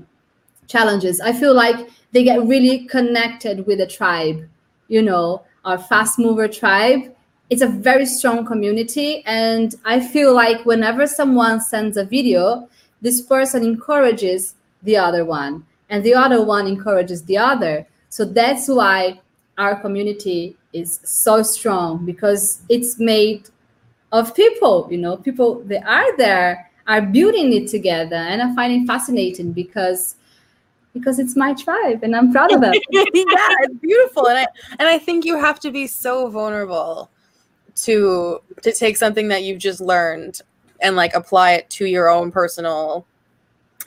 challenges 0.66 1.20
i 1.20 1.32
feel 1.32 1.54
like 1.54 1.88
they 2.12 2.24
get 2.24 2.44
really 2.46 2.86
connected 2.86 3.66
with 3.66 3.78
the 3.78 3.86
tribe 3.86 4.48
you 4.88 5.00
know 5.00 5.42
our 5.64 5.78
fast 5.78 6.18
mover 6.18 6.48
tribe 6.48 7.14
it's 7.52 7.60
a 7.60 7.66
very 7.66 8.06
strong 8.06 8.46
community 8.46 9.22
and 9.26 9.74
i 9.84 10.00
feel 10.00 10.34
like 10.34 10.64
whenever 10.64 11.06
someone 11.06 11.60
sends 11.60 11.98
a 11.98 12.04
video 12.04 12.66
this 13.02 13.20
person 13.20 13.62
encourages 13.62 14.54
the 14.84 14.96
other 14.96 15.22
one 15.22 15.62
and 15.90 16.02
the 16.02 16.14
other 16.14 16.42
one 16.42 16.66
encourages 16.66 17.24
the 17.24 17.36
other 17.36 17.86
so 18.08 18.24
that's 18.24 18.68
why 18.68 19.20
our 19.58 19.78
community 19.82 20.56
is 20.72 20.98
so 21.04 21.42
strong 21.42 22.06
because 22.06 22.62
it's 22.70 22.98
made 22.98 23.50
of 24.12 24.34
people 24.34 24.88
you 24.90 24.96
know 24.96 25.18
people 25.18 25.60
that 25.64 25.86
are 25.86 26.16
there 26.16 26.70
are 26.86 27.02
building 27.02 27.52
it 27.52 27.68
together 27.68 28.16
and 28.16 28.40
i 28.40 28.54
find 28.54 28.72
it 28.72 28.86
fascinating 28.86 29.52
because 29.52 30.16
because 30.94 31.18
it's 31.18 31.36
my 31.36 31.54
tribe 31.54 32.00
and 32.02 32.14
I'm 32.14 32.30
proud 32.32 32.52
of 32.52 32.62
it. 32.64 32.82
yeah, 32.90 33.02
it's 33.62 33.78
beautiful. 33.80 34.28
And 34.28 34.40
I 34.40 34.46
and 34.78 34.86
I 34.86 34.98
think 34.98 35.24
you 35.24 35.38
have 35.38 35.58
to 35.60 35.70
be 35.70 35.86
so 35.86 36.28
vulnerable 36.28 37.08
to 37.74 38.40
to 38.62 38.72
take 38.72 38.96
something 38.96 39.28
that 39.28 39.42
you've 39.42 39.58
just 39.58 39.80
learned 39.80 40.40
and 40.80 40.96
like 40.96 41.14
apply 41.14 41.52
it 41.52 41.70
to 41.70 41.86
your 41.86 42.08
own 42.08 42.30
personal 42.30 43.06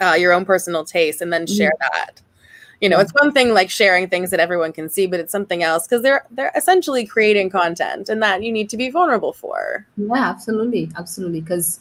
uh 0.02 0.16
your 0.18 0.34
own 0.34 0.46
personal 0.46 0.84
taste 0.84 1.22
and 1.22 1.32
then 1.32 1.46
share 1.48 1.74
that. 1.80 2.22
You 2.82 2.90
know, 2.90 3.00
it's 3.00 3.14
one 3.14 3.32
thing 3.32 3.54
like 3.54 3.70
sharing 3.70 4.10
things 4.10 4.32
that 4.32 4.40
everyone 4.40 4.74
can 4.74 4.90
see, 4.90 5.08
but 5.08 5.20
it's 5.20 5.32
something 5.32 5.64
else 5.64 5.88
because 5.88 6.04
they're 6.04 6.26
they're 6.32 6.52
essentially 6.56 7.06
creating 7.06 7.50
content 7.50 8.10
and 8.10 8.22
that 8.22 8.44
you 8.44 8.52
need 8.52 8.70
to 8.70 8.78
be 8.78 8.90
vulnerable 8.90 9.34
for. 9.34 9.88
Yeah, 9.98 10.30
absolutely. 10.30 10.92
Absolutely. 10.98 11.42
Because 11.42 11.80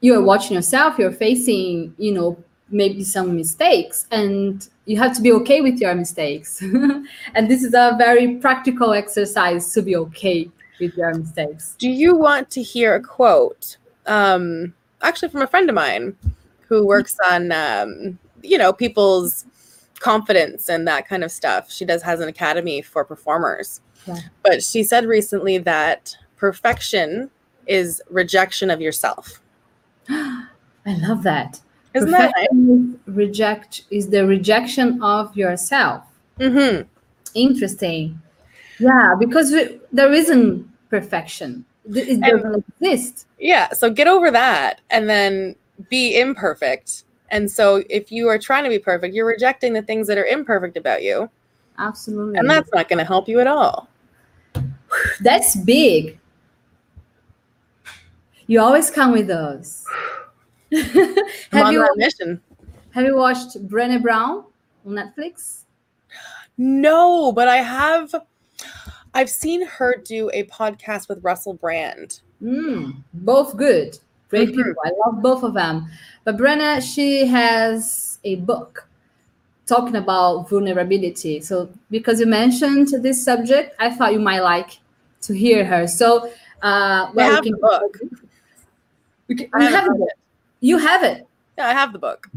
you're 0.00 0.22
watching 0.22 0.54
yourself, 0.54 0.98
you're 0.98 1.10
facing, 1.10 1.94
you 1.96 2.12
know, 2.12 2.36
maybe 2.70 3.04
some 3.04 3.36
mistakes 3.36 4.06
and 4.10 4.68
you 4.86 4.98
have 4.98 5.14
to 5.16 5.22
be 5.22 5.32
okay 5.32 5.60
with 5.60 5.78
your 5.80 5.94
mistakes 5.94 6.60
and 7.34 7.50
this 7.50 7.62
is 7.62 7.74
a 7.74 7.94
very 7.98 8.36
practical 8.36 8.92
exercise 8.92 9.72
to 9.72 9.82
be 9.82 9.94
okay 9.96 10.50
with 10.80 10.96
your 10.96 11.14
mistakes 11.14 11.76
Do 11.78 11.88
you 11.88 12.16
want 12.16 12.50
to 12.50 12.62
hear 12.62 12.94
a 12.94 13.02
quote? 13.02 13.76
Um, 14.06 14.74
actually, 15.02 15.28
from 15.28 15.42
a 15.42 15.46
friend 15.46 15.68
of 15.68 15.74
mine 15.74 16.16
who 16.68 16.86
works 16.86 17.16
on, 17.30 17.52
um, 17.52 18.18
you 18.42 18.58
know, 18.58 18.72
people's 18.72 19.46
confidence 20.00 20.68
and 20.68 20.86
that 20.86 21.08
kind 21.08 21.24
of 21.24 21.32
stuff. 21.32 21.70
She 21.70 21.84
does 21.84 22.02
has 22.02 22.20
an 22.20 22.28
academy 22.28 22.82
for 22.82 23.04
performers. 23.04 23.80
Yeah. 24.06 24.18
But 24.42 24.62
she 24.62 24.82
said 24.82 25.06
recently 25.06 25.58
that 25.58 26.16
perfection 26.36 27.30
is 27.66 28.02
rejection 28.10 28.70
of 28.70 28.80
yourself. 28.80 29.40
I 30.08 30.46
love 30.86 31.22
that. 31.22 31.60
Isn't 31.94 32.10
that 32.10 32.34
nice? 32.52 32.98
Reject 33.06 33.84
is 33.90 34.08
the 34.08 34.26
rejection 34.26 35.02
of 35.02 35.34
yourself. 35.36 36.04
Mm-hmm. 36.38 36.82
Interesting. 37.34 38.20
Yeah, 38.78 39.14
because 39.18 39.52
we, 39.52 39.78
there 39.92 40.12
isn't 40.12 40.68
perfection. 40.90 41.64
It 41.86 42.20
doesn't 42.20 42.64
exist. 42.80 43.26
Yeah. 43.38 43.72
So 43.72 43.90
get 43.90 44.06
over 44.06 44.30
that 44.30 44.80
and 44.90 45.08
then 45.08 45.54
be 45.90 46.18
imperfect. 46.18 47.04
And 47.30 47.50
so 47.50 47.82
if 47.90 48.10
you 48.10 48.28
are 48.28 48.38
trying 48.38 48.64
to 48.64 48.70
be 48.70 48.78
perfect, 48.78 49.14
you're 49.14 49.26
rejecting 49.26 49.72
the 49.72 49.82
things 49.82 50.06
that 50.06 50.18
are 50.18 50.24
imperfect 50.24 50.76
about 50.76 51.02
you. 51.02 51.28
Absolutely. 51.78 52.38
And 52.38 52.48
that's 52.48 52.70
not 52.72 52.88
going 52.88 52.98
to 52.98 53.04
help 53.04 53.28
you 53.28 53.40
at 53.40 53.46
all. 53.46 53.88
That's 55.20 55.56
big. 55.56 56.18
You 58.46 58.60
always 58.60 58.90
come 58.90 59.12
with 59.12 59.26
those. 59.26 59.84
Have 61.52 61.72
you 61.72 61.86
mission. 61.96 62.40
have 62.90 63.04
you 63.04 63.16
watched 63.16 63.56
Brené 63.68 64.02
Brown 64.02 64.44
on 64.84 64.92
Netflix? 64.92 65.62
No, 66.56 67.32
but 67.32 67.48
I 67.48 67.56
have 67.58 68.14
I've 69.14 69.30
seen 69.30 69.64
her 69.64 69.94
do 70.04 70.30
a 70.34 70.44
podcast 70.44 71.08
with 71.08 71.22
Russell 71.22 71.54
Brand. 71.54 72.20
Mm, 72.42 72.96
both 73.14 73.56
good. 73.56 73.98
Great 74.28 74.48
Mhm. 74.50 74.54
people. 74.56 74.82
I 74.84 74.90
love 75.06 75.22
both 75.22 75.42
of 75.44 75.54
them. 75.54 75.86
But 76.24 76.36
Brené, 76.36 76.82
she 76.82 77.24
has 77.26 78.18
a 78.24 78.36
book 78.36 78.88
talking 79.66 79.96
about 79.96 80.48
vulnerability. 80.50 81.40
So 81.40 81.68
because 81.90 82.18
you 82.20 82.26
mentioned 82.26 82.88
this 83.02 83.24
subject, 83.24 83.74
I 83.78 83.90
thought 83.94 84.12
you 84.12 84.18
might 84.20 84.40
like 84.40 84.78
to 85.22 85.32
hear 85.32 85.64
her. 85.64 85.86
So 85.86 86.26
uh 86.62 87.10
I 87.16 87.22
have 87.22 87.44
we 87.44 87.52
the 87.52 87.56
book. 87.58 87.96
we 89.28 89.34
can- 89.36 89.50
I 89.54 89.64
have 89.70 89.88
it. 90.00 90.18
You 90.60 90.78
have 90.78 91.02
it. 91.04 91.26
Yeah, 91.56 91.68
I 91.68 91.72
have 91.72 91.92
the 91.92 91.98
book. 91.98 92.28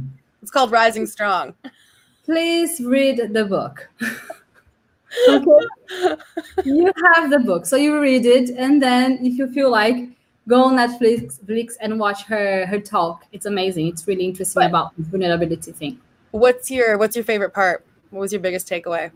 It's 0.41 0.51
called 0.51 0.71
Rising 0.71 1.05
Strong. 1.07 1.55
Please 2.23 2.79
read 2.81 3.33
the 3.33 3.45
book. 3.45 3.89
okay. 5.29 6.15
you 6.65 6.91
have 7.13 7.29
the 7.29 7.39
book, 7.39 7.65
so 7.65 7.75
you 7.75 7.99
read 7.99 8.25
it, 8.25 8.49
and 8.51 8.81
then 8.81 9.19
if 9.25 9.37
you 9.37 9.51
feel 9.51 9.71
like, 9.71 10.09
go 10.47 10.63
on 10.63 10.77
Netflix, 10.77 11.39
and 11.81 11.99
watch 11.99 12.23
her 12.23 12.65
her 12.65 12.79
talk. 12.79 13.25
It's 13.31 13.45
amazing. 13.45 13.87
It's 13.87 14.07
really 14.07 14.25
interesting 14.25 14.61
But- 14.61 14.69
about 14.69 14.95
vulnerability 14.97 15.71
thing. 15.71 15.99
What's 16.31 16.69
your 16.69 16.97
what's 16.97 17.15
your 17.15 17.25
favorite 17.25 17.53
part? 17.53 17.85
What 18.09 18.21
was 18.21 18.31
your 18.31 18.41
biggest 18.41 18.69
takeaway? 18.69 19.11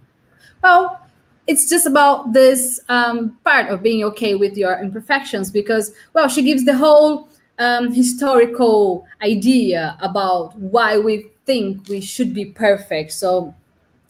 Well, 0.64 1.00
it's 1.48 1.70
just 1.70 1.86
about 1.86 2.34
this 2.34 2.80
um, 2.90 3.38
part 3.44 3.70
of 3.70 3.82
being 3.82 4.04
okay 4.06 4.36
with 4.36 4.56
your 4.58 4.80
imperfections 4.80 5.52
because, 5.52 5.94
well, 6.14 6.28
she 6.28 6.44
gives 6.44 6.66
the 6.66 6.76
whole 6.76 7.30
um, 7.60 7.92
historical 7.94 9.06
idea 9.22 9.98
about 10.02 10.56
why 10.58 10.98
we 10.98 11.28
think 11.46 11.88
we 11.90 12.02
should 12.02 12.34
be 12.34 12.46
perfect. 12.46 13.12
So 13.12 13.54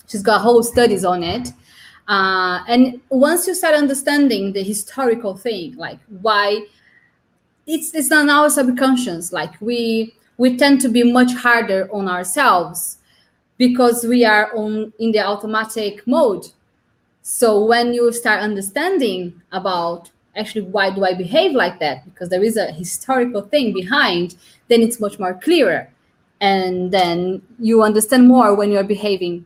she's 0.07 0.21
got 0.21 0.41
whole 0.41 0.63
studies 0.63 1.05
on 1.05 1.23
it. 1.23 1.49
Uh, 2.07 2.63
and 2.67 2.99
once 3.09 3.47
you 3.47 3.55
start 3.55 3.75
understanding 3.75 4.53
the 4.53 4.63
historical 4.63 5.35
thing, 5.35 5.75
like 5.75 5.99
why 6.21 6.65
it's 7.67 7.93
it's 7.93 8.09
not 8.09 8.27
our 8.29 8.49
subconscious, 8.49 9.31
like 9.31 9.53
we 9.61 10.13
we 10.37 10.57
tend 10.57 10.81
to 10.81 10.89
be 10.89 11.03
much 11.03 11.33
harder 11.33 11.89
on 11.93 12.07
ourselves 12.07 12.97
because 13.57 14.03
we 14.03 14.25
are 14.25 14.55
on 14.55 14.91
in 14.99 15.11
the 15.11 15.19
automatic 15.19 16.05
mode. 16.07 16.47
So 17.21 17.63
when 17.63 17.93
you 17.93 18.11
start 18.11 18.41
understanding 18.41 19.41
about 19.51 20.09
actually 20.35 20.61
why 20.61 20.89
do 20.89 21.03
i 21.03 21.13
behave 21.13 21.51
like 21.51 21.77
that 21.77 22.05
because 22.05 22.29
there 22.29 22.41
is 22.41 22.55
a 22.55 22.71
historical 22.71 23.41
thing 23.41 23.73
behind 23.73 24.37
then 24.71 24.81
it's 24.81 24.99
much 24.99 25.19
more 25.19 25.33
clearer. 25.33 25.89
And 26.39 26.91
then 26.91 27.41
you 27.59 27.83
understand 27.83 28.27
more 28.27 28.55
when 28.55 28.71
you're 28.71 28.83
behaving 28.83 29.45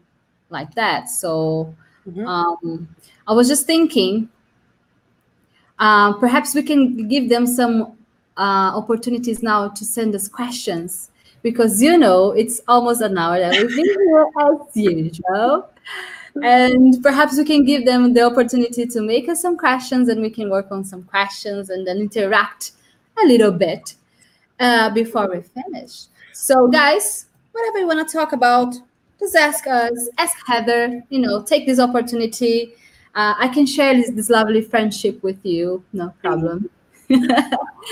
like 0.50 0.74
that. 0.76 1.10
So 1.10 1.76
Mhm. 2.08 2.28
um, 2.28 2.88
i 3.28 3.34
was 3.34 3.48
just 3.48 3.66
thinking 3.66 4.30
uh, 5.80 6.14
perhaps 6.14 6.56
we 6.56 6.64
can 6.64 7.08
give 7.08 7.30
them 7.30 7.46
some 7.46 7.98
uh, 8.38 8.72
opportunities 8.76 9.42
now 9.42 9.68
to 9.70 9.86
send 9.86 10.16
us 10.16 10.28
questions. 10.28 11.12
Because 11.42 11.82
you 11.82 11.98
know 11.98 12.32
it's 12.32 12.60
almost 12.68 13.02
an 13.02 13.18
hour 13.18 13.40
that 13.40 13.52
we've 13.52 13.70
been 13.70 13.86
here 13.86 14.26
as 14.40 14.76
usual. 14.76 15.70
And 16.42 17.02
perhaps 17.04 17.38
we 17.38 17.46
can 17.46 17.64
give 17.64 17.86
them 17.86 18.14
the 18.14 18.24
opportunity 18.24 18.86
to 18.88 19.02
make 19.02 19.30
us 19.30 19.42
some 19.42 19.56
questions 19.58 20.10
and 20.10 20.22
we 20.22 20.30
can 20.30 20.50
work 20.50 20.72
on 20.72 20.84
some 20.84 21.04
questions 21.04 21.70
and 21.70 21.86
then 21.88 21.98
interact 21.98 22.72
a 23.24 23.28
little 23.28 23.52
bit 23.52 23.94
uh, 24.60 24.90
before 24.90 25.30
we 25.30 25.42
finish. 25.42 26.06
So 26.34 26.68
guys 26.68 27.28
whatever 27.54 27.80
you 27.80 27.88
want 27.88 28.06
to 28.06 28.18
talk 28.18 28.34
about 28.34 28.76
just 29.20 29.36
ask 29.36 29.68
us 29.68 30.10
ask 30.18 30.36
heather 30.48 31.02
you 31.10 31.20
know 31.20 31.42
take 31.44 31.66
this 31.66 31.80
opportunity 31.80 32.74
uh, 33.16 33.34
i 33.38 33.48
can 33.48 33.66
share 33.66 33.94
this, 33.94 34.10
this 34.12 34.30
lovely 34.30 34.62
friendship 34.62 35.22
with 35.24 35.44
you 35.46 35.84
no 35.94 36.14
problem 36.22 36.70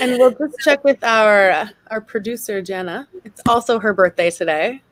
And 0.00 0.18
we'll 0.18 0.32
just 0.32 0.58
check 0.58 0.82
with 0.82 1.02
our 1.04 1.70
our 1.90 2.00
producer 2.00 2.60
Jenna. 2.60 3.06
It's 3.24 3.40
also 3.46 3.78
her 3.78 3.94
birthday 3.94 4.30
today. 4.30 4.82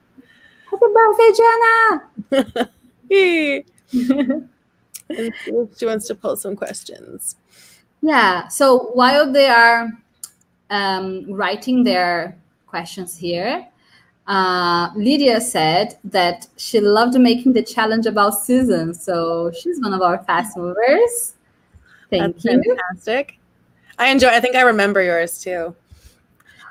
happy 0.71 0.87
birthday 0.95 1.31
jenna 1.41 2.71
Yay. 3.11 3.65
and 3.93 5.35
see 5.45 5.69
she 5.77 5.87
wants 5.87 6.07
to 6.07 6.15
post 6.15 6.43
some 6.43 6.55
questions. 6.55 7.37
Yeah. 8.01 8.49
So 8.49 8.91
while 8.95 9.31
they 9.31 9.49
are 9.49 9.91
um, 10.71 11.25
writing 11.29 11.83
their 11.83 12.37
questions 12.67 13.17
here, 13.17 13.67
uh, 14.27 14.91
Lydia 14.95 15.41
said 15.41 15.99
that 16.05 16.47
she 16.57 16.81
loved 16.81 17.19
making 17.19 17.53
the 17.53 17.63
challenge 17.63 18.07
about 18.07 18.31
Susan. 18.31 18.95
So 18.95 19.51
she's 19.53 19.81
one 19.81 19.93
of 19.93 20.03
our 20.03 20.23
fast 20.25 20.57
movers. 20.57 21.35
Thank 22.11 22.35
That's 22.37 22.45
you. 22.45 22.77
fantastic. 22.77 23.39
I 23.99 24.09
enjoy. 24.09 24.29
I 24.29 24.41
think 24.41 24.57
I 24.57 24.63
remember 24.63 25.03
yours 25.03 25.41
too. 25.41 25.75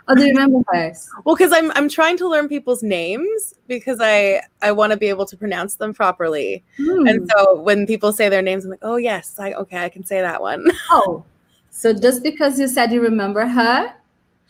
Oh, 0.08 0.16
do 0.16 0.24
you 0.26 0.34
remember 0.34 0.60
hers? 0.68 1.10
Well, 1.26 1.36
because 1.36 1.52
I'm 1.54 1.72
I'm 1.72 1.88
trying 1.88 2.18
to 2.18 2.28
learn 2.28 2.50
people's 2.50 2.84
names 2.84 3.54
because 3.68 4.00
I 4.02 4.42
I 4.62 4.72
want 4.72 4.92
to 4.92 4.98
be 4.98 5.08
able 5.08 5.26
to 5.26 5.38
pronounce 5.38 5.76
them 5.76 5.94
properly. 5.94 6.64
Hmm. 6.78 7.08
And 7.08 7.32
so 7.32 7.62
when 7.62 7.86
people 7.86 8.12
say 8.12 8.28
their 8.28 8.42
names, 8.42 8.66
I'm 8.66 8.72
like, 8.72 8.80
oh 8.82 8.98
yes, 8.98 9.40
I 9.40 9.54
okay, 9.54 9.84
I 9.84 9.90
can 9.90 10.04
say 10.04 10.22
that 10.22 10.42
one. 10.42 10.66
Oh, 10.90 11.24
so 11.70 11.94
just 11.94 12.24
because 12.24 12.60
you 12.60 12.68
said 12.68 12.92
you 12.92 13.02
remember 13.02 13.46
her, 13.46 13.94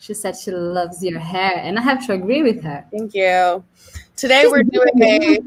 she 0.02 0.14
said 0.14 0.36
she 0.36 0.50
loves 0.50 1.00
your 1.00 1.20
hair, 1.20 1.58
and 1.58 1.78
I 1.78 1.82
have 1.82 2.04
to 2.06 2.12
agree 2.12 2.42
with 2.42 2.60
her. 2.64 2.84
Thank 2.90 3.14
you. 3.14 3.62
Today 4.16 4.42
She's 4.42 4.50
we're 4.50 4.64
doing 4.64 5.00
a 5.00 5.38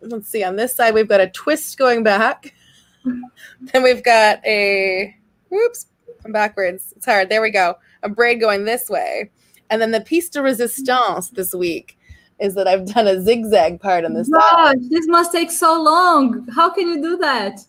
let's 0.00 0.26
see 0.26 0.42
on 0.42 0.56
this 0.56 0.74
side 0.74 0.94
we've 0.94 1.06
got 1.06 1.20
a 1.20 1.28
twist 1.28 1.76
going 1.76 2.02
back. 2.02 2.54
then 3.04 3.82
we've 3.82 4.02
got 4.02 4.40
a 4.46 5.14
Oops, 5.52 5.86
I'm 6.24 6.32
backwards. 6.32 6.94
It's 6.96 7.04
hard. 7.04 7.28
There 7.28 7.42
we 7.42 7.50
go. 7.50 7.76
A 8.02 8.08
braid 8.08 8.40
going 8.40 8.64
this 8.64 8.88
way. 8.88 9.30
And 9.68 9.82
then 9.82 9.90
the 9.90 10.00
piece 10.00 10.30
de 10.30 10.40
resistance 10.40 11.28
this 11.28 11.54
week 11.54 11.98
is 12.38 12.54
that 12.54 12.66
I've 12.66 12.86
done 12.86 13.06
a 13.06 13.20
zigzag 13.20 13.80
part 13.80 14.06
on 14.06 14.14
side. 14.24 14.32
Gosh, 14.32 14.76
this 14.88 15.06
must 15.08 15.30
take 15.30 15.50
so 15.50 15.80
long. 15.80 16.48
How 16.54 16.70
can 16.70 16.88
you 16.88 17.02
do 17.02 17.18
that? 17.18 17.60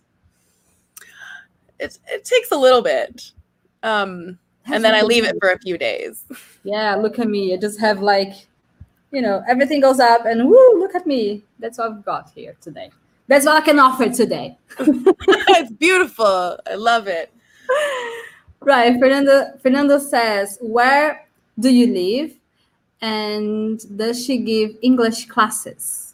It, 1.77 1.99
it 2.07 2.23
takes 2.23 2.51
a 2.51 2.57
little 2.57 2.81
bit. 2.81 3.33
Um, 3.83 4.39
and 4.71 4.83
then 4.83 4.95
I 4.95 5.01
leave 5.01 5.23
it 5.25 5.35
for 5.39 5.49
a 5.49 5.59
few 5.59 5.77
days. 5.77 6.23
Yeah, 6.63 6.95
look 6.95 7.19
at 7.19 7.27
me. 7.27 7.53
I 7.53 7.57
just 7.57 7.79
have 7.79 8.01
like, 8.01 8.33
you 9.11 9.21
know, 9.21 9.43
everything 9.47 9.81
goes 9.81 9.99
up 9.99 10.25
and 10.25 10.47
woo, 10.49 10.79
look 10.79 10.95
at 10.95 11.05
me. 11.05 11.43
That's 11.59 11.77
what 11.77 11.91
I've 11.91 12.05
got 12.05 12.31
here 12.33 12.55
today. 12.61 12.91
That's 13.27 13.45
what 13.45 13.61
I 13.61 13.65
can 13.65 13.79
offer 13.79 14.09
today. 14.09 14.57
it's 14.79 15.71
beautiful. 15.71 16.57
I 16.69 16.75
love 16.75 17.07
it. 17.07 17.33
Right. 18.63 18.99
Fernando 18.99 19.57
Fernando 19.63 19.97
says, 19.97 20.59
where 20.61 21.27
do 21.59 21.73
you 21.73 21.87
live? 21.87 22.37
And 23.01 23.79
does 23.97 24.23
she 24.23 24.37
give 24.37 24.75
English 24.83 25.25
classes? 25.25 26.13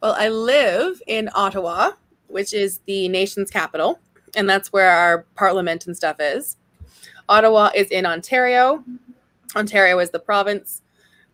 Well, 0.00 0.16
I 0.18 0.30
live 0.30 1.02
in 1.06 1.28
Ottawa, 1.34 1.92
which 2.28 2.54
is 2.54 2.78
the 2.86 3.08
nation's 3.08 3.50
capital, 3.50 4.00
and 4.34 4.48
that's 4.48 4.72
where 4.72 4.90
our 4.90 5.26
parliament 5.34 5.86
and 5.86 5.94
stuff 5.94 6.16
is. 6.18 6.56
Ottawa 7.28 7.70
is 7.74 7.88
in 7.88 8.06
Ontario. 8.06 8.84
Ontario 9.54 9.98
is 9.98 10.10
the 10.10 10.18
province, 10.18 10.82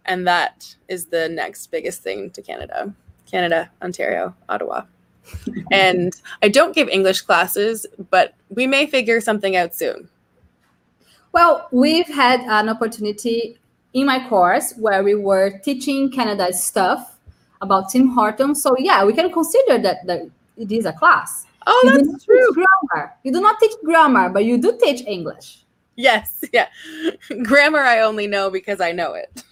and 0.05 0.27
that 0.27 0.75
is 0.89 1.07
the 1.07 1.29
next 1.29 1.69
biggest 1.69 2.03
thing 2.03 2.31
to 2.31 2.43
Canada. 2.43 2.93
Canada, 3.27 3.71
Ontario, 3.83 4.35
Ottawa. 4.49 4.83
and 5.73 6.15
I 6.43 6.49
don't 6.49 6.75
give 6.75 6.89
English 6.89 7.23
classes, 7.23 7.87
but 8.11 8.35
we 8.49 8.67
may 8.67 8.87
figure 8.87 9.21
something 9.21 9.57
out 9.57 9.75
soon. 9.75 10.09
Well, 11.33 11.69
we've 11.71 12.09
had 12.09 12.41
an 12.41 12.69
opportunity 12.69 13.59
in 13.93 14.07
my 14.07 14.27
course 14.29 14.75
where 14.77 15.03
we 15.03 15.15
were 15.15 15.59
teaching 15.59 16.11
Canada 16.11 16.53
stuff 16.53 17.19
about 17.61 17.91
Tim 17.91 18.09
Hortons. 18.09 18.63
So 18.63 18.77
yeah, 18.79 19.05
we 19.05 19.13
can 19.13 19.31
consider 19.33 19.79
that 19.79 20.07
that 20.07 20.23
it 20.57 20.73
is 20.73 20.87
a 20.87 20.93
class. 20.93 21.47
Oh, 21.67 21.81
you 21.85 21.91
that's 21.91 22.25
true. 22.25 22.55
grammar. 22.55 23.13
You 23.25 23.33
do 23.33 23.41
not 23.41 23.61
teach 23.61 23.73
grammar, 23.85 24.31
but 24.31 24.45
you 24.45 24.59
do 24.59 24.79
teach 24.81 25.03
English. 25.07 25.65
Yes, 25.99 26.45
yeah. 26.53 26.69
Grammar 27.43 27.81
I 27.81 28.01
only 28.03 28.29
know 28.29 28.51
because 28.51 28.81
I 28.81 28.93
know 28.93 29.15
it. 29.15 29.43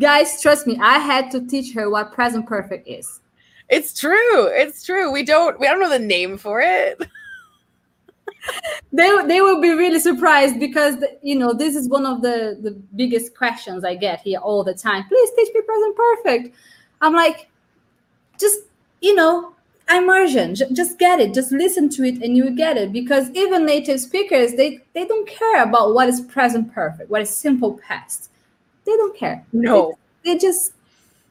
Guys, 0.00 0.42
trust 0.42 0.66
me, 0.66 0.76
I 0.82 0.98
had 0.98 1.30
to 1.30 1.46
teach 1.46 1.72
her 1.74 1.88
what 1.88 2.12
present 2.12 2.46
perfect 2.46 2.88
is. 2.88 3.20
It's 3.68 3.98
true. 3.98 4.46
It's 4.48 4.84
true. 4.84 5.12
We 5.12 5.22
don't 5.22 5.60
we 5.60 5.68
don't 5.68 5.78
know 5.80 5.88
the 5.88 5.98
name 6.00 6.36
for 6.36 6.60
it. 6.60 7.00
They, 8.92 9.10
they 9.26 9.40
will 9.40 9.62
be 9.62 9.70
really 9.70 9.98
surprised 9.98 10.60
because 10.60 10.96
you 11.22 11.34
know 11.34 11.54
this 11.54 11.74
is 11.74 11.88
one 11.88 12.04
of 12.04 12.20
the 12.20 12.58
the 12.60 12.72
biggest 12.94 13.34
questions 13.34 13.84
I 13.84 13.94
get 13.94 14.20
here 14.20 14.38
all 14.38 14.62
the 14.62 14.74
time. 14.74 15.04
Please 15.08 15.30
teach 15.34 15.48
me 15.54 15.62
present 15.62 15.96
perfect. 15.96 16.56
I'm 17.00 17.14
like, 17.14 17.48
just 18.38 18.60
you 19.00 19.14
know, 19.14 19.53
immersion. 19.90 20.54
J- 20.54 20.72
just 20.72 20.98
get 20.98 21.20
it. 21.20 21.34
Just 21.34 21.52
listen 21.52 21.88
to 21.90 22.04
it, 22.04 22.22
and 22.22 22.36
you 22.36 22.50
get 22.50 22.76
it. 22.76 22.92
Because 22.92 23.30
even 23.30 23.66
native 23.66 24.00
speakers, 24.00 24.54
they 24.54 24.80
they 24.92 25.06
don't 25.06 25.28
care 25.28 25.62
about 25.62 25.94
what 25.94 26.08
is 26.08 26.20
present 26.20 26.72
perfect, 26.72 27.10
what 27.10 27.22
is 27.22 27.36
simple 27.36 27.80
past. 27.86 28.30
They 28.84 28.92
don't 28.92 29.16
care. 29.16 29.44
No. 29.52 29.98
They 30.24 30.38
just 30.38 30.72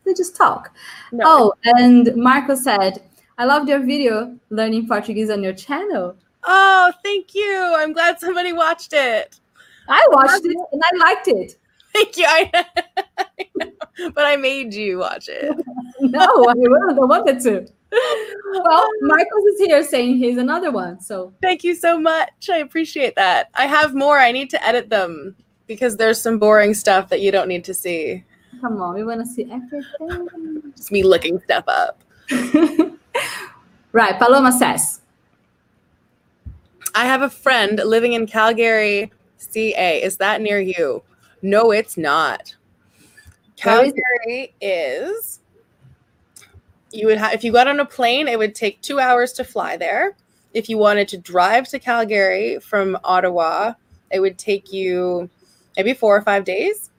they 0.05 0.13
just 0.13 0.35
talk. 0.35 0.75
No. 1.11 1.23
Oh, 1.25 1.53
and 1.63 2.15
Marco 2.15 2.55
said, 2.55 3.03
I 3.37 3.45
loved 3.45 3.69
your 3.69 3.79
video 3.79 4.37
learning 4.49 4.87
Portuguese 4.87 5.29
on 5.29 5.43
your 5.43 5.53
channel. 5.53 6.15
Oh, 6.43 6.91
thank 7.03 7.33
you. 7.33 7.73
I'm 7.77 7.93
glad 7.93 8.19
somebody 8.19 8.53
watched 8.53 8.93
it. 8.93 9.39
I 9.87 10.05
watched 10.11 10.45
it 10.45 10.57
and 10.71 10.81
I 10.83 10.97
liked 10.97 11.27
it. 11.27 11.57
Thank 11.93 12.17
you. 12.17 12.25
I, 12.27 12.51
I 13.17 13.25
know, 13.55 14.11
but 14.13 14.25
I 14.25 14.35
made 14.35 14.73
you 14.73 14.99
watch 14.99 15.29
it. 15.29 15.55
No, 15.99 16.25
I 16.25 16.53
wouldn't 16.55 16.89
have 16.89 16.97
wanted 16.97 17.39
to. 17.43 17.65
Well, 18.51 18.89
Marcos 19.01 19.43
is 19.53 19.59
here 19.59 19.83
saying 19.83 20.17
he's 20.17 20.37
another 20.37 20.69
one. 20.69 20.99
So 20.99 21.31
Thank 21.41 21.63
you 21.63 21.75
so 21.75 21.97
much. 21.97 22.49
I 22.51 22.57
appreciate 22.57 23.15
that. 23.15 23.49
I 23.53 23.67
have 23.67 23.95
more. 23.95 24.19
I 24.19 24.33
need 24.33 24.49
to 24.49 24.65
edit 24.65 24.89
them 24.89 25.35
because 25.65 25.95
there's 25.95 26.19
some 26.19 26.39
boring 26.39 26.73
stuff 26.73 27.07
that 27.09 27.21
you 27.21 27.31
don't 27.31 27.47
need 27.47 27.63
to 27.65 27.73
see. 27.73 28.23
come 28.59 28.81
on, 28.81 28.95
we 28.95 29.03
want 29.05 29.21
to 29.21 29.25
see 29.25 29.49
everything. 29.49 30.73
Just 30.75 30.91
me 30.91 31.03
looking 31.03 31.39
stuff 31.39 31.63
up. 31.67 32.03
right, 33.93 34.17
Paloma 34.19 34.51
says, 34.51 35.01
I 36.95 37.05
have 37.05 37.21
a 37.21 37.29
friend 37.29 37.79
living 37.85 38.13
in 38.13 38.27
Calgary, 38.27 39.11
CA. 39.37 40.01
Is 40.03 40.17
that 40.17 40.41
near 40.41 40.59
you? 40.59 41.01
No, 41.43 41.71
it's 41.71 41.97
not. 41.97 42.55
Where 43.61 43.85
is 43.85 43.93
it? 43.93 43.95
Calgary 43.95 44.55
is. 44.61 45.39
You 46.91 47.07
would 47.07 47.17
have 47.17 47.33
if 47.33 47.43
you 47.43 47.51
got 47.51 47.67
on 47.67 47.79
a 47.79 47.85
plane, 47.85 48.27
it 48.27 48.39
would 48.39 48.55
take 48.55 48.81
two 48.81 48.99
hours 48.99 49.33
to 49.33 49.43
fly 49.43 49.77
there. 49.77 50.15
If 50.53 50.69
you 50.69 50.77
wanted 50.77 51.07
to 51.09 51.17
drive 51.17 51.67
to 51.69 51.79
Calgary 51.79 52.59
from 52.59 52.97
Ottawa, 53.03 53.73
it 54.09 54.19
would 54.21 54.37
take 54.37 54.71
you 54.71 55.29
maybe 55.75 55.93
four 55.93 56.15
or 56.15 56.21
five 56.21 56.45
days 56.45 56.91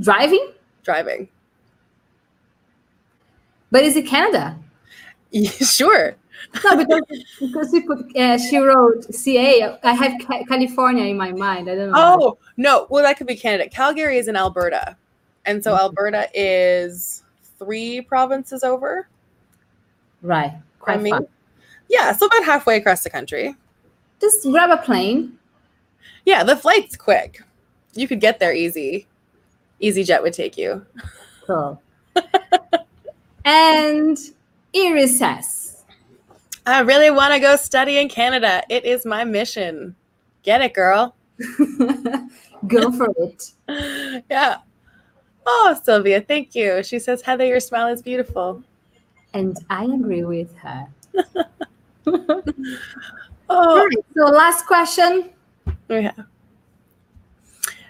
driving? 0.00 0.52
driving. 0.84 1.28
But 3.72 3.82
is 3.82 3.96
it 3.96 4.06
Canada? 4.06 4.56
sure. 5.60 6.14
No, 6.64 6.76
because, 6.76 7.02
because 7.40 7.70
she, 7.70 7.80
put, 7.80 8.16
uh, 8.16 8.38
she 8.38 8.58
wrote 8.58 9.12
CA. 9.14 9.78
I 9.82 9.92
have 9.92 10.12
Ca- 10.26 10.44
California 10.44 11.04
in 11.04 11.16
my 11.16 11.32
mind. 11.32 11.68
I 11.70 11.74
don't 11.74 11.90
know. 11.90 11.94
Oh, 11.96 12.38
no. 12.56 12.86
Well, 12.90 13.02
that 13.04 13.16
could 13.16 13.26
be 13.26 13.36
Canada. 13.36 13.68
Calgary 13.68 14.18
is 14.18 14.28
in 14.28 14.36
Alberta. 14.36 14.96
And 15.44 15.62
so 15.62 15.72
Mhm. 15.74 15.78
Alberta 15.78 16.28
is 16.34 17.22
three 17.58 18.00
provinces 18.02 18.62
over. 18.64 19.08
right. 20.22 20.52
Quite 20.80 20.94
from 20.94 21.02
me. 21.02 21.10
far. 21.10 21.26
Yeah, 21.88 22.12
so 22.12 22.26
about 22.26 22.44
halfway 22.44 22.76
across 22.76 23.02
the 23.02 23.10
country. 23.10 23.54
Just 24.20 24.42
grab 24.44 24.70
a 24.70 24.76
plane. 24.82 25.38
Yeah, 26.24 26.42
the 26.44 26.56
flight's 26.56 26.96
quick. 26.96 27.42
You 27.94 28.06
could 28.08 28.20
get 28.20 28.38
there 28.40 28.52
easy. 28.52 29.06
EasyJet 29.82 30.22
would 30.22 30.32
take 30.32 30.56
you. 30.58 30.84
Cool. 31.46 31.80
and 33.44 34.18
Iris 34.74 35.18
says, 35.18 35.65
I 36.66 36.80
really 36.80 37.10
want 37.10 37.32
to 37.32 37.38
go 37.38 37.54
study 37.56 37.98
in 37.98 38.08
Canada. 38.08 38.62
It 38.68 38.84
is 38.84 39.06
my 39.06 39.22
mission. 39.24 39.94
Get 40.42 40.60
it, 40.60 40.74
girl. 40.74 41.14
go 42.66 42.90
for 42.90 43.14
it. 43.18 43.52
yeah. 44.30 44.58
Oh, 45.46 45.78
Sylvia, 45.82 46.20
thank 46.20 46.56
you. 46.56 46.82
She 46.82 46.98
says, 46.98 47.22
Heather, 47.22 47.46
your 47.46 47.60
smile 47.60 47.86
is 47.86 48.02
beautiful. 48.02 48.64
And 49.32 49.56
I 49.70 49.84
agree 49.84 50.24
with 50.24 50.54
her. 50.56 50.86
Oh, 53.48 53.76
Right, 53.84 54.04
so 54.16 54.24
last 54.24 54.66
question. 54.66 55.30
Oh, 55.88 55.96
yeah. 55.96 56.10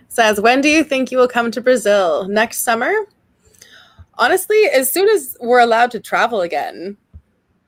Says, 0.08 0.38
when 0.38 0.60
do 0.60 0.68
you 0.68 0.84
think 0.84 1.10
you 1.10 1.16
will 1.16 1.28
come 1.28 1.50
to 1.50 1.62
Brazil? 1.62 2.28
Next 2.28 2.58
summer? 2.58 2.92
Honestly, 4.18 4.64
as 4.64 4.92
soon 4.92 5.08
as 5.08 5.36
we're 5.40 5.60
allowed 5.60 5.90
to 5.92 6.00
travel 6.00 6.42
again, 6.42 6.96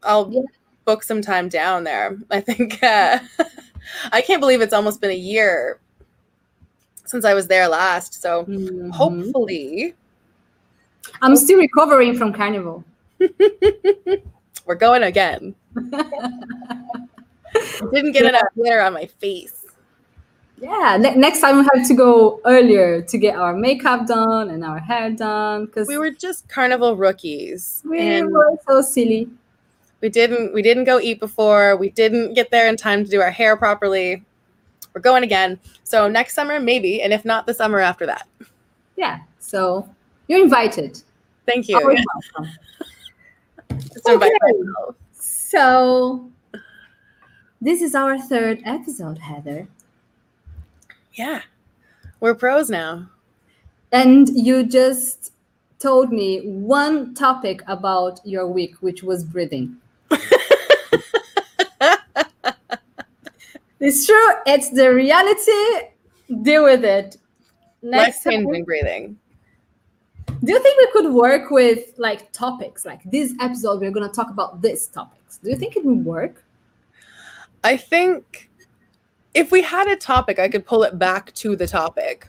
I'll 0.03 0.31
Yeah. 0.31 0.43
Book 0.89 1.03
some 1.03 1.21
time 1.21 1.51
down 1.51 1.85
there. 1.85 2.17
I 2.31 2.41
think 2.41 2.83
uh, 2.83 3.19
I 4.13 4.23
can't 4.23 4.41
believe 4.41 4.63
it's 4.63 4.73
almost 4.73 5.03
been 5.03 5.11
a 5.11 5.23
year 5.35 5.81
since 7.05 7.25
I 7.27 7.35
was 7.35 7.47
there 7.47 7.69
last. 7.69 8.15
So 8.23 8.45
Mhm. 8.47 8.91
hopefully 8.91 9.95
I'm 11.21 11.37
still 11.37 11.59
recovering 11.59 12.17
from 12.17 12.33
carnival. 12.33 12.85
we're 14.67 14.81
going 14.87 15.03
again. 15.03 15.55
Didn't 17.93 18.13
get 18.13 18.25
enough 18.25 18.49
glitter 18.55 18.81
on 18.81 18.93
my 18.95 19.07
face. 19.07 19.55
Yeah, 20.61 20.97
ne- 20.99 21.15
next 21.17 21.41
time 21.41 21.59
we 21.59 21.65
have 21.75 21.87
to 21.89 21.95
go 21.95 22.41
earlier 22.45 23.01
to 23.03 23.17
get 23.19 23.37
our 23.37 23.55
makeup 23.55 24.07
done 24.07 24.51
and 24.51 24.65
our 24.65 24.79
hair 24.79 25.11
done 25.13 25.67
because 25.67 25.87
We 25.87 25.99
were 25.99 26.11
just 26.11 26.49
carnival 26.49 26.97
rookies. 26.97 27.83
we 27.85 28.23
were 28.23 28.57
so 28.67 28.81
silly. 28.83 29.29
We 30.01 30.09
didn't 30.09 30.55
we 30.55 30.63
didn't 30.63 30.85
go 30.85 31.01
eat 31.01 31.21
before. 31.21 31.77
We 31.77 31.91
didn't 31.91 32.35
get 32.35 32.51
there 32.51 32.69
in 32.69 32.77
time 32.77 33.05
to 33.05 33.11
do 33.11 33.21
our 33.21 33.31
hair 33.31 33.57
properly. 33.57 34.25
We're 34.95 35.01
going 35.01 35.23
again. 35.23 35.59
So 35.85 36.09
next 36.09 36.35
summer, 36.35 36.61
maybe, 36.61 37.03
and 37.03 37.13
if 37.13 37.25
not 37.25 37.47
the 37.47 37.55
summer 37.55 37.81
after 37.81 38.07
that. 38.07 38.27
Yeah, 38.97 39.21
so 39.39 39.89
you're 40.27 40.43
invited. 40.43 41.03
Thank 41.47 41.69
you. 41.69 41.77
Always 41.77 42.05
welcome. 42.37 42.55
Okay. 44.09 44.31
So 45.13 46.31
this 47.61 47.83
is 47.83 47.95
our 47.95 48.19
third 48.19 48.61
episode, 48.65 49.19
Heather. 49.19 49.69
Yeah. 51.15 51.43
We're 52.21 52.35
pros 52.35 52.71
now. 52.71 53.09
And 53.93 54.29
you 54.29 54.65
just 54.65 55.33
told 55.79 56.13
me 56.13 56.41
one 56.41 57.15
topic 57.15 57.63
about 57.67 58.21
your 58.25 58.47
week, 58.47 58.77
which 58.81 59.03
was 59.03 59.25
breathing. 59.25 59.77
It's 63.81 64.07
true. 64.07 64.31
It's 64.47 64.71
the 64.71 64.93
reality. 64.93 65.89
Deal 66.43 66.65
with 66.65 66.85
it. 66.85 67.17
Next 67.83 68.27
Life 68.27 68.35
changing 68.35 68.65
breathing. 68.65 69.19
do 70.43 70.53
you 70.53 70.61
think 70.61 70.79
we 70.79 70.91
could 70.93 71.13
work 71.13 71.51
with 71.51 71.93
like 71.97 72.33
topics 72.33 72.85
like 72.85 73.01
this 73.05 73.35
episode? 73.41 73.81
We're 73.81 73.93
going 73.93 74.09
to 74.09 74.15
talk 74.15 74.31
about 74.31 74.61
this 74.61 74.89
topics. 74.89 75.39
Do 75.39 75.51
you 75.51 75.57
think 75.57 75.77
it 75.77 75.85
would 75.85 76.05
work? 76.05 76.45
I 77.63 77.77
think 77.77 78.51
if 79.35 79.53
we 79.53 79.63
had 79.63 79.89
a 79.89 79.97
topic, 79.97 80.39
I 80.39 80.49
could 80.49 80.67
pull 80.67 80.83
it 80.83 80.99
back 80.99 81.33
to 81.35 81.55
the 81.55 81.67
topic 81.67 82.29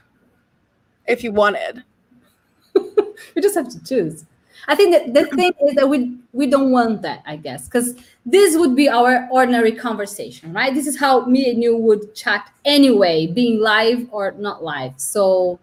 if 1.08 1.24
you 1.24 1.32
wanted. 1.32 1.84
we 2.76 3.42
just 3.42 3.56
have 3.56 3.70
to 3.70 3.84
choose. 3.84 4.26
I 4.68 4.76
think 4.76 4.92
that 4.92 5.14
the 5.14 5.36
thing 5.36 5.52
is 5.68 5.76
that 5.76 5.88
we 5.88 6.18
we 6.34 6.48
don't 6.48 6.72
want 6.72 7.02
that, 7.02 7.24
I 7.26 7.38
guess, 7.38 7.66
because 7.66 7.96
this 8.26 8.58
would 8.58 8.76
be 8.76 8.90
our 8.90 9.28
ordinary 9.32 9.72
conversation, 9.72 10.54
right? 10.54 10.74
This 10.74 10.88
is 10.88 11.00
how 11.00 11.26
me 11.26 11.50
and 11.50 11.64
you 11.64 11.76
would 11.76 12.14
chat 12.14 12.52
anyway, 12.66 13.28
being 13.28 13.60
live 13.60 14.08
or 14.12 14.32
not 14.34 14.64
live. 14.64 14.94
So 14.98 15.60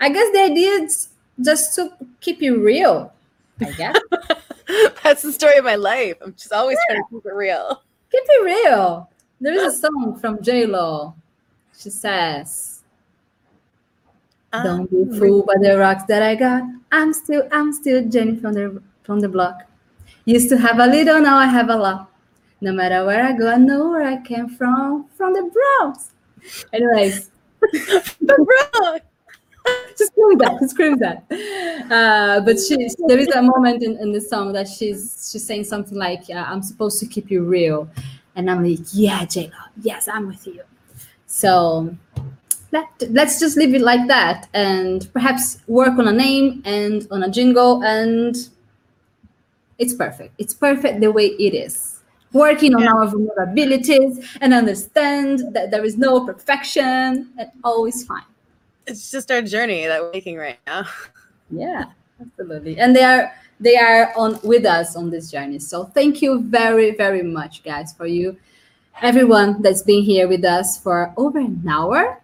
I 0.00 0.08
guess 0.10 0.30
the 0.32 0.40
idea 0.40 0.70
is 0.82 1.08
just 1.40 1.74
to 1.76 1.92
keep 2.20 2.42
it 2.42 2.52
real, 2.52 3.12
I 3.60 3.70
guess. 3.72 3.98
That's 5.02 5.22
the 5.22 5.32
story 5.32 5.56
of 5.56 5.64
my 5.64 5.76
life. 5.76 6.16
I'm 6.22 6.34
just 6.34 6.52
always 6.52 6.78
trying 6.86 7.02
to 7.02 7.08
keep 7.10 7.26
it 7.26 7.34
real. 7.34 7.82
keep 8.10 8.24
it 8.26 8.44
real. 8.44 9.10
There 9.40 9.54
is 9.54 9.74
a 9.74 9.78
song 9.78 10.18
from 10.20 10.42
J 10.42 10.66
Lo. 10.66 11.14
She 11.76 11.90
says, 11.90 12.73
"Don't 14.62 14.90
be 14.90 15.18
fooled 15.18 15.46
by 15.46 15.54
the 15.60 15.76
rocks 15.78 16.04
that 16.04 16.22
I 16.22 16.34
got. 16.34 16.62
I'm 16.92 17.12
still, 17.12 17.48
I'm 17.50 17.72
still 17.72 18.04
Jenny 18.08 18.36
from 18.36 18.52
the 18.52 18.82
from 19.02 19.20
the 19.20 19.28
block. 19.28 19.64
Used 20.24 20.48
to 20.50 20.58
have 20.58 20.78
a 20.78 20.86
little, 20.86 21.20
now 21.20 21.36
I 21.36 21.46
have 21.46 21.68
a 21.68 21.76
lot. 21.76 22.10
No 22.60 22.72
matter 22.72 23.04
where 23.04 23.24
I 23.24 23.32
go, 23.32 23.48
I 23.48 23.56
know 23.56 23.90
where 23.90 24.04
I 24.04 24.22
came 24.22 24.48
from. 24.48 25.06
From 25.16 25.34
the 25.34 25.50
Bronx. 25.52 26.12
Anyways, 26.72 27.30
the 27.60 28.70
rock. 28.82 29.02
Just 29.98 30.12
screams 30.12 30.40
that. 30.40 30.58
She 30.60 30.68
screams 30.68 31.00
that. 31.00 31.24
Uh, 31.90 32.40
but 32.40 32.58
she, 32.58 32.76
there 33.06 33.18
is 33.18 33.28
a 33.28 33.42
moment 33.42 33.82
in, 33.82 33.96
in 33.98 34.12
the 34.12 34.20
song 34.20 34.52
that 34.52 34.68
she's 34.68 35.30
she's 35.30 35.46
saying 35.46 35.64
something 35.64 35.96
like, 35.96 36.22
uh, 36.28 36.44
"I'm 36.46 36.62
supposed 36.62 37.00
to 37.00 37.06
keep 37.06 37.30
you 37.30 37.44
real," 37.44 37.88
and 38.36 38.50
I'm 38.50 38.62
like, 38.62 38.86
"Yeah, 38.92 39.24
J 39.24 39.44
Lo, 39.44 39.64
yes, 39.82 40.06
I'm 40.08 40.26
with 40.26 40.46
you." 40.46 40.62
So 41.26 41.96
let 42.74 42.86
let's 43.18 43.38
just 43.40 43.56
leave 43.56 43.74
it 43.78 43.82
like 43.92 44.06
that, 44.08 44.48
and 44.52 44.98
perhaps 45.12 45.58
work 45.66 45.94
on 46.00 46.06
a 46.08 46.12
name 46.26 46.62
and 46.64 47.06
on 47.10 47.22
a 47.22 47.30
jingle, 47.30 47.82
and 47.84 48.34
it's 49.78 49.94
perfect. 49.94 50.32
It's 50.38 50.54
perfect 50.54 51.00
the 51.00 51.10
way 51.10 51.26
it 51.38 51.54
is 51.54 51.94
working 52.34 52.74
on 52.74 52.82
Yeah. 52.82 52.92
our 52.92 53.06
vulnerabilities 53.06 54.12
and 54.40 54.52
understand 54.52 55.54
that 55.54 55.70
there 55.70 55.84
is 55.84 55.96
no 55.96 56.26
perfection 56.26 57.30
and 57.38 57.48
always 57.62 58.04
fine. 58.04 58.26
It's 58.86 59.10
just 59.10 59.30
our 59.30 59.40
journey 59.40 59.86
that 59.86 60.02
we're 60.02 60.12
making 60.12 60.36
right 60.36 60.58
now. 60.66 60.84
Yeah, 61.50 61.84
absolutely. 62.20 62.78
And 62.78 62.96
they 62.96 63.04
are 63.04 63.30
they 63.60 63.76
are 63.76 64.12
on 64.16 64.40
with 64.42 64.64
us 64.66 64.96
on 64.96 65.10
this 65.10 65.30
journey. 65.30 65.58
So 65.60 65.84
thank 65.84 66.22
you 66.22 66.40
very 66.42 66.90
very 66.96 67.22
much, 67.22 67.62
guys, 67.62 67.92
for 67.92 68.06
you, 68.06 68.36
everyone 69.02 69.62
that's 69.62 69.82
been 69.82 70.02
here 70.02 70.26
with 70.26 70.44
us 70.44 70.80
for 70.80 71.12
over 71.16 71.38
an 71.38 71.62
hour. 71.68 72.18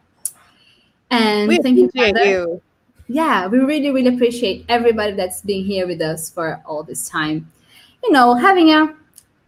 And 1.11 1.48
We 1.48 1.58
thank 1.58 1.76
you, 1.76 1.90
you. 1.94 2.62
yeah 3.08 3.46
we 3.48 3.58
really 3.58 3.90
really 3.90 4.14
appreciate 4.14 4.64
everybody 4.68 5.12
that's 5.12 5.42
been 5.42 5.64
here 5.64 5.86
with 5.86 6.00
us 6.00 6.30
for 6.30 6.62
all 6.64 6.82
this 6.82 7.08
time. 7.08 7.50
You 8.04 8.12
know 8.12 8.34
having 8.34 8.70
a 8.70 8.94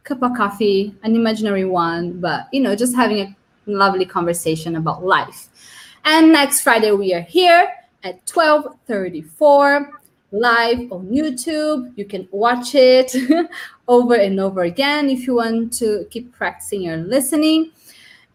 cup 0.05 0.23
of 0.23 0.37
coffee 0.37 0.95
an 1.05 1.15
imaginary 1.15 1.65
one 1.65 2.21
but 2.21 2.49
you 2.53 2.61
know 2.61 2.75
just 2.75 2.97
having 2.97 3.21
a 3.21 3.37
lovely 3.67 4.05
conversation 4.05 4.77
about 4.77 5.05
life. 5.05 5.49
And 6.05 6.33
next 6.33 6.63
friday 6.63 6.91
we 6.91 7.15
are 7.15 7.21
here 7.21 7.69
at 8.03 8.27
12.34 8.27 9.89
live 10.33 10.91
on 10.91 11.07
youtube. 11.07 11.93
You 11.97 12.05
can 12.05 12.27
watch 12.33 12.75
it 12.75 13.15
over 13.89 14.15
and 14.15 14.41
over 14.41 14.63
again 14.63 15.09
if 15.09 15.27
you 15.27 15.35
want 15.37 15.73
to 15.75 16.07
keep 16.11 16.33
practicing 16.33 16.83
your 16.83 16.97
listening 16.97 17.71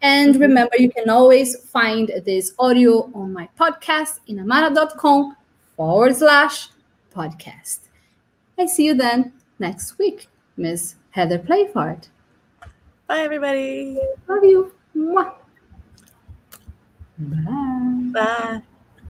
and 0.02 0.34
Mhm. 0.34 0.40
remember, 0.40 0.76
you 0.78 0.90
can 0.90 1.08
always 1.10 1.56
find 1.70 2.10
this 2.24 2.54
audio 2.58 3.10
on 3.14 3.32
my 3.32 3.48
podcast, 3.58 4.20
in 4.26 4.36
inamara.com 4.38 5.36
forward 5.76 6.16
slash 6.16 6.68
podcast. 7.14 7.80
I 8.58 8.66
see 8.66 8.86
you 8.86 8.94
then 8.94 9.32
next 9.58 9.98
week, 9.98 10.28
Miss 10.56 10.94
Heather 11.10 11.38
Playford. 11.38 12.08
Bye, 13.06 13.20
everybody. 13.20 13.98
Love 14.28 14.44
you. 14.44 14.72
Mwah. 14.96 15.32
Bye. 17.18 18.10
Bye. 18.12 18.62